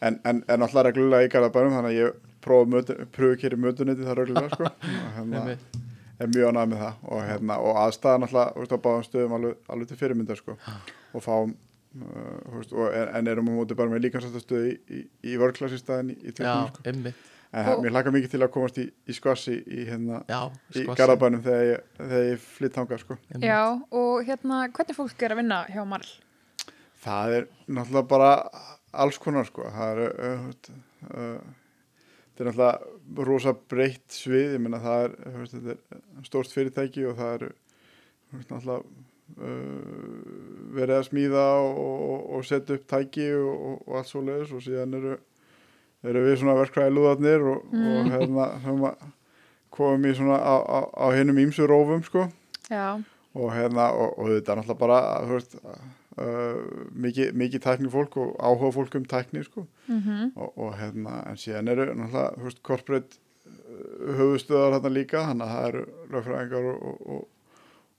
En, 0.00 0.20
en, 0.24 0.44
en 0.46 0.62
alltaf 0.62 0.86
reglulega 0.86 1.26
í 1.26 1.32
Garabænum, 1.34 1.74
þannig 1.80 1.90
að 1.90 1.98
ég 1.98 2.26
prófa 2.40 2.84
pröfu 3.10 3.34
að 3.34 3.40
keri 3.42 3.58
mötuniti 3.60 4.06
þar 4.06 4.22
reglulega, 4.22 4.54
sko. 4.54 4.70
Hérna, 5.18 5.42
einmitt. 5.42 5.89
Er 6.20 6.30
mjög 6.34 6.52
ánægð 6.52 6.70
með 6.72 6.84
það 6.84 7.08
og, 7.08 7.24
hérna, 7.30 7.56
og 7.64 7.80
aðstæðan 7.84 8.26
alltaf 8.28 8.54
veist, 8.60 8.76
á 8.76 8.84
báðum 8.86 9.08
stöðum 9.08 9.34
alveg, 9.38 9.58
alveg 9.72 9.90
til 9.90 9.98
fyrirmyndar 10.00 10.40
sko. 10.40 10.56
og 11.14 11.24
fáum 11.24 11.56
uh, 11.56 12.54
veist, 12.54 12.72
og, 12.76 12.86
en, 12.94 13.12
en 13.18 13.32
erum 13.34 13.50
á 13.50 13.52
móti 13.56 13.76
bara 13.78 13.92
með 13.92 14.06
líkansættastöðu 14.06 14.70
í, 14.70 14.78
í, 14.90 15.02
í 15.32 15.34
í 15.34 16.16
í, 16.22 16.32
tveiknum 16.36 16.72
sko. 16.72 16.86
en 16.86 17.12
Og- 17.66 17.80
mér 17.82 17.96
hlaka 17.96 18.12
mikið 18.14 18.30
til 18.30 18.42
að 18.44 18.52
komast 18.54 18.76
í, 18.78 18.84
í 19.10 19.14
skvassi 19.16 19.56
í, 19.58 19.84
hérna. 19.88 20.20
Garabænum 20.94 21.42
þegar 21.42 21.64
ég, 21.66 21.86
þegar 21.98 22.26
ég 22.28 22.44
flytt 22.44 22.76
þangað 22.78 23.00
sko. 23.02 23.16
Já, 23.42 23.62
og 23.90 24.20
hérna, 24.28 24.60
hvernig 24.70 24.94
fólk 24.94 25.24
er 25.26 25.34
að 25.34 25.40
vinna 25.42 25.64
hjá 25.66 25.82
Marl? 25.82 26.12
það 27.00 27.34
er 27.38 27.48
náttúrulega 27.66 28.08
bara 28.10 28.30
alls 28.92 29.18
konar 29.22 29.48
sko. 29.48 29.66
það 29.72 29.90
er 29.90 30.00
uh, 30.04 30.46
uh, 31.10 31.40
þetta 32.36 32.44
er 32.44 32.50
náttúrulega 32.50 32.99
rosa 33.16 33.54
breytt 33.70 34.14
svið, 34.14 34.56
ég 34.56 34.62
meina 34.62 34.80
það 34.82 35.06
er, 35.06 35.14
er 35.74 36.26
stórt 36.26 36.52
fyrirtæki 36.54 37.06
og 37.10 37.16
það 37.18 37.46
veist, 38.30 38.50
náttúrulega 38.50 38.82
uh, 39.38 40.74
verið 40.76 40.96
að 40.96 41.06
smíða 41.08 41.46
og, 41.64 41.80
og, 41.84 42.26
og 42.36 42.46
setja 42.48 42.78
upp 42.78 42.86
tæki 42.90 43.30
og, 43.38 43.80
og 43.86 44.00
allt 44.00 44.10
svo 44.10 44.24
leiðis 44.26 44.52
og 44.56 44.64
síðan 44.64 44.98
eru, 45.00 45.16
eru 46.06 46.26
við 46.26 46.36
svona 46.42 46.58
verkfræði 46.60 46.96
lúðarnir 46.96 47.48
og, 47.54 47.64
og 47.70 48.12
hérna 48.14 48.50
að 48.58 49.08
komum 49.70 50.06
í 50.10 50.14
svona 50.18 50.38
á, 50.42 50.54
á, 50.60 50.78
á 50.98 51.06
hinnum 51.14 51.38
ímsu 51.38 51.66
rófum 51.70 52.02
sko. 52.06 52.26
Já, 52.70 52.98
og 53.38 53.52
hérna 53.54 53.90
og, 53.94 54.16
og 54.18 54.30
þetta 54.34 54.52
er 54.52 54.60
náttúrulega 54.60 54.80
bara 54.80 55.00
þú 55.26 55.36
veist 55.36 55.56
uh, 56.18 56.86
mikið, 56.94 57.32
mikið 57.38 57.64
tækni 57.64 57.90
fólk 57.92 58.16
og 58.20 58.36
áhuga 58.38 58.72
fólk 58.74 58.96
um 58.98 59.06
tækni 59.08 59.44
sko. 59.46 59.66
Mhm, 59.86 60.32
og, 60.36 60.52
og 60.58 60.78
hérna 60.78 61.20
en 61.30 61.40
síðan 61.40 61.70
eru 61.72 61.90
náttúrulega 61.90 62.38
þú 62.38 62.48
veist 62.48 62.62
corporate 62.66 63.20
uh, 63.46 64.14
höfustöðar 64.18 64.78
hérna 64.78 64.94
líka 64.94 65.26
þannig 65.28 65.46
að 65.46 65.54
það 65.56 65.68
eru 65.68 65.84
lögfræðingar 66.14 66.70
og, 66.72 66.88
og, 66.90 67.04
og, 67.16 67.28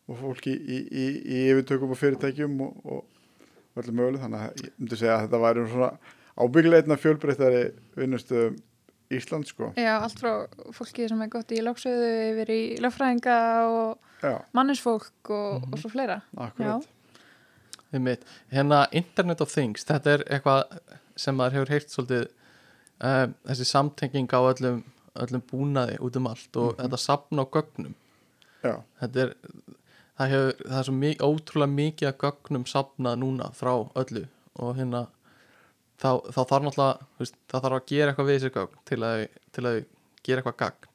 og 0.08 0.22
fólki 0.24 0.56
í, 0.56 0.82
í, 0.90 1.06
í 1.22 1.44
yfirtökum 1.52 1.94
og 1.94 2.02
fyrirtækjum 2.02 2.60
og, 2.68 2.82
og 2.84 3.80
öllu 3.80 3.96
möguleg 3.96 4.26
þannig 4.26 4.48
að 4.48 4.66
ég 4.66 4.76
myndi 4.80 5.00
segja 5.00 5.16
að 5.16 5.24
þetta 5.28 5.46
væri 5.46 5.70
svona 5.72 5.94
ábyggleitna 6.42 7.00
fjölbreyttari 7.00 7.64
vinnustöðum 8.00 8.60
Ísland 9.12 9.44
sko. 9.44 9.74
Já, 9.76 9.98
allt 10.00 10.22
frá 10.24 10.48
fólki 10.72 11.04
sem 11.12 11.20
er 11.20 11.28
gott 11.34 11.50
í 11.52 11.58
lóksöðu 11.60 12.12
yfir 12.30 12.52
í 12.56 12.62
lögfræðinga 12.80 13.38
og 13.68 14.22
já, 14.24 14.38
manninsfólk 14.56 15.32
og, 15.36 15.66
og 15.68 15.82
svo 15.82 15.92
fleira. 15.92 16.22
akkurat 16.32 16.88
Einmitt. 17.92 18.24
Hérna 18.54 18.86
Internet 18.96 19.44
of 19.44 19.52
Things, 19.52 19.84
þetta 19.88 20.16
er 20.16 20.26
eitthvað 20.30 20.78
sem 21.20 21.36
maður 21.36 21.60
hefur 21.60 21.74
heyrt 21.76 21.92
svolítið 21.92 22.28
uh, 23.04 23.26
þessi 23.50 23.68
samtenging 23.68 24.32
á 24.32 24.40
öllum, 24.40 24.84
öllum 25.26 25.44
búnaði 25.50 25.98
út 26.04 26.20
um 26.20 26.30
allt 26.32 26.60
og 26.62 26.78
þetta 26.80 27.02
sapna 27.02 27.44
á 27.44 27.52
gögnum. 27.52 27.96
Já, 28.62 28.76
þetta 29.02 29.26
er 29.26 29.34
það, 30.18 30.28
hefur, 30.34 30.54
það 30.68 30.78
er 30.80 30.88
svo 30.88 30.96
mik 31.00 31.26
ótrúlega 31.26 31.76
mikið 31.80 32.12
að 32.12 32.22
gögnum 32.26 32.68
sapnað 32.70 33.20
núna 33.24 33.50
frá 33.58 33.74
öllu 33.98 34.28
og 34.62 34.78
hérna 34.78 35.08
þá, 36.02 36.12
þá 36.30 36.42
þarf 36.42 36.64
náttúrulega 36.68 37.10
veist, 37.20 37.38
það 37.52 37.66
þarf 37.66 37.78
að 37.78 37.92
gera 37.92 38.14
eitthvað 38.14 38.30
við 38.30 38.40
þessi 38.40 38.54
gögn 38.58 38.80
til 38.90 39.02
að, 39.08 39.26
til 39.56 39.66
að 39.66 39.78
gera 40.22 40.42
eitthvað 40.42 40.58
gagn. 40.62 40.88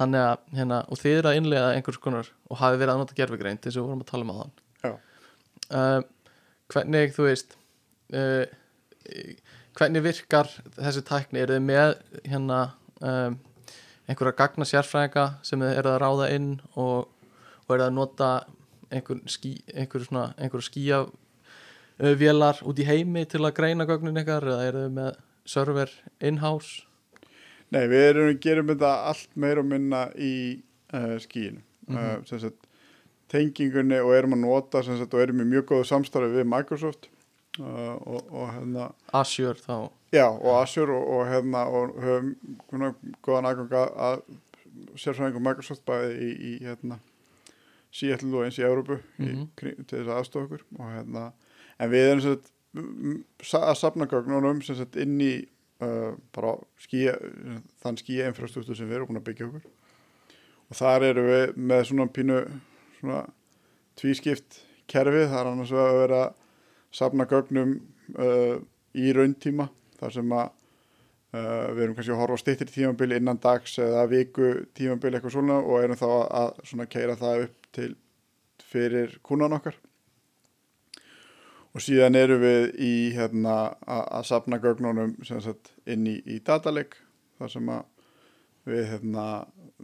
Þannig 0.00 0.24
að, 0.24 0.46
hérna, 0.56 0.78
og 0.88 1.00
þið 1.00 1.18
eru 1.18 1.28
að 1.28 1.38
innlega 1.40 1.72
einhvers 1.76 2.00
konar 2.00 2.30
og 2.48 2.60
hafi 2.60 2.80
verið 2.80 2.94
að 2.94 3.02
nota 3.02 3.16
gerfigreind 3.18 3.66
eins 3.66 3.76
og 3.76 3.82
við 3.82 3.90
vorum 3.90 4.04
að 4.04 4.10
tala 4.10 4.24
um 4.24 4.30
á 4.32 4.36
þann 4.40 4.54
Já. 4.80 4.92
uh, 5.76 5.98
hvernig, 6.70 7.14
þú 7.16 7.26
veist 7.28 7.56
uh, 8.14 8.44
hvernig 9.78 10.02
virkar 10.04 10.50
þessi 10.76 11.02
tækni, 11.06 11.42
eru 11.42 11.56
þið 11.56 11.64
með 11.66 11.94
hérna 12.28 12.60
um, 13.00 13.38
einhverja 14.10 14.36
gagna 14.38 14.66
sérfræðinga 14.68 15.26
sem 15.46 15.62
þið 15.62 15.78
eru 15.80 15.92
að 15.94 16.00
ráða 16.02 16.28
inn 16.34 16.50
og, 16.74 17.08
og 17.66 17.74
eru 17.76 17.86
að 17.86 17.96
nota 17.96 18.30
einhver, 18.90 19.20
skí, 19.30 19.54
einhver, 19.74 20.04
svona, 20.06 20.28
einhver 20.38 20.64
skíja 20.66 21.04
uh, 21.06 22.14
vélar 22.18 22.60
út 22.66 22.78
í 22.82 22.86
heimi 22.88 23.24
til 23.30 23.44
að 23.44 23.56
greina 23.60 23.86
gögnin 23.88 24.20
ykkar 24.22 24.48
eða 24.50 24.68
eru 24.68 24.84
þið 24.86 24.96
með 24.98 25.20
server 25.50 25.92
in-house? 26.26 26.84
Nei, 27.70 27.84
við 27.86 28.04
erum, 28.08 28.32
gerum 28.42 28.70
þetta 28.72 28.90
allt 29.12 29.30
meira 29.38 29.62
og 29.62 29.68
minna 29.70 30.08
í 30.18 30.34
uh, 30.94 31.16
skíinu 31.22 31.60
mm 31.60 31.66
Mhm. 31.90 32.26
sem 32.28 32.38
sagt, 32.38 32.68
tengingunni 33.30 34.00
og 34.02 34.12
erum 34.16 34.34
að 34.36 34.42
nota 34.44 34.82
sem 34.86 34.98
sagt, 34.98 35.14
og 35.14 35.22
erum 35.22 35.42
í 35.44 35.48
mjög 35.52 35.68
góðu 35.70 35.86
samstarfi 35.90 36.32
við 36.34 36.48
Microsoft 36.50 37.08
uh, 37.60 37.96
og, 38.00 38.26
og 38.30 38.46
hérna 38.56 38.90
Azure 39.14 39.58
þá 39.62 39.90
Já, 40.10 40.26
og 40.26 40.56
Azure 40.58 40.94
og, 40.96 41.04
og 41.14 41.28
hérna 41.30 41.64
og 41.70 41.92
höfum 42.02 42.32
svona 42.68 42.88
góðan 43.22 43.46
aðgang 43.52 43.76
að, 43.78 43.92
að 44.08 44.96
sérfræðingum 44.98 45.44
Microsoft 45.46 45.84
bæði 45.86 46.16
í, 46.26 46.30
í 46.50 46.52
hérna 46.66 46.98
Seattle 47.94 48.36
og 48.38 48.46
eins 48.46 48.58
í 48.58 48.66
Európu 48.66 48.98
Mhm. 49.18 49.46
til 49.58 49.74
þess 49.86 50.08
að 50.08 50.16
aðstofa 50.16 50.46
okkur 50.46 50.64
og 50.78 50.90
hérna, 50.94 51.24
en 51.78 51.90
við 51.90 52.08
erum 52.08 52.22
sett, 52.26 52.50
að 53.58 53.78
safna 53.78 54.06
gögnunum 54.06 54.60
inn 55.02 55.16
í 55.20 55.32
uh, 55.82 56.14
bara 56.34 56.56
skýja, 56.78 57.16
þann 57.82 57.98
skýja 57.98 58.28
infrastruktúr 58.30 58.78
sem 58.78 58.88
við 58.90 59.00
erum 59.00 59.10
búin 59.10 59.22
að 59.22 59.28
byggja 59.30 59.48
okkur 59.48 59.66
og 60.70 60.78
þar 60.78 61.06
erum 61.08 61.26
við 61.30 61.56
með 61.70 61.84
svona 61.88 62.06
pínu 62.14 62.40
svona 63.00 63.24
tvískipt 64.00 64.60
kerfi, 64.90 65.26
það 65.26 65.40
er 65.40 65.50
annars 65.50 65.74
að 65.74 65.98
vera 66.00 66.22
að 66.26 66.38
safna 67.00 67.26
gögnum 67.30 67.76
uh, 68.18 68.56
í 68.98 69.12
rauntíma 69.14 69.68
þar 70.00 70.16
sem 70.16 70.32
að 70.34 70.48
uh, 71.36 71.66
við 71.74 71.82
erum 71.84 71.98
kannski 71.98 72.14
að 72.14 72.22
horfa 72.22 72.38
á 72.38 72.42
stýttir 72.42 72.72
tímabili 72.72 73.20
innan 73.20 73.40
dags 73.42 73.76
eða 73.82 74.06
viku 74.10 74.50
tímabili 74.76 75.18
eitthvað 75.18 75.36
svona 75.36 75.60
og 75.60 75.84
erum 75.84 76.00
þá 76.00 76.08
að 76.10 76.64
svona 76.72 76.88
keira 76.90 77.18
það 77.20 77.46
upp 77.46 77.70
til 77.76 77.92
fyrir 78.70 79.16
kúnan 79.26 79.54
okkar. 79.56 79.78
Og 81.70 81.82
síðan 81.84 82.18
erum 82.18 82.42
við 82.42 82.64
í 82.82 82.94
hérna 83.14 83.76
að, 83.86 84.24
safna 84.26 84.58
gögnunum 84.62 85.14
sagt 85.26 85.70
inn 85.86 86.06
í, 86.10 86.16
í 86.26 86.40
dataleg 86.42 86.96
þar 87.38 87.52
sem 87.52 87.70
að 87.70 87.84
við 88.70 88.88
hérna 88.90 89.26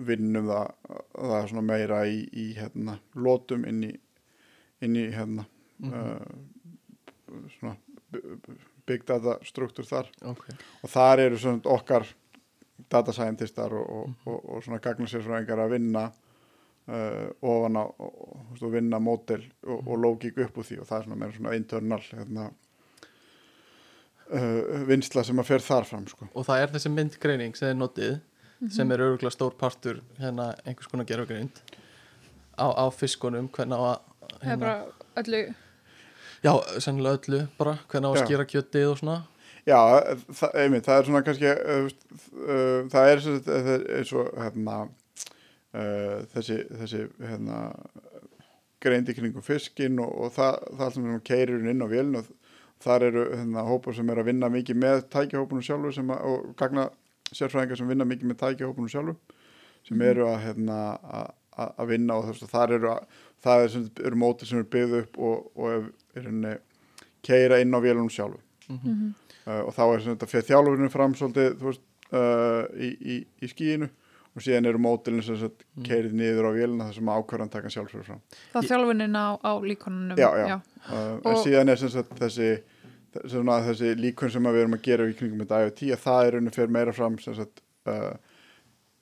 vinnum 0.08 0.46
það, 0.50 0.70
það 1.16 1.62
meira 1.64 2.02
í, 2.06 2.20
í 2.32 2.46
hérna 2.58 2.98
lótum 3.14 3.64
inn 3.68 3.82
í, 3.88 3.92
inn 4.84 4.96
í 4.96 5.06
hérna 5.14 5.46
Mhm. 5.76 5.92
uh, 5.92 7.40
svona 7.58 7.74
b- 8.12 8.20
b- 8.46 8.54
big 8.88 9.02
data 9.04 9.34
struktúr 9.44 9.84
þar. 9.84 10.06
Ok, 10.24 10.46
og 10.82 10.88
þar 10.88 11.20
eru 11.26 11.36
svona 11.42 11.60
okkar 11.74 12.06
data 12.88 13.12
scientistar 13.12 13.72
og, 13.76 13.90
og, 13.90 14.14
og, 14.24 14.38
og 14.56 14.62
svona 14.64 14.78
gagnarsérfræðingar 14.80 15.60
að 15.66 15.74
vinna 15.74 16.04
uh, 16.06 17.26
ofan 17.42 17.76
og, 17.76 17.92
og, 18.00 18.54
og 18.62 18.72
vinna 18.72 18.98
mótel 19.02 19.44
og, 19.66 19.82
og 19.88 19.98
lógík 20.00 20.38
upp 20.46 20.56
úr 20.62 20.64
því. 20.70 20.78
Og 20.80 20.88
það 20.88 20.98
er 20.98 21.04
svona 21.10 21.20
meira 21.20 21.36
svona 21.36 21.54
internal 21.58 22.00
hérna, 22.08 22.46
uh, 24.32 24.86
vinsla 24.88 25.24
sem 25.26 25.42
að 25.42 25.50
fer 25.50 25.64
þar 25.66 25.88
fram 25.88 26.06
sko. 26.10 26.28
og 26.32 26.46
það 26.48 26.62
er 26.64 26.74
þessi 26.76 26.92
myndgreining 26.94 27.56
sem 27.58 27.68
þið 27.72 27.78
notið 27.82 28.16
sem 28.72 28.92
er 28.92 29.04
örgulega 29.04 29.34
stór 29.34 29.54
partur 29.58 30.00
hérna 30.20 30.52
einhvers 30.64 30.88
konar 30.90 31.08
gerfugreind 31.08 31.62
á, 32.56 32.66
á 32.72 32.84
fiskunum 32.94 33.48
hvernig 33.52 33.76
á 33.76 33.84
að 33.92 34.42
hérna, 34.42 34.60
bara 34.60 34.76
öllu 35.22 35.42
já, 36.42 36.52
sennilega 36.80 37.18
öllu 37.20 37.40
bara, 37.58 37.78
hvernig 37.90 38.08
á 38.08 38.12
að 38.12 38.20
Já. 38.20 38.26
skýra 38.26 38.50
kjötið 38.52 38.90
og 38.90 39.00
svona 39.02 39.18
Já, 39.66 39.80
það, 40.30 40.52
einmitt, 40.62 40.84
það 40.86 41.00
er 41.00 41.06
svona 41.08 41.20
kannski 41.26 41.48
uh, 41.50 41.86
uh, 42.46 42.80
það 42.92 43.08
er 43.10 43.24
er 43.50 43.86
eins 43.98 44.12
og 44.14 44.28
hérna 44.38 44.76
uh, 44.86 46.18
þessi, 46.36 46.60
þessi 46.70 47.00
hérna 47.18 47.56
greind 48.82 49.10
í 49.10 49.16
kringum 49.16 49.42
fiskin 49.42 49.98
og, 50.02 50.12
og 50.12 50.34
það, 50.36 50.60
það 50.78 50.92
sem 50.94 51.08
keirir 51.26 51.66
inn 51.72 51.82
á 51.82 51.88
vélun 51.90 52.20
og 52.20 52.30
þar 52.84 53.08
eru 53.08 53.24
hérna, 53.32 53.64
hópar 53.66 53.96
sem 53.96 54.12
er 54.12 54.20
að 54.22 54.30
vinna 54.30 54.52
mikið 54.52 54.78
með 54.84 55.02
tækjahópunum 55.10 55.66
sjálfur 55.66 55.96
sem 55.96 56.14
að, 56.14 56.22
og 56.30 56.54
gagna 56.60 56.86
sérfræðingar 57.32 57.76
sem 57.80 57.88
vinna 57.90 58.04
mikið 58.08 58.30
með 58.30 58.38
tækjahópunum 58.42 58.88
sjálfur 58.92 59.16
sem 59.86 60.02
eru 60.02 60.26
að, 60.28 60.38
hérna, 60.44 60.78
að, 61.02 61.28
að 61.56 61.74
að 61.80 61.86
vinna 61.92 62.16
og 62.20 62.24
þess 62.28 62.42
að 62.46 62.50
það 62.54 62.72
eru, 62.76 62.94
er 63.56 63.68
sem, 63.72 63.84
eru 64.04 64.16
mótir 64.20 64.46
sem 64.50 64.58
eru 64.58 64.68
byggð 64.76 64.96
upp 65.02 65.18
og, 65.18 65.46
og 65.56 65.70
er, 65.72 65.86
henni 66.26 66.56
keira 67.26 67.60
inn 67.62 67.74
á 67.74 67.80
vélunum 67.80 68.10
sjálfur 68.12 68.42
Mhm. 68.66 69.12
uh, 69.46 69.62
og 69.68 69.74
þá 69.76 69.82
er 69.94 70.00
sem 70.02 70.16
þetta 70.16 70.26
fyrir 70.26 70.46
þjálfurinn 70.48 70.90
fram 70.90 71.12
svolítið 71.14 71.60
veist, 71.62 71.80
uh, 72.10 72.64
í, 72.74 72.88
í, 72.98 73.16
í 73.46 73.46
skíinu 73.52 73.86
og 74.36 74.42
síðan 74.42 74.66
eru 74.66 74.78
mótilin 74.82 75.22
sem 75.22 75.36
sagt 75.38 75.62
Mm. 75.76 75.84
keirið 75.86 76.12
niður 76.18 76.48
á 76.48 76.52
vélina 76.56 76.86
þar 76.88 76.94
sem 76.96 77.08
ákvarðan 77.14 77.50
taka 77.52 77.68
sjálfsögur 77.70 78.04
fram 78.04 78.20
Það 78.52 78.58
er 78.62 78.68
þjálfunin 78.72 79.14
á, 79.16 79.26
á 79.38 79.52
líkonunum 79.62 80.18
Já, 80.18 80.28
já. 80.48 80.56
uh, 80.90 81.20
en 81.22 81.30
Og- 81.30 81.44
síðan 81.46 81.68
er 81.70 81.76
sem 81.76 81.88
sagt 81.94 82.10
þessi 82.18 82.48
svona, 83.24 83.60
þessi 83.66 83.92
líkun 83.98 84.32
sem 84.32 84.48
að 84.48 84.56
við 84.56 84.64
erum 84.64 84.76
að 84.78 84.86
gera 84.86 85.06
í 85.08 85.14
kringum 85.18 85.42
með 85.42 85.54
IoT 85.58 85.84
að 85.94 86.02
það 86.04 86.26
er 86.26 86.38
unni 86.40 86.54
fyrir 86.54 86.74
meira 86.76 86.94
fram 86.96 87.18
sem 87.22 87.36
sagt 87.36 87.62
uh, 87.90 88.12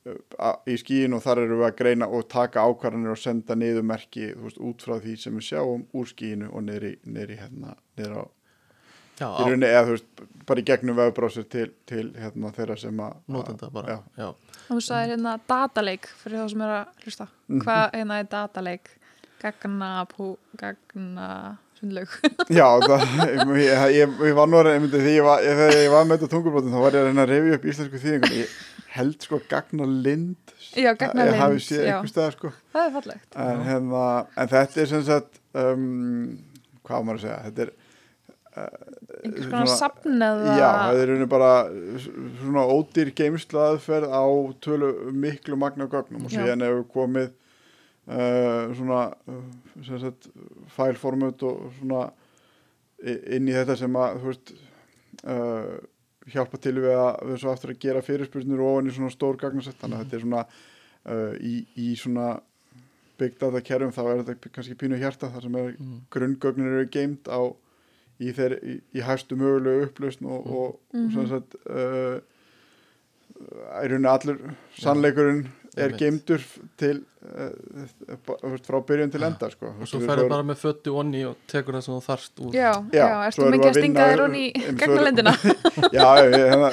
uh, 0.08 0.54
í 0.70 0.76
skíinu 0.80 1.18
og 1.18 1.24
þar 1.24 1.42
eru 1.44 1.58
við 1.60 1.68
að 1.68 1.76
greina 1.80 2.08
og 2.08 2.28
taka 2.32 2.64
ákvarðanir 2.64 3.14
og 3.14 3.20
senda 3.20 3.56
niður 3.58 3.86
merki 3.90 4.30
veist, 4.36 4.60
út 4.60 4.84
frá 4.84 4.96
því 5.02 5.18
sem 5.20 5.36
við 5.38 5.48
sjáum 5.50 5.84
úr 5.92 6.10
skíinu 6.10 6.50
og 6.52 6.66
niður 6.66 6.88
í, 6.90 6.96
hérna 7.40 7.76
niður 7.98 8.18
á 8.20 8.24
já, 9.20 9.28
í 9.28 9.46
rauninni 9.48 9.70
eða 9.70 9.86
þú 9.88 9.96
veist 9.96 10.24
bara 10.44 10.60
í 10.60 10.66
gegnum 10.68 11.00
vefbrásir 11.00 11.48
til, 11.50 11.68
til 11.88 12.06
hérna 12.18 12.52
þeirra 12.54 12.78
sem 12.80 13.00
að 13.00 13.18
notenda 13.32 13.70
bara 13.72 13.96
já, 13.96 13.98
já. 14.20 14.28
Og 14.68 14.76
þú 14.76 14.82
sagðir 14.88 15.16
hérna 15.16 15.38
dataleik 15.48 16.08
fyrir 16.20 16.42
þá 16.42 16.54
sem 16.54 16.66
er 16.66 16.76
að 16.78 17.04
hlusta 17.04 17.28
Hvað 17.54 17.84
hérna 17.98 18.20
er 18.20 18.30
dataleik? 18.32 18.94
Gagna, 19.44 19.88
pú, 20.08 20.30
gagna 20.56 21.28
sundlaug 21.85 22.14
já 22.59 22.66
það, 22.85 23.05
ég, 23.61 23.82
ég, 23.99 24.14
ég 24.30 24.39
var 24.39 24.51
nú 24.51 24.61
að 24.61 24.70
reyna 24.70 24.91
því 24.95 25.12
ég 25.14 25.26
var, 25.26 25.45
þegar 25.45 25.93
var 25.95 26.09
með 26.09 26.16
þetta 26.18 26.30
tungurbrotin 26.35 26.74
þá 26.74 26.80
var 26.82 26.97
ég 26.97 27.05
að 27.05 27.11
reyna 27.11 27.26
að 27.26 27.32
reyfi 27.35 27.55
upp 27.59 27.68
íslensku 27.72 28.03
þýðingar 28.03 28.35
ég 28.41 28.57
held 28.95 29.28
sko 29.28 29.41
gagna 29.51 29.89
lind 29.91 30.55
Já, 30.74 30.91
gagna 30.99 31.28
ég 31.28 31.39
hafi 31.39 31.59
lind, 31.59 31.66
séð 31.68 31.85
já. 31.85 31.93
einhver 31.93 32.11
stað 32.11 32.35
sko 32.37 32.53
Það 32.74 32.89
er 32.89 32.93
fallegt 32.99 33.39
en, 33.45 33.62
hérna, 33.68 34.03
en 34.35 34.53
þetta 34.55 34.82
er 34.85 34.91
sem 34.91 35.07
sagt 35.07 35.41
um, 35.61 35.89
hvað 36.87 37.09
maður 37.09 37.20
að 37.20 37.24
segja 37.28 37.41
þetta 37.49 37.66
er 37.68 37.74
Einhvers 38.55 39.49
konar 39.51 40.43
eða 40.45 40.59
Já, 40.61 40.68
það 40.70 41.01
er 41.01 41.09
rauninni 41.11 41.26
bara 41.32 41.53
svona 42.39 42.66
ódýr 42.70 43.11
geimslu 43.18 43.59
aðferð 43.64 44.12
á 44.14 44.24
tölu 44.62 44.91
miklu 45.11 45.59
magna 45.59 45.89
gögnum 45.91 46.28
og 46.28 46.30
Já. 46.30 46.39
síðan 46.39 46.62
hefur 46.62 46.85
komið 46.93 47.32
uh, 47.32 47.43
svona 48.07 49.00
uh, 49.32 49.40
sem 49.86 49.98
sagt 50.02 50.26
fælformut 50.76 51.42
og 51.48 51.70
svona 51.78 52.11
inn 53.05 53.48
í 53.48 53.52
þetta 53.57 53.76
sem 53.80 53.96
að 54.00 54.18
þú 54.20 54.28
veist 54.30 54.52
uh, 55.24 55.74
hjálpa 56.34 56.57
til 56.61 56.74
við 56.80 56.94
að 56.96 57.22
við 57.30 57.40
svo 57.42 57.52
aftur 57.52 57.72
að 57.74 57.80
gera 57.84 58.02
fyrirspurnir 58.05 58.61
ofan 58.64 58.88
í 58.88 58.94
svona 58.96 59.12
stór 59.12 59.36
gagnasett 59.40 59.76
þannig 59.80 59.98
að 59.98 60.05
þetta 60.05 60.16
er 60.16 60.24
svona 60.26 60.44
uh, 60.44 61.34
í, 61.40 61.55
í 61.76 61.90
svona 62.00 62.28
big 63.20 63.36
data 63.38 63.61
kerfum 63.64 63.92
þá 63.94 64.00
er 64.11 64.22
þetta 64.24 64.52
kannski 64.57 64.76
pínu 64.80 64.96
hjarta 65.00 65.28
þar 65.34 65.42
sem 65.48 65.59
er 65.61 65.74
Mm. 65.78 65.98
grunngögnir 66.11 66.72
eru 66.78 66.86
geimt 66.90 67.28
á 67.30 67.40
í, 68.20 68.30
þeir, 68.34 68.55
í, 68.62 68.74
í 68.94 69.00
hæstu 69.05 69.36
mögulegu 69.38 69.88
upplausn 69.88 70.26
og, 70.26 70.46
og, 70.46 70.78
Mhm. 70.94 71.05
og 71.07 71.12
sem 71.12 71.28
sagt 71.32 71.55
uh, 71.66 72.20
er 73.80 73.90
rauninni 73.90 74.09
allur 74.11 74.38
sannleikurinn 74.78 75.44
er 75.76 75.94
geimdur 75.98 76.42
til 76.78 77.00
uh, 77.24 78.58
frá 78.66 78.78
byrjun 78.86 79.10
til 79.14 79.22
enda 79.26 79.48
sko. 79.50 79.70
og 79.80 79.88
svo 79.90 80.00
ferðu 80.04 80.26
bara 80.30 80.44
með 80.46 80.60
föttu 80.60 80.94
onni 81.00 81.22
og 81.28 81.36
tekur 81.50 81.78
það 81.78 81.86
sem 81.86 81.94
þú 81.96 82.02
þarft 82.08 82.42
úr. 82.44 82.52
Já, 82.54 82.70
já, 82.94 83.06
erum 83.30 83.54
mikið 83.56 83.70
að 83.70 83.78
stinga 83.80 84.08
þér 84.12 84.22
honni 84.26 84.42
í 84.50 84.66
gagnalindina 84.82 85.32
já, 85.98 86.06
ég, 86.20 86.36
hérna, 86.52 86.70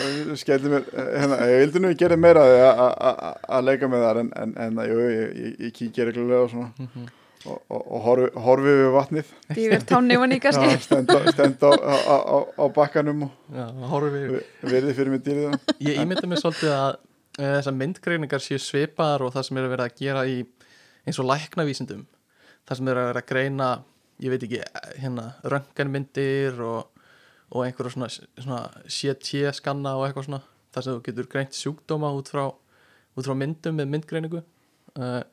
hérna, 1.15 1.39
ég 1.51 1.63
vildi 1.65 1.81
nú 1.85 1.93
gera 2.03 2.19
meira 2.19 2.43
að- 2.45 2.83
að- 2.85 2.99
að 3.23 3.49
að 3.57 3.65
leika 3.71 3.91
með 3.95 4.05
þar 4.07 4.21
en, 4.25 4.31
en, 4.43 4.53
en 4.67 4.83
jú, 4.91 4.99
ég, 5.07 5.33
ég, 5.45 5.57
ég 5.67 5.73
kíkja 5.79 6.07
reglulega 6.11 6.45
og 6.45 6.53
svona. 6.53 6.71
Mhm. 6.85 7.09
og, 7.49 7.57
og, 7.73 7.79
og 7.81 8.01
horfi, 8.05 8.25
horfi 8.45 8.73
við 8.77 8.91
vatnið. 8.93 9.29
Því 9.49 9.63
við 9.71 9.85
tánni 9.89 10.17
honni 10.21 10.37
já, 10.37 10.41
kannski 10.43 10.83
stend, 10.85 11.09
á, 11.09 11.17
stend 11.33 11.63
á, 11.65 11.71
á, 11.73 12.17
á, 12.21 12.37
á 12.53 12.65
bakkanum 12.75 13.23
og 13.25 13.55
já, 13.57 13.65
horfum 13.89 14.13
við 14.13 14.35
verði 14.69 14.93
fyrir 14.99 15.15
mig 15.15 15.23
dýrið 15.25 15.55
ég 15.87 16.03
ímynda 16.03 16.29
mér 16.29 16.37
svolítið 16.43 16.75
að 16.75 16.99
þessar 17.37 17.75
myndgreiningar 17.77 18.43
séu 18.43 18.59
svipaðar 18.59 19.25
og 19.25 19.35
það 19.35 19.47
sem 19.47 19.59
er 19.59 19.67
að 19.67 19.73
vera 19.75 19.87
að 19.87 20.01
gera 20.01 20.23
í 20.27 20.41
eins 21.07 21.19
og 21.21 21.29
læknavísindum. 21.29 22.05
Það 22.67 22.79
sem 22.79 22.91
er 22.91 22.99
að 22.99 23.09
vera 23.09 23.23
að 23.23 23.29
greina 23.31 23.69
ég 24.21 24.33
veit 24.33 24.43
ekki, 24.45 24.61
hérna, 25.01 25.27
rönganmyndir 25.49 26.59
og, 26.61 27.05
og 27.51 27.63
einhverja 27.65 27.95
svona, 27.95 28.09
svona 28.37 28.61
CT 28.85 29.53
skanna 29.57 29.95
og 29.97 30.05
eitthvað 30.07 30.27
svona. 30.27 30.43
Þar 30.71 30.85
sem 30.85 30.97
þú 30.97 31.05
getur 31.07 31.31
greint 31.31 31.57
sjúkdóma 31.57 32.11
út 32.15 32.29
frá, 32.31 32.45
út 33.17 33.27
frá 33.27 33.35
myndum 33.37 33.79
með 33.79 33.89
myndgreiningu. 33.95 34.43
Uh, 34.95 35.23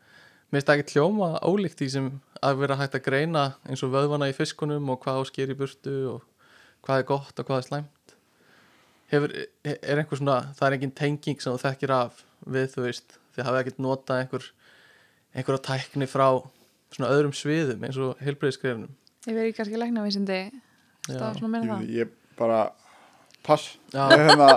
mér 0.48 0.62
finnst 0.62 0.70
það 0.70 0.80
ekki 0.80 0.96
hljóma 0.96 1.30
ólíkt 1.44 1.82
því 1.82 1.90
sem 1.92 2.08
að 2.46 2.62
vera 2.62 2.78
hægt 2.78 2.96
að 2.96 3.06
greina 3.10 3.44
eins 3.68 3.82
og 3.84 3.92
vöðvana 3.92 4.30
í 4.30 4.34
fiskunum 4.36 4.90
og 4.94 5.02
hvað 5.02 5.20
á 5.20 5.22
sker 5.28 5.52
í 5.52 5.58
burtu 5.58 5.94
og 6.14 6.26
hvað 6.86 7.02
er 7.02 7.08
gott 7.10 7.42
og 7.42 7.48
hvað 7.48 7.60
er 7.60 7.66
slæmt 7.66 7.97
Hefur, 9.08 9.32
er 9.64 10.00
einhver 10.02 10.18
svona 10.20 10.38
það 10.58 10.66
er 10.68 10.74
engin 10.78 10.94
tenging 10.98 11.38
sem 11.40 11.54
þú 11.54 11.60
þekkir 11.64 11.92
af 11.96 12.18
við 12.52 12.66
þú 12.74 12.82
veist, 12.84 13.14
þið 13.36 13.46
hafið 13.48 13.60
ekkert 13.62 13.78
notað 13.84 14.22
einhver 14.22 14.48
einhverja 15.38 15.62
tækni 15.68 16.08
frá 16.10 16.26
svona 16.92 17.10
öðrum 17.14 17.32
sviðum 17.36 17.84
eins 17.88 17.96
og 18.00 18.20
heilbreyðskrefinum 18.24 18.92
Ég 19.28 19.34
verið 19.36 19.54
kannski 19.58 19.80
læknavísindi 19.80 20.38
Já. 21.08 21.16
Það 21.16 21.38
svona 21.40 21.50
meina 21.54 21.78
það 21.78 21.90
ég, 21.96 22.12
bara 22.38 22.60
pass 23.46 23.70
Já. 23.94 24.04
ég, 24.12 24.22
hérna, 24.28 24.48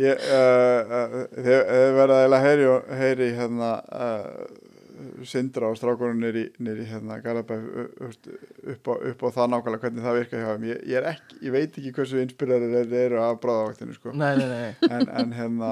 ég, 0.00 0.24
uh, 0.32 0.96
uh, 0.96 1.14
þið, 1.36 1.60
þið 1.70 1.94
verða 2.00 2.18
eiginlega 2.22 2.44
heyri, 2.46 2.66
og- 2.72 2.90
heyri 3.02 3.28
hérna 3.36 3.70
uh, 3.92 4.42
Sindra 5.28 5.68
og 5.72 5.78
strákunum 5.78 6.18
nýri, 6.22 6.42
nýri 6.62 6.84
hérna 6.90 7.18
Garabæ 7.24 7.56
upp, 8.00 8.90
á- 8.90 9.00
upp 9.12 9.24
á 9.24 9.28
það 9.36 9.50
nákvæmlega 9.54 9.82
hvernig 9.84 10.04
það 10.04 10.18
virka 10.18 10.40
hjá 10.42 10.48
þeim. 10.52 10.66
Ég, 10.70 10.82
ég, 10.92 11.08
ekki, 11.14 11.38
ég 11.46 11.54
veit 11.56 11.78
ekki 11.80 11.92
hversu 11.96 12.20
inspiraður 12.24 12.74
þeir 12.76 12.96
eru 13.06 13.20
af 13.24 13.38
bráðavaktinu 13.42 13.96
sko. 13.96 14.12
Nei, 14.12 14.32
nei, 14.40 14.48
nei, 14.50 14.90
en, 14.90 15.08
en 15.22 15.32
hérna 15.38 15.70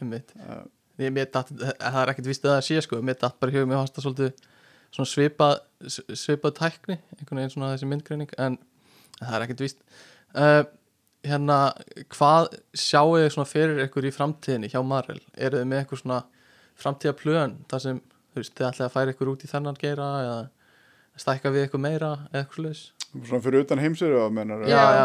uh, 0.00 0.62
ég, 1.00 1.20
datt, 1.32 1.50
það 1.52 2.00
er 2.02 2.12
ekkert 2.14 2.30
vist 2.30 2.46
að 2.46 2.54
það 2.56 2.64
sé 2.70 2.80
sko. 2.86 3.00
Mér 3.04 3.18
datt 3.20 3.38
bara 3.42 3.54
hugum, 3.56 3.72
mér 3.72 3.82
fannst 3.82 3.98
það 3.98 4.06
svolítið 4.08 4.46
svipað, 5.10 5.58
svipað 6.16 6.56
tækni 6.56 6.96
einhvern 7.18 7.40
veginn 7.42 7.52
svona 7.52 7.72
þessi 7.74 7.88
myndgreining 7.90 8.30
en 8.40 8.56
það 9.18 9.34
er 9.36 9.44
ekkert 9.44 9.64
vist 9.66 9.82
uh, 10.38 10.62
hérna, 11.26 11.56
hvað 12.14 12.52
sjáu 12.72 13.16
þið 13.18 13.26
svona 13.34 13.50
fyrir 13.50 13.82
ykkur 13.84 14.06
í 14.08 14.12
framtíðinni 14.14 14.70
hjá 14.72 14.78
Marel, 14.86 15.18
eru 15.36 15.58
þið 15.60 15.68
með 15.72 15.82
eitthvað 15.82 16.00
svona 16.04 16.20
framtíða 16.80 17.16
plön, 17.18 17.56
þar 17.68 17.82
sem 17.82 18.00
þú 18.36 18.42
veist, 18.44 18.54
þið 18.58 18.68
ætlaði 18.68 18.86
að 18.90 18.94
færa 18.98 19.14
ykkur 19.16 19.32
út 19.32 19.44
í 19.46 19.50
þennan 19.50 19.80
geira 19.80 20.08
eða 20.22 20.36
stækka 21.24 21.52
við 21.56 21.66
ykkur 21.70 21.80
meira 21.80 22.12
eða 22.28 22.42
eitthvað 22.44 22.60
slags 22.60 22.84
svona 23.26 23.40
fyrir 23.46 23.62
utan 23.64 23.80
heimsöru 23.80 24.18
að 24.20 24.32
mennar 24.36 24.64
Já, 24.68 24.82
já. 24.92 25.04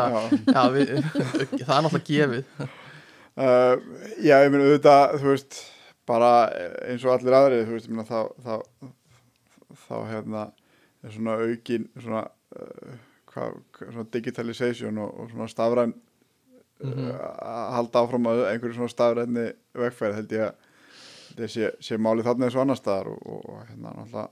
Já, 0.52 0.64
við, 0.76 0.90
það 1.66 1.76
er 1.78 1.86
náttúrulega 1.88 2.08
gefið 2.12 2.68
Uh, 3.32 3.78
já, 4.20 4.34
ég 4.44 4.50
meina 4.52 4.66
auðvitað, 4.68 5.14
þú 5.22 5.30
veist, 5.30 5.60
bara 6.10 6.32
eins 6.84 7.06
og 7.08 7.14
allir 7.14 7.36
aðrið, 7.38 7.62
þú 7.70 7.76
veist, 7.78 7.86
ég 7.88 7.94
meina 7.96 8.04
þá, 8.04 8.18
þá, 8.44 8.90
þá 9.86 9.94
hérna 10.10 10.42
er 11.08 11.14
svona 11.16 11.36
aukin, 11.40 11.86
svona, 12.04 12.24
uh, 12.60 12.98
hvað, 13.32 13.56
hvað- 13.78 13.94
svona 13.96 14.06
digitalization 14.18 15.00
og, 15.06 15.14
og 15.24 15.32
svona 15.32 15.48
stafræn 15.54 15.94
Mhm. 16.82 17.08
uh, 17.08 17.24
að 17.46 17.72
halda 17.78 18.04
áfram 18.04 18.28
að 18.34 18.44
einhverju 18.52 18.76
svona 18.82 18.92
stafrænni 18.98 19.48
vegfæri 19.80 20.16
held 20.20 20.32
ég 20.36 20.46
að 20.50 20.70
þetta 21.32 21.50
sé, 21.56 21.72
sé 21.84 21.98
málið 22.02 22.28
þarna 22.30 22.48
eins 22.50 22.56
og 22.60 22.64
annar 22.66 22.80
staðar 22.80 23.12
og, 23.14 23.22
og, 23.26 23.46
og 23.56 23.62
hérna 23.70 23.94
náttúrulega 23.98 24.28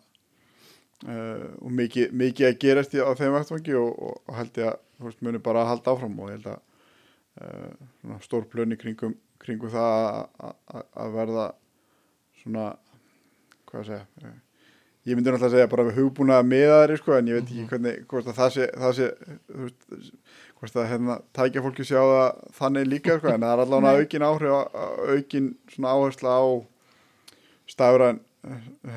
uh, 1.08 1.46
og 1.64 1.72
mikið, 1.80 2.12
mikið 2.24 2.50
að 2.50 2.58
gerast 2.66 2.98
á 3.00 3.12
þeim 3.20 3.36
vettvangi 3.38 3.78
og, 3.80 3.94
og, 4.10 4.20
og 4.30 4.38
held 4.40 4.60
ég 4.62 4.72
að 4.74 5.06
veist, 5.08 5.22
muni 5.26 5.42
bara 5.44 5.64
að 5.64 5.72
halda 5.74 5.94
áfram 5.96 6.20
og 6.20 6.30
ég 6.34 6.38
held 6.40 6.52
að 6.54 6.60
uh, 7.40 8.20
stór 8.26 8.46
plöni 8.52 8.78
kringum, 8.80 9.16
kringum 9.40 9.72
það 9.72 10.28
að- 10.44 11.16
verða 11.16 11.48
svona 12.42 12.70
hvað 13.70 13.82
að 13.84 13.88
segja 13.90 14.06
eh, 14.28 14.38
ég 15.10 15.16
myndi 15.18 15.30
náttúrulega 15.32 15.48
að 15.50 15.54
segja 15.56 15.70
bara 15.72 15.86
við 15.90 15.98
hugbúna 16.00 16.38
meðaðri 16.48 16.98
sko 17.00 17.16
en 17.18 17.28
ég 17.32 17.38
veit 17.40 17.50
ekki 17.52 17.66
hvernig 17.72 18.02
hvort 18.12 18.28
að 18.32 18.38
það 18.40 18.52
sé, 18.56 18.68
það 18.84 18.94
sé 18.98 19.08
veist, 19.62 19.88
hvort 20.60 20.80
að 20.82 20.88
hérna 20.92 21.16
tækja 21.38 21.64
fólki 21.66 21.86
sjá 21.88 22.00
það 22.00 22.42
þannig 22.60 22.90
líka 22.92 23.18
sko 23.20 23.32
en 23.34 23.46
það 23.46 23.54
er 23.56 23.64
allavega 23.66 23.94
aukin 24.04 24.26
áhrif 24.30 24.78
aukin 25.16 25.50
svona 25.74 25.94
áhersla 25.96 26.36
á 26.36 26.44
stafræn 27.70 28.20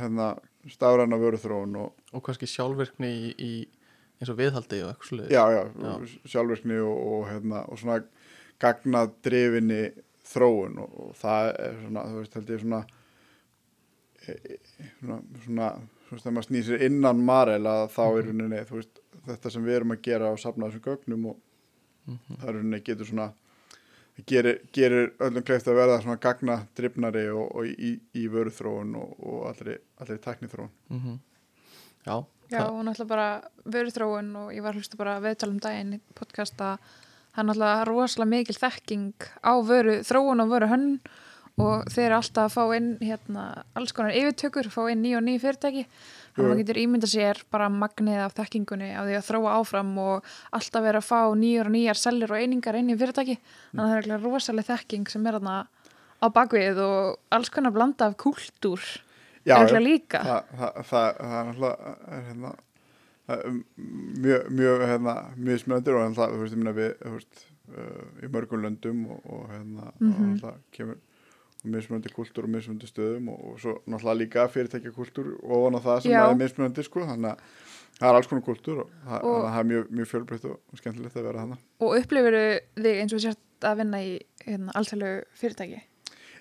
hérna 0.00 0.32
stafræna 0.70 1.18
vöruþróun 1.20 1.76
og 1.82 2.02
og 2.12 2.24
kannski 2.26 2.46
sjálfvirkni 2.50 3.08
í, 3.08 3.30
í 3.40 3.52
eins 4.20 4.30
og 4.30 4.38
viðhaldi 4.38 4.82
og 4.84 4.92
eitthvað 4.92 5.30
já, 5.32 5.42
já, 5.50 5.62
Já. 5.82 5.94
sjálfvirkni 6.34 6.78
og, 6.84 6.98
og, 7.12 7.22
hérna, 7.30 7.62
og 7.68 7.80
svona 7.80 8.02
gagnadrifinni 8.62 9.82
þróun 10.32 10.78
og, 10.82 10.98
og 11.06 11.14
það 11.18 11.48
er 11.64 11.78
svona, 11.82 12.04
þú 12.10 12.20
veist, 12.20 12.36
held 12.38 12.52
ég 12.52 12.62
svona 12.62 12.82
e, 14.22 14.36
e, 14.36 14.58
svona, 15.00 15.18
svona 15.44 15.70
þú 15.78 16.14
veist, 16.14 16.24
þegar 16.26 16.36
maður 16.36 16.48
snýr 16.48 16.66
sér 16.68 16.84
innan 16.88 17.24
Marel 17.26 17.70
að 17.72 17.86
þá 17.96 18.02
er 18.06 18.28
rauninni, 18.28 18.62
þú 18.68 18.78
veist, 18.78 19.02
þetta 19.26 19.54
sem 19.54 19.66
við 19.66 19.78
erum 19.80 19.96
að 19.96 20.04
gera 20.06 20.30
og 20.34 20.40
safna 20.42 20.68
þessum 20.70 20.86
gögnum 20.86 21.30
og 21.32 21.40
það 22.12 22.46
er 22.48 22.56
rauninni 22.58 22.82
getur 22.86 23.08
svona 23.08 23.30
gerir, 24.28 24.60
gerir 24.76 25.12
öllum 25.24 25.42
kleift 25.46 25.66
að 25.70 25.78
verða 25.80 26.00
svona 26.02 26.18
gagnadrifnari 26.20 27.26
og, 27.32 27.46
og 27.56 27.66
í, 27.70 27.92
í 28.18 28.26
vöruþróun 28.32 28.94
og, 29.00 29.14
og 29.24 29.46
allri, 29.52 29.78
allri 30.00 30.18
tæknithróun 30.22 30.70
mm 30.92 31.20
Já, 32.02 32.16
Já, 32.50 32.58
það- 32.58 32.72
og 32.74 32.84
náttúrulega 32.84 33.08
bara 33.08 33.26
veru 33.70 33.90
þróun 33.94 34.30
og 34.40 34.48
ég 34.52 34.62
var 34.64 34.74
að 34.74 34.80
hlusta 34.82 34.98
bara 34.98 35.20
viðtalum 35.22 35.60
daginn 35.62 35.92
í 35.94 36.00
podcast 36.18 36.58
að 36.60 36.80
það 37.32 37.38
er 37.38 37.46
náttúrulega 37.48 37.84
rosalega 37.88 38.30
mikil 38.32 38.56
þekking 38.58 39.28
á 39.46 39.52
vöru 39.62 39.94
þróun 40.04 40.42
og 40.42 40.50
vöru 40.50 40.68
hönn 40.72 40.88
og 41.62 41.86
þeir 41.92 42.06
eru 42.08 42.16
alltaf 42.18 42.48
að 42.48 42.54
fá 42.56 42.76
inn 42.76 42.90
hérna, 43.04 43.42
alls 43.76 43.92
konar 43.92 44.16
yfirtökur, 44.18 44.68
fá 44.72 44.82
inn 44.90 45.02
ný 45.04 45.14
og 45.18 45.22
ný 45.22 45.38
fyrirtæki 45.38 45.86
þannig 46.32 46.42
að 46.44 46.48
maður 46.52 46.60
getur 46.62 46.80
ímynda 46.82 47.08
sér 47.12 47.42
bara 47.52 47.68
magnið 47.68 48.20
af 48.24 48.34
þekkingunni 48.38 48.90
á 48.96 49.00
því 49.04 49.16
að 49.18 49.26
þróa 49.28 49.54
áfram 49.60 49.92
og 50.00 50.24
alltaf 50.56 50.82
vera 50.86 50.98
að 51.02 51.08
fá 51.10 51.20
nýjar 51.36 51.68
og 51.68 51.72
nýjar 51.76 52.00
sellir 52.00 52.32
og 52.32 52.40
einingar 52.40 52.78
inn 52.80 52.90
í 52.90 52.96
fyrirtæki. 52.96 53.36
Þannig 53.72 53.82
að 53.82 53.88
það 53.92 53.96
er 53.96 54.02
eitthvað 54.02 54.26
rosalega 54.32 54.68
þekking 54.76 55.08
sem 55.12 55.26
er 55.26 55.38
þarna 55.38 55.56
á 56.22 56.26
bakvið 56.32 56.78
og 56.86 57.18
alls 57.36 57.50
konar 57.52 57.72
blanda 57.74 58.06
af 58.08 58.16
kúltúr 58.16 58.80
Já, 59.44 59.56
er 59.56 59.64
eitthvað 59.66 59.82
líka. 59.86 60.20
Það, 60.22 60.52
það, 60.58 60.82
það, 60.90 61.08
það 61.22 61.38
er 61.38 61.48
náttúrulega 61.48 61.94
er, 62.16 62.26
hérna, 62.28 62.52
er 63.32 63.40
mjög, 64.22 64.50
mjög 64.60 64.84
hérna, 64.92 65.14
smöndur 65.64 65.98
og 65.98 66.14
það, 66.16 66.34
þú 66.36 66.42
veist, 66.42 66.52
ég 66.54 66.60
minna 66.62 66.74
við 66.76 66.92
þú 67.02 67.14
veist, 67.16 67.42
uh, 67.72 68.04
í 68.22 68.30
mörgum 68.36 68.62
löndum 68.62 69.00
og, 69.10 69.24
og 69.26 69.48
hérna, 69.50 69.88
og 69.90 70.06
Mhm. 70.06 70.30
náttúrulega 70.36 70.58
kemur 70.78 71.00
mismunandi 71.62 72.10
kultúr 72.14 72.48
og 72.48 72.50
mismunandi 72.56 72.88
stöðum 72.90 73.28
og, 73.32 73.44
og 73.52 73.60
svo 73.62 73.76
náttúrulega 73.86 74.18
líka 74.18 74.46
fyrirtækja 74.50 74.94
kultúr 74.96 75.28
ofan 75.42 75.78
á 75.78 75.80
það 75.84 76.00
sem 76.06 76.16
er 76.18 76.34
mismunandi 76.40 76.84
sko, 76.86 77.04
þannig 77.06 77.30
að 77.30 77.44
það 78.00 78.08
er 78.08 78.18
alls 78.18 78.30
konar 78.30 78.44
kultúr 78.48 78.82
og, 78.82 78.90
það, 79.06 79.22
Og- 79.22 79.22
þannig 79.22 79.46
að 79.46 79.54
það 79.54 79.62
er 79.62 79.70
mjög, 79.70 79.94
mjög 80.00 80.10
fjölbreytt 80.12 80.48
og, 80.50 80.58
og 80.72 80.82
skemmtilegt 80.82 81.16
að 81.20 81.28
vera 81.28 81.44
þannig. 81.44 81.62
og 81.86 81.96
upplifir 82.00 82.38
þig 82.82 83.00
eins 83.04 83.14
og 83.14 83.22
sért 83.26 83.68
að 83.70 83.78
vinna 83.82 84.02
í 84.02 84.12
hérna, 84.42 84.74
alltfjölu 84.80 85.12
fyrirtæki? 85.38 85.80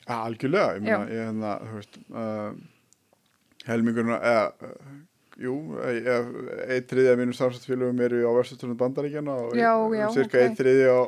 Ja, 0.08 0.18
algjörlega, 0.26 0.76
ég 0.80 0.82
meina, 0.82 1.06
ég 1.06 1.26
hérna, 1.28 1.52
þú 1.62 1.78
veist, 1.78 2.00
uh, 2.10 2.56
helmingurinn, 3.68 4.16
eða, 4.18 4.48
uh, 4.66 4.96
jú, 5.42 5.54
einn 5.86 6.88
þriði 6.90 7.12
af 7.12 7.20
mínum 7.22 7.38
samsættfélögum 7.38 8.02
eru 8.08 8.24
á 8.26 8.32
verstastunum 8.40 8.80
bandaríkjana 8.80 9.36
og 9.46 9.54
cirka 10.16 10.40
ok. 10.40 10.40
einn 10.42 10.58
þriði 10.58 10.90
á, 10.90 11.00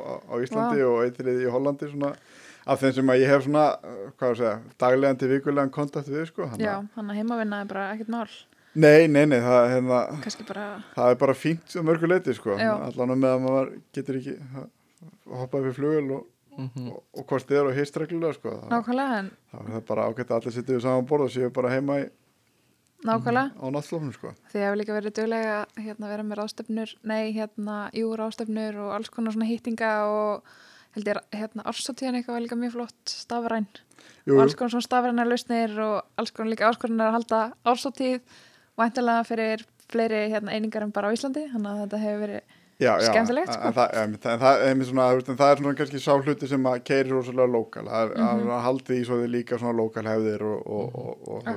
Íslandi 0.46 0.86
og 0.86 1.02
einn 1.02 1.18
þriði 1.18 1.44
í 1.48 1.50
Hollandi, 1.50 1.90
svona, 1.90 2.12
af 2.66 2.80
þeim 2.80 2.92
sem 2.96 3.10
að 3.12 3.20
ég 3.20 3.28
hef 3.34 3.44
svona, 3.44 3.64
hvað 4.18 4.30
að 4.30 4.36
segja, 4.40 4.54
daglegan 4.80 5.18
til 5.20 5.28
vikulegan 5.34 5.70
kontakt 5.74 6.08
við, 6.08 6.26
sko. 6.30 6.46
þannig 6.48 6.64
Já, 6.66 6.74
að- 6.78 6.88
hann 6.96 7.10
að 7.12 7.18
heimavinna 7.20 7.60
er 7.60 7.70
bara 7.70 7.86
ekkert 7.94 8.08
mál 8.14 8.28
Nei, 8.74 9.06
nei, 9.06 9.22
nei, 9.30 9.38
það, 9.38 9.68
hérna, 9.70 9.98
kannski 10.24 10.44
bara, 10.48 10.62
það 10.96 11.10
er 11.12 11.18
bara 11.20 11.34
fínt 11.38 11.76
á 11.78 11.80
mörgu 11.86 12.08
leiti, 12.10 12.32
sko, 12.34 12.56
allan 12.58 13.12
með 13.20 13.28
að 13.36 13.44
maður 13.44 13.68
getur 13.94 14.16
ekki 14.18 14.34
hoppað 15.30 15.68
við 15.68 15.76
flugul 15.76 16.16
og, 16.16 16.24
mhm, 16.58 16.88
og, 16.90 17.04
og 17.14 17.26
hvort 17.30 17.46
þið 17.46 17.60
eru 17.60 17.70
á 17.70 17.78
hist 17.78 18.00
reglulega, 18.02 18.34
sko, 18.34 18.56
nákvæmlega 18.72 19.20
en 19.20 19.30
það 19.52 19.76
er 19.78 19.86
bara 19.92 20.08
ágætt 20.10 20.32
að 20.32 20.36
allir 20.40 20.56
sittu 20.56 20.74
við 20.74 20.82
saman 20.88 21.06
borð 21.06 21.28
og 21.28 21.32
séu 21.36 21.52
bara 21.54 21.70
heima 21.70 22.00
í, 22.02 22.08
nákvæmlega, 23.06 23.54
á 23.62 23.66
náttúrlofnum, 23.76 24.12
sko. 24.18 24.34
því 24.50 24.58
að 24.58 24.66
hefur 24.66 24.80
líka 24.82 24.98
verið 24.98 25.16
duglega 25.20 25.56
hérna 25.78 26.10
vera 26.10 26.26
með 26.26 26.40
ráðstefnur, 26.42 26.94
nei 27.04 27.32
hérna 27.36 27.78
jú 27.94 28.10
ráðstefnur 28.18 28.82
og 28.88 28.94
alls 28.98 29.12
konar 29.14 29.36
svona 29.36 29.46
hýttinga 29.52 29.92
og 30.10 30.54
held 30.94 31.10
ég 31.10 31.20
hérna 31.34 31.64
ársóttíðan 31.70 32.18
eitthvað 32.20 32.36
var 32.38 32.44
líka 32.46 32.58
mjög 32.60 32.74
flott 32.78 33.12
stafræn 33.12 33.66
Jú, 34.24 34.36
og 34.36 34.42
alls 34.44 34.54
konar 34.58 34.72
svona 34.74 34.86
stafrænar 34.88 35.28
lausnir 35.30 35.78
og 35.84 36.02
alls 36.20 36.30
konar 36.34 36.50
líka 36.52 36.68
áskorunar 36.70 37.10
að 37.10 37.16
halda 37.18 37.40
ársóttíð 37.64 38.20
væntalega 38.80 39.24
fyrir 39.28 39.64
fleiri 39.92 40.20
hérna, 40.32 40.52
einingar 40.54 40.82
en 40.86 40.92
bara 40.94 41.10
á 41.10 41.14
Íslandi 41.14 41.46
þannig 41.52 41.70
að 41.70 41.80
þetta 41.84 42.00
hefur 42.04 42.22
verið 42.24 42.40
já, 42.80 42.92
já, 42.98 43.06
skemmtilegt, 43.10 43.52
sko. 43.52 43.68
en, 43.68 43.74
það, 43.76 43.92
en, 44.00 44.14
en, 44.14 44.40
það, 44.44 44.62
en, 44.68 44.84
svona, 44.88 45.08
en 45.14 45.38
það 45.38 45.50
er 45.52 45.60
svona 45.60 45.74
kannski 45.78 46.00
sá 46.02 46.12
hluti 46.16 46.48
sem 46.50 46.66
að 46.70 46.80
keiri 46.88 47.12
rosalega 47.12 47.52
lokal 47.52 47.84
að, 47.86 48.14
mm 48.16 48.24
Mhm. 48.24 48.50
að 48.56 48.64
haldi 48.68 48.96
í 49.00 49.04
svo 49.06 49.20
þið 49.20 49.30
líka 49.36 49.58
svona 49.60 49.76
lokal 49.78 50.04
hefðir 50.08 50.42
og, 50.42 50.66
og, 50.66 50.96
og, 50.98 51.28
og 51.28 51.52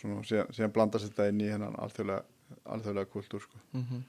svona, 0.00 0.22
síðan, 0.24 0.48
síðan 0.56 0.72
blandast 0.72 1.08
þetta 1.10 1.28
inn 1.28 1.40
í 1.44 1.50
hennan 1.52 1.76
alþjóðlega, 1.76 2.22
alþjóðlega 2.64 3.12
kultúr 3.12 3.44
sko. 3.44 3.58
mhm. 3.72 4.02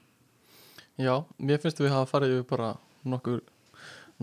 Já, 0.96 1.24
mér 1.42 1.58
finnst 1.58 1.80
við 1.82 1.90
hafa 1.90 2.06
farið 2.06 2.36
yfir 2.38 2.48
bara 2.54 2.76
nokkur 3.04 3.40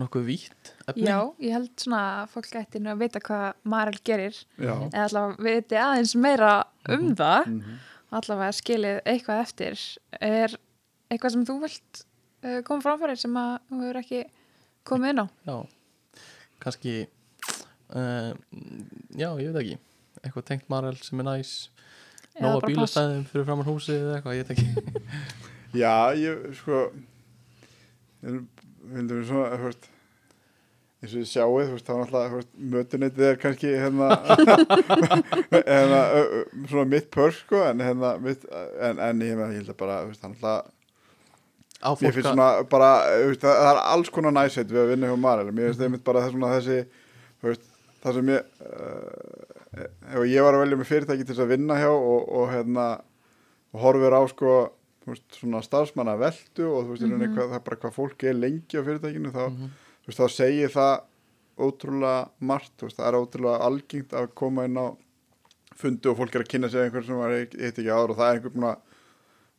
nokkuð 0.00 0.24
vítt 0.26 0.72
efni. 0.88 1.04
Já, 1.04 1.18
ég 1.42 1.52
held 1.56 1.72
svona 1.80 2.02
að 2.22 2.30
fólk 2.32 2.54
ætti 2.62 2.80
nú 2.80 2.92
að 2.92 3.02
vita 3.04 3.20
hvað 3.22 3.46
Marel 3.68 3.98
gerir. 4.04 4.38
Já, 4.56 4.72
eða 4.88 5.04
allavega 5.08 5.46
viti 5.48 5.80
aðeins 5.80 6.14
meira 6.16 6.52
um 6.88 7.10
það. 7.18 7.50
Mhm. 7.52 7.80
allavega 8.12 8.52
skilið 8.56 8.98
eitthvað 9.08 9.42
eftir. 9.46 9.84
Er 10.20 10.56
eitthvað 11.12 11.34
sem 11.36 11.44
þú 11.48 11.58
vilt 11.62 12.02
uh, 12.44 12.58
koma 12.66 12.84
framfæri 12.84 13.16
sem 13.20 13.36
að 13.40 13.52
þú 13.68 13.80
hefur 13.82 14.00
ekki 14.02 14.22
komið 14.88 15.12
inn 15.14 15.22
á? 15.22 15.26
Já, 15.48 15.56
kannski 16.64 16.96
uh, 17.92 18.32
já, 19.16 19.28
ég 19.40 19.52
veit 19.52 19.62
ekki. 19.62 19.78
Eitthvað 20.22 20.48
tengt 20.50 20.68
Marel 20.72 20.96
sem 21.02 21.20
er 21.20 21.28
næs. 21.28 21.54
Eða 22.32 22.54
nóga 22.54 22.68
bílastæðum 22.70 23.24
fyrir 23.28 23.48
framann 23.48 23.68
húsið 23.68 23.98
eða 24.06 24.18
eitthvað, 24.18 24.36
ég 24.38 24.44
veit 24.44 24.52
ekki. 24.56 25.32
Já, 25.72 25.94
ég, 26.16 26.44
sko 26.56 26.82
vildum 28.92 29.20
við 29.20 29.28
svona, 29.30 29.58
veist 29.66 29.90
eins 31.02 31.14
og 31.16 31.18
ég 31.18 31.30
sjáið, 31.32 31.64
þú 31.66 31.74
veist, 31.74 31.88
þá 31.88 31.94
þú 32.30 32.36
veist, 32.36 32.50
mötuneytið 32.72 33.24
er 33.26 33.38
kannski 33.42 33.72
hérna, 33.74 34.10
hérna 35.72 36.02
svona 36.70 36.84
mitt 36.92 37.08
pör, 37.10 37.34
sko, 37.34 37.64
en 37.66 37.82
hérna 37.82 38.12
mitt, 38.22 38.44
en, 38.78 39.00
en 39.02 39.24
ég, 39.26 39.34
ég 39.34 39.56
held 39.56 39.72
að 39.72 39.80
bara, 39.80 39.98
á 41.82 41.90
Mér 41.98 41.98
fólk 41.98 42.14
finnst 42.14 42.30
svona 42.30 42.48
bara, 42.70 42.90
veist, 43.26 43.42
það, 43.42 43.68
er 43.72 43.80
alls 43.82 44.12
konar 44.14 44.34
næsett 44.36 44.70
við 44.70 44.84
að 44.84 44.92
vinna 44.92 45.10
hjá 45.10 45.18
Marel. 45.18 45.50
Mér 45.50 45.72
finnst 45.72 45.82
einmitt 45.82 46.04
bara 46.06 46.22
þessi 46.54 46.78
þú 47.42 47.50
veist, 47.50 47.66
það 48.04 48.18
sem 48.18 48.30
ég 48.30 48.62
uh, 48.68 50.22
ég 50.30 50.46
var 50.46 50.54
að 50.54 50.62
velja 50.62 50.78
með 50.78 50.90
fyrirtæki 50.92 51.26
til 51.26 51.34
þess 51.34 51.42
að 51.42 51.54
vinna 51.56 51.80
hjá 51.80 51.90
og, 51.90 52.20
og 52.22 52.46
hérna 52.52 52.86
og 53.72 53.82
horfir 53.82 54.14
á 54.14 54.22
sko 54.30 54.54
veist, 55.10 55.24
svona 55.40 55.62
starfsmanna 55.62 56.16
veldu 56.18 56.66
og 56.70 56.84
þú 56.84 56.90
veist, 56.94 57.02
mm 57.02 57.18
-hmm. 57.20 57.34
hvað, 57.34 57.48
það 57.50 57.54
er 57.54 57.64
bara 57.68 57.76
hvað 57.76 57.92
fólk 57.94 58.22
er 58.24 58.34
lengi 58.34 58.78
á 58.78 58.82
fyrirtækinu 58.86 59.30
þá, 59.32 59.44
Mhm. 59.50 59.70
þú 60.02 60.06
veist, 60.06 60.18
þá 60.20 60.28
segir 60.30 60.68
það 60.68 61.00
ótrúlega 61.58 62.28
margt, 62.40 62.72
þú 62.78 62.82
veist, 62.86 62.96
það 62.98 63.08
er 63.08 63.18
ótrúlega 63.20 63.60
algengt 63.60 64.12
að 64.12 64.34
koma 64.34 64.64
inn 64.64 64.76
á 64.78 64.96
fundi 65.76 66.08
og 66.08 66.16
fólk 66.18 66.34
er 66.34 66.42
að 66.42 66.48
kynna 66.48 66.68
sig 66.70 66.80
einhver 66.80 67.04
sem 67.06 67.16
var 67.16 67.30
eitt 67.30 67.54
ekki 67.54 67.90
áður 67.90 68.10
og 68.10 68.16
það 68.16 68.28
er 68.30 68.34
einhver 68.40 68.54
búin 68.54 68.70
að 68.70 68.78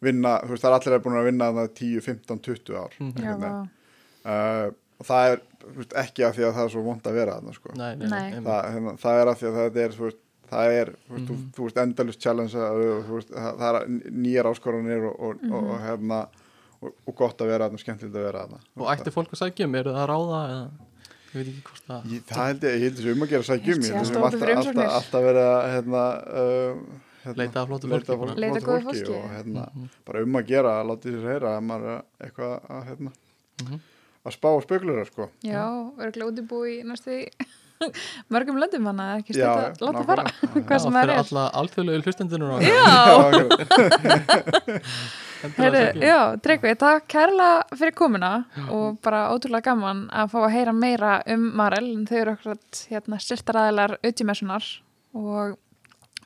vinna, 0.02 0.40
þú 0.44 0.50
veist, 0.50 0.64
það 0.64 0.72
er 0.72 0.80
allir 0.80 1.04
búin 1.04 1.20
að 1.20 1.26
vinna 1.26 1.46
þarna 1.52 1.68
10, 1.74 2.02
15, 2.02 2.40
20 2.40 2.76
ár 2.76 2.92
einhvern 3.00 3.40
veginn. 3.42 3.70
vá. 4.26 4.68
uh, 4.68 4.72
og 5.00 5.06
það 5.06 5.32
er 5.34 5.42
þú 5.64 5.76
veist, 5.80 5.94
ekki 6.04 6.24
af 6.28 6.36
því 6.38 6.44
að 6.48 6.54
það 6.54 6.64
er 6.66 6.70
svo 6.74 6.84
vond 6.84 7.04
að 7.08 7.14
vera 7.14 7.36
þarna 7.40 7.54
sko. 7.54 7.70
nei, 7.76 7.96
nei, 7.96 8.08
Nei. 8.10 8.32
það, 8.42 8.62
hérna, 8.74 8.94
það 8.98 9.22
er 9.22 9.28
af 9.28 9.40
því 9.42 9.48
að 9.48 9.56
það 9.58 9.78
er 9.84 9.90
þú 9.98 10.04
veist, 10.08 10.23
það 10.54 10.78
er, 10.80 10.94
þú 11.08 11.14
veist, 11.18 11.24
Mhm. 11.24 11.28
þú, 11.28 11.52
þú 11.58 11.68
veist 11.68 11.82
endalust 11.84 12.22
challenge 12.24 12.56
og 12.56 13.04
þú 13.10 13.18
veist, 13.18 13.30
það, 13.34 13.60
það 13.60 13.78
er 13.82 13.88
nýjar 14.24 14.50
áskoranir 14.54 15.06
og, 15.10 15.20
og, 15.20 15.44
og, 15.52 15.70
og 15.74 15.80
hérna 15.88 16.22
og, 16.84 16.90
og 17.08 17.16
gott 17.16 17.42
að 17.44 17.48
vera 17.54 17.68
þarna, 17.70 17.80
skemmtilegt 17.84 18.16
að 18.18 18.26
vera 18.30 18.42
þarna 18.48 18.60
og 18.78 18.90
ætti 18.96 19.14
fólk 19.16 19.32
að 19.36 19.42
sækja 19.44 19.68
um, 19.70 19.76
eru 19.82 19.94
það 19.96 20.04
að 20.04 20.10
ráða 20.14 20.42
eða, 20.54 20.66
ég 21.34 21.38
veit 21.38 21.48
ekki 21.48 21.64
hvort 21.70 21.88
það 21.88 22.12
Ég, 22.14 22.26
það 22.30 22.46
held 22.50 22.64
ég, 22.68 22.74
ég 22.74 22.84
held 22.88 22.98
þessu 23.00 23.14
um 23.18 23.24
að 23.28 23.32
gera 23.34 23.48
sækjum 23.50 23.80
Ég 23.84 23.88
held 23.88 23.96
að 23.96 24.04
þessu 24.04 24.14
stóðu 24.14 24.58
alltaf, 24.58 24.94
alltaf, 25.00 25.32
að 25.34 25.72
hérna, 25.74 26.04
uh, 26.44 26.84
hérna, 27.24 27.40
Leita 27.40 27.64
að 27.64 27.70
leita 27.72 27.88
fólki 27.88 28.12
að 28.14 28.20
bara. 28.20 28.34
Leita 28.44 28.60
góðu 28.68 28.84
fólki. 28.84 29.16
og 29.16 29.30
hérna, 29.32 29.62
Mhm. 29.74 29.90
bara 30.06 30.24
um 30.28 30.34
að 30.42 30.48
gera 30.52 30.72
að 30.82 30.88
láta 30.92 31.14
sér 31.14 31.28
heyra 31.32 31.54
að 31.58 31.64
maður 31.70 31.92
er 31.94 32.02
eitthvað 32.28 32.56
að, 32.70 32.82
hérna, 32.90 33.12
Mhm. 33.64 33.80
að 34.26 34.32
spá 34.36 34.50
og 34.52 34.64
spekulera 34.64 35.06
sko. 35.08 35.30
Já, 35.44 35.64
örgulega 36.04 36.30
útibú 36.34 36.60
í 36.68 36.84
næstu 36.84 37.12
í 37.16 37.30
mörgum 38.34 38.58
löndum 38.62 38.86
hann 38.90 39.02
að 39.04 39.12
ekki 39.22 39.34
stætt 39.38 39.82
að 39.82 39.86
láta 39.88 40.04
fara. 40.08 40.24
hvað 40.68 40.80
sem 40.84 40.94
það 40.96 41.00
fyrir 41.00 41.14
er. 41.14 41.20
alla 41.24 41.44
alþjóðlegu 41.62 42.00
hlustendunum 42.08 42.52
Já, 45.44 46.40
Tryggvi, 46.40 46.72
takk 46.80 47.04
kærlega 47.12 47.76
fyrir 47.76 47.92
komuna 48.00 48.30
og 48.72 48.96
bara 49.04 49.26
ótrúlega 49.34 49.74
gaman 49.74 50.06
að 50.16 50.32
fá 50.32 50.38
að 50.46 50.54
heyra 50.56 50.74
meira 50.78 51.12
um 51.34 51.44
Marel. 51.60 51.90
En 51.98 52.06
þau 52.08 52.20
eru 52.22 52.32
okkur 52.38 52.56
hérna, 52.94 53.20
styrtaræðilar 53.20 53.92
auðjumessunar 54.00 54.64
og 55.20 55.58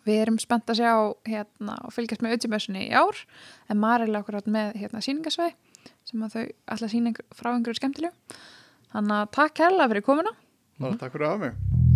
við 0.07 0.17
erum 0.23 0.37
spennt 0.39 0.69
að 0.71 0.79
sjá 0.83 0.93
hérna, 1.27 1.73
og 1.83 1.91
fylgjast 1.95 2.21
með 2.23 2.33
auðjumessunni 2.37 2.81
í 2.85 2.93
ár. 2.93 3.15
En 3.71 3.81
Marel 3.81 4.13
er 4.13 4.21
okkur 4.21 4.37
með 4.53 4.67
hérna, 4.83 4.99
síningasvei 5.03 5.51
sem 6.07 6.23
að 6.23 6.33
þau 6.37 6.45
alltaf 6.71 6.91
síning 6.93 7.17
frá 7.35 7.49
einhverju 7.51 7.79
skemmtilegu. 7.81 8.13
Þannig 8.93 9.15
að 9.17 9.31
takk 9.35 9.53
kærlega 9.59 9.89
fyrir 9.91 10.05
komuna 10.05 10.31
Bara 10.77 10.97
takk 11.01 11.15
fyrir 11.15 11.25
að 11.25 11.31
hafa 11.33 11.45
mig 11.47 11.86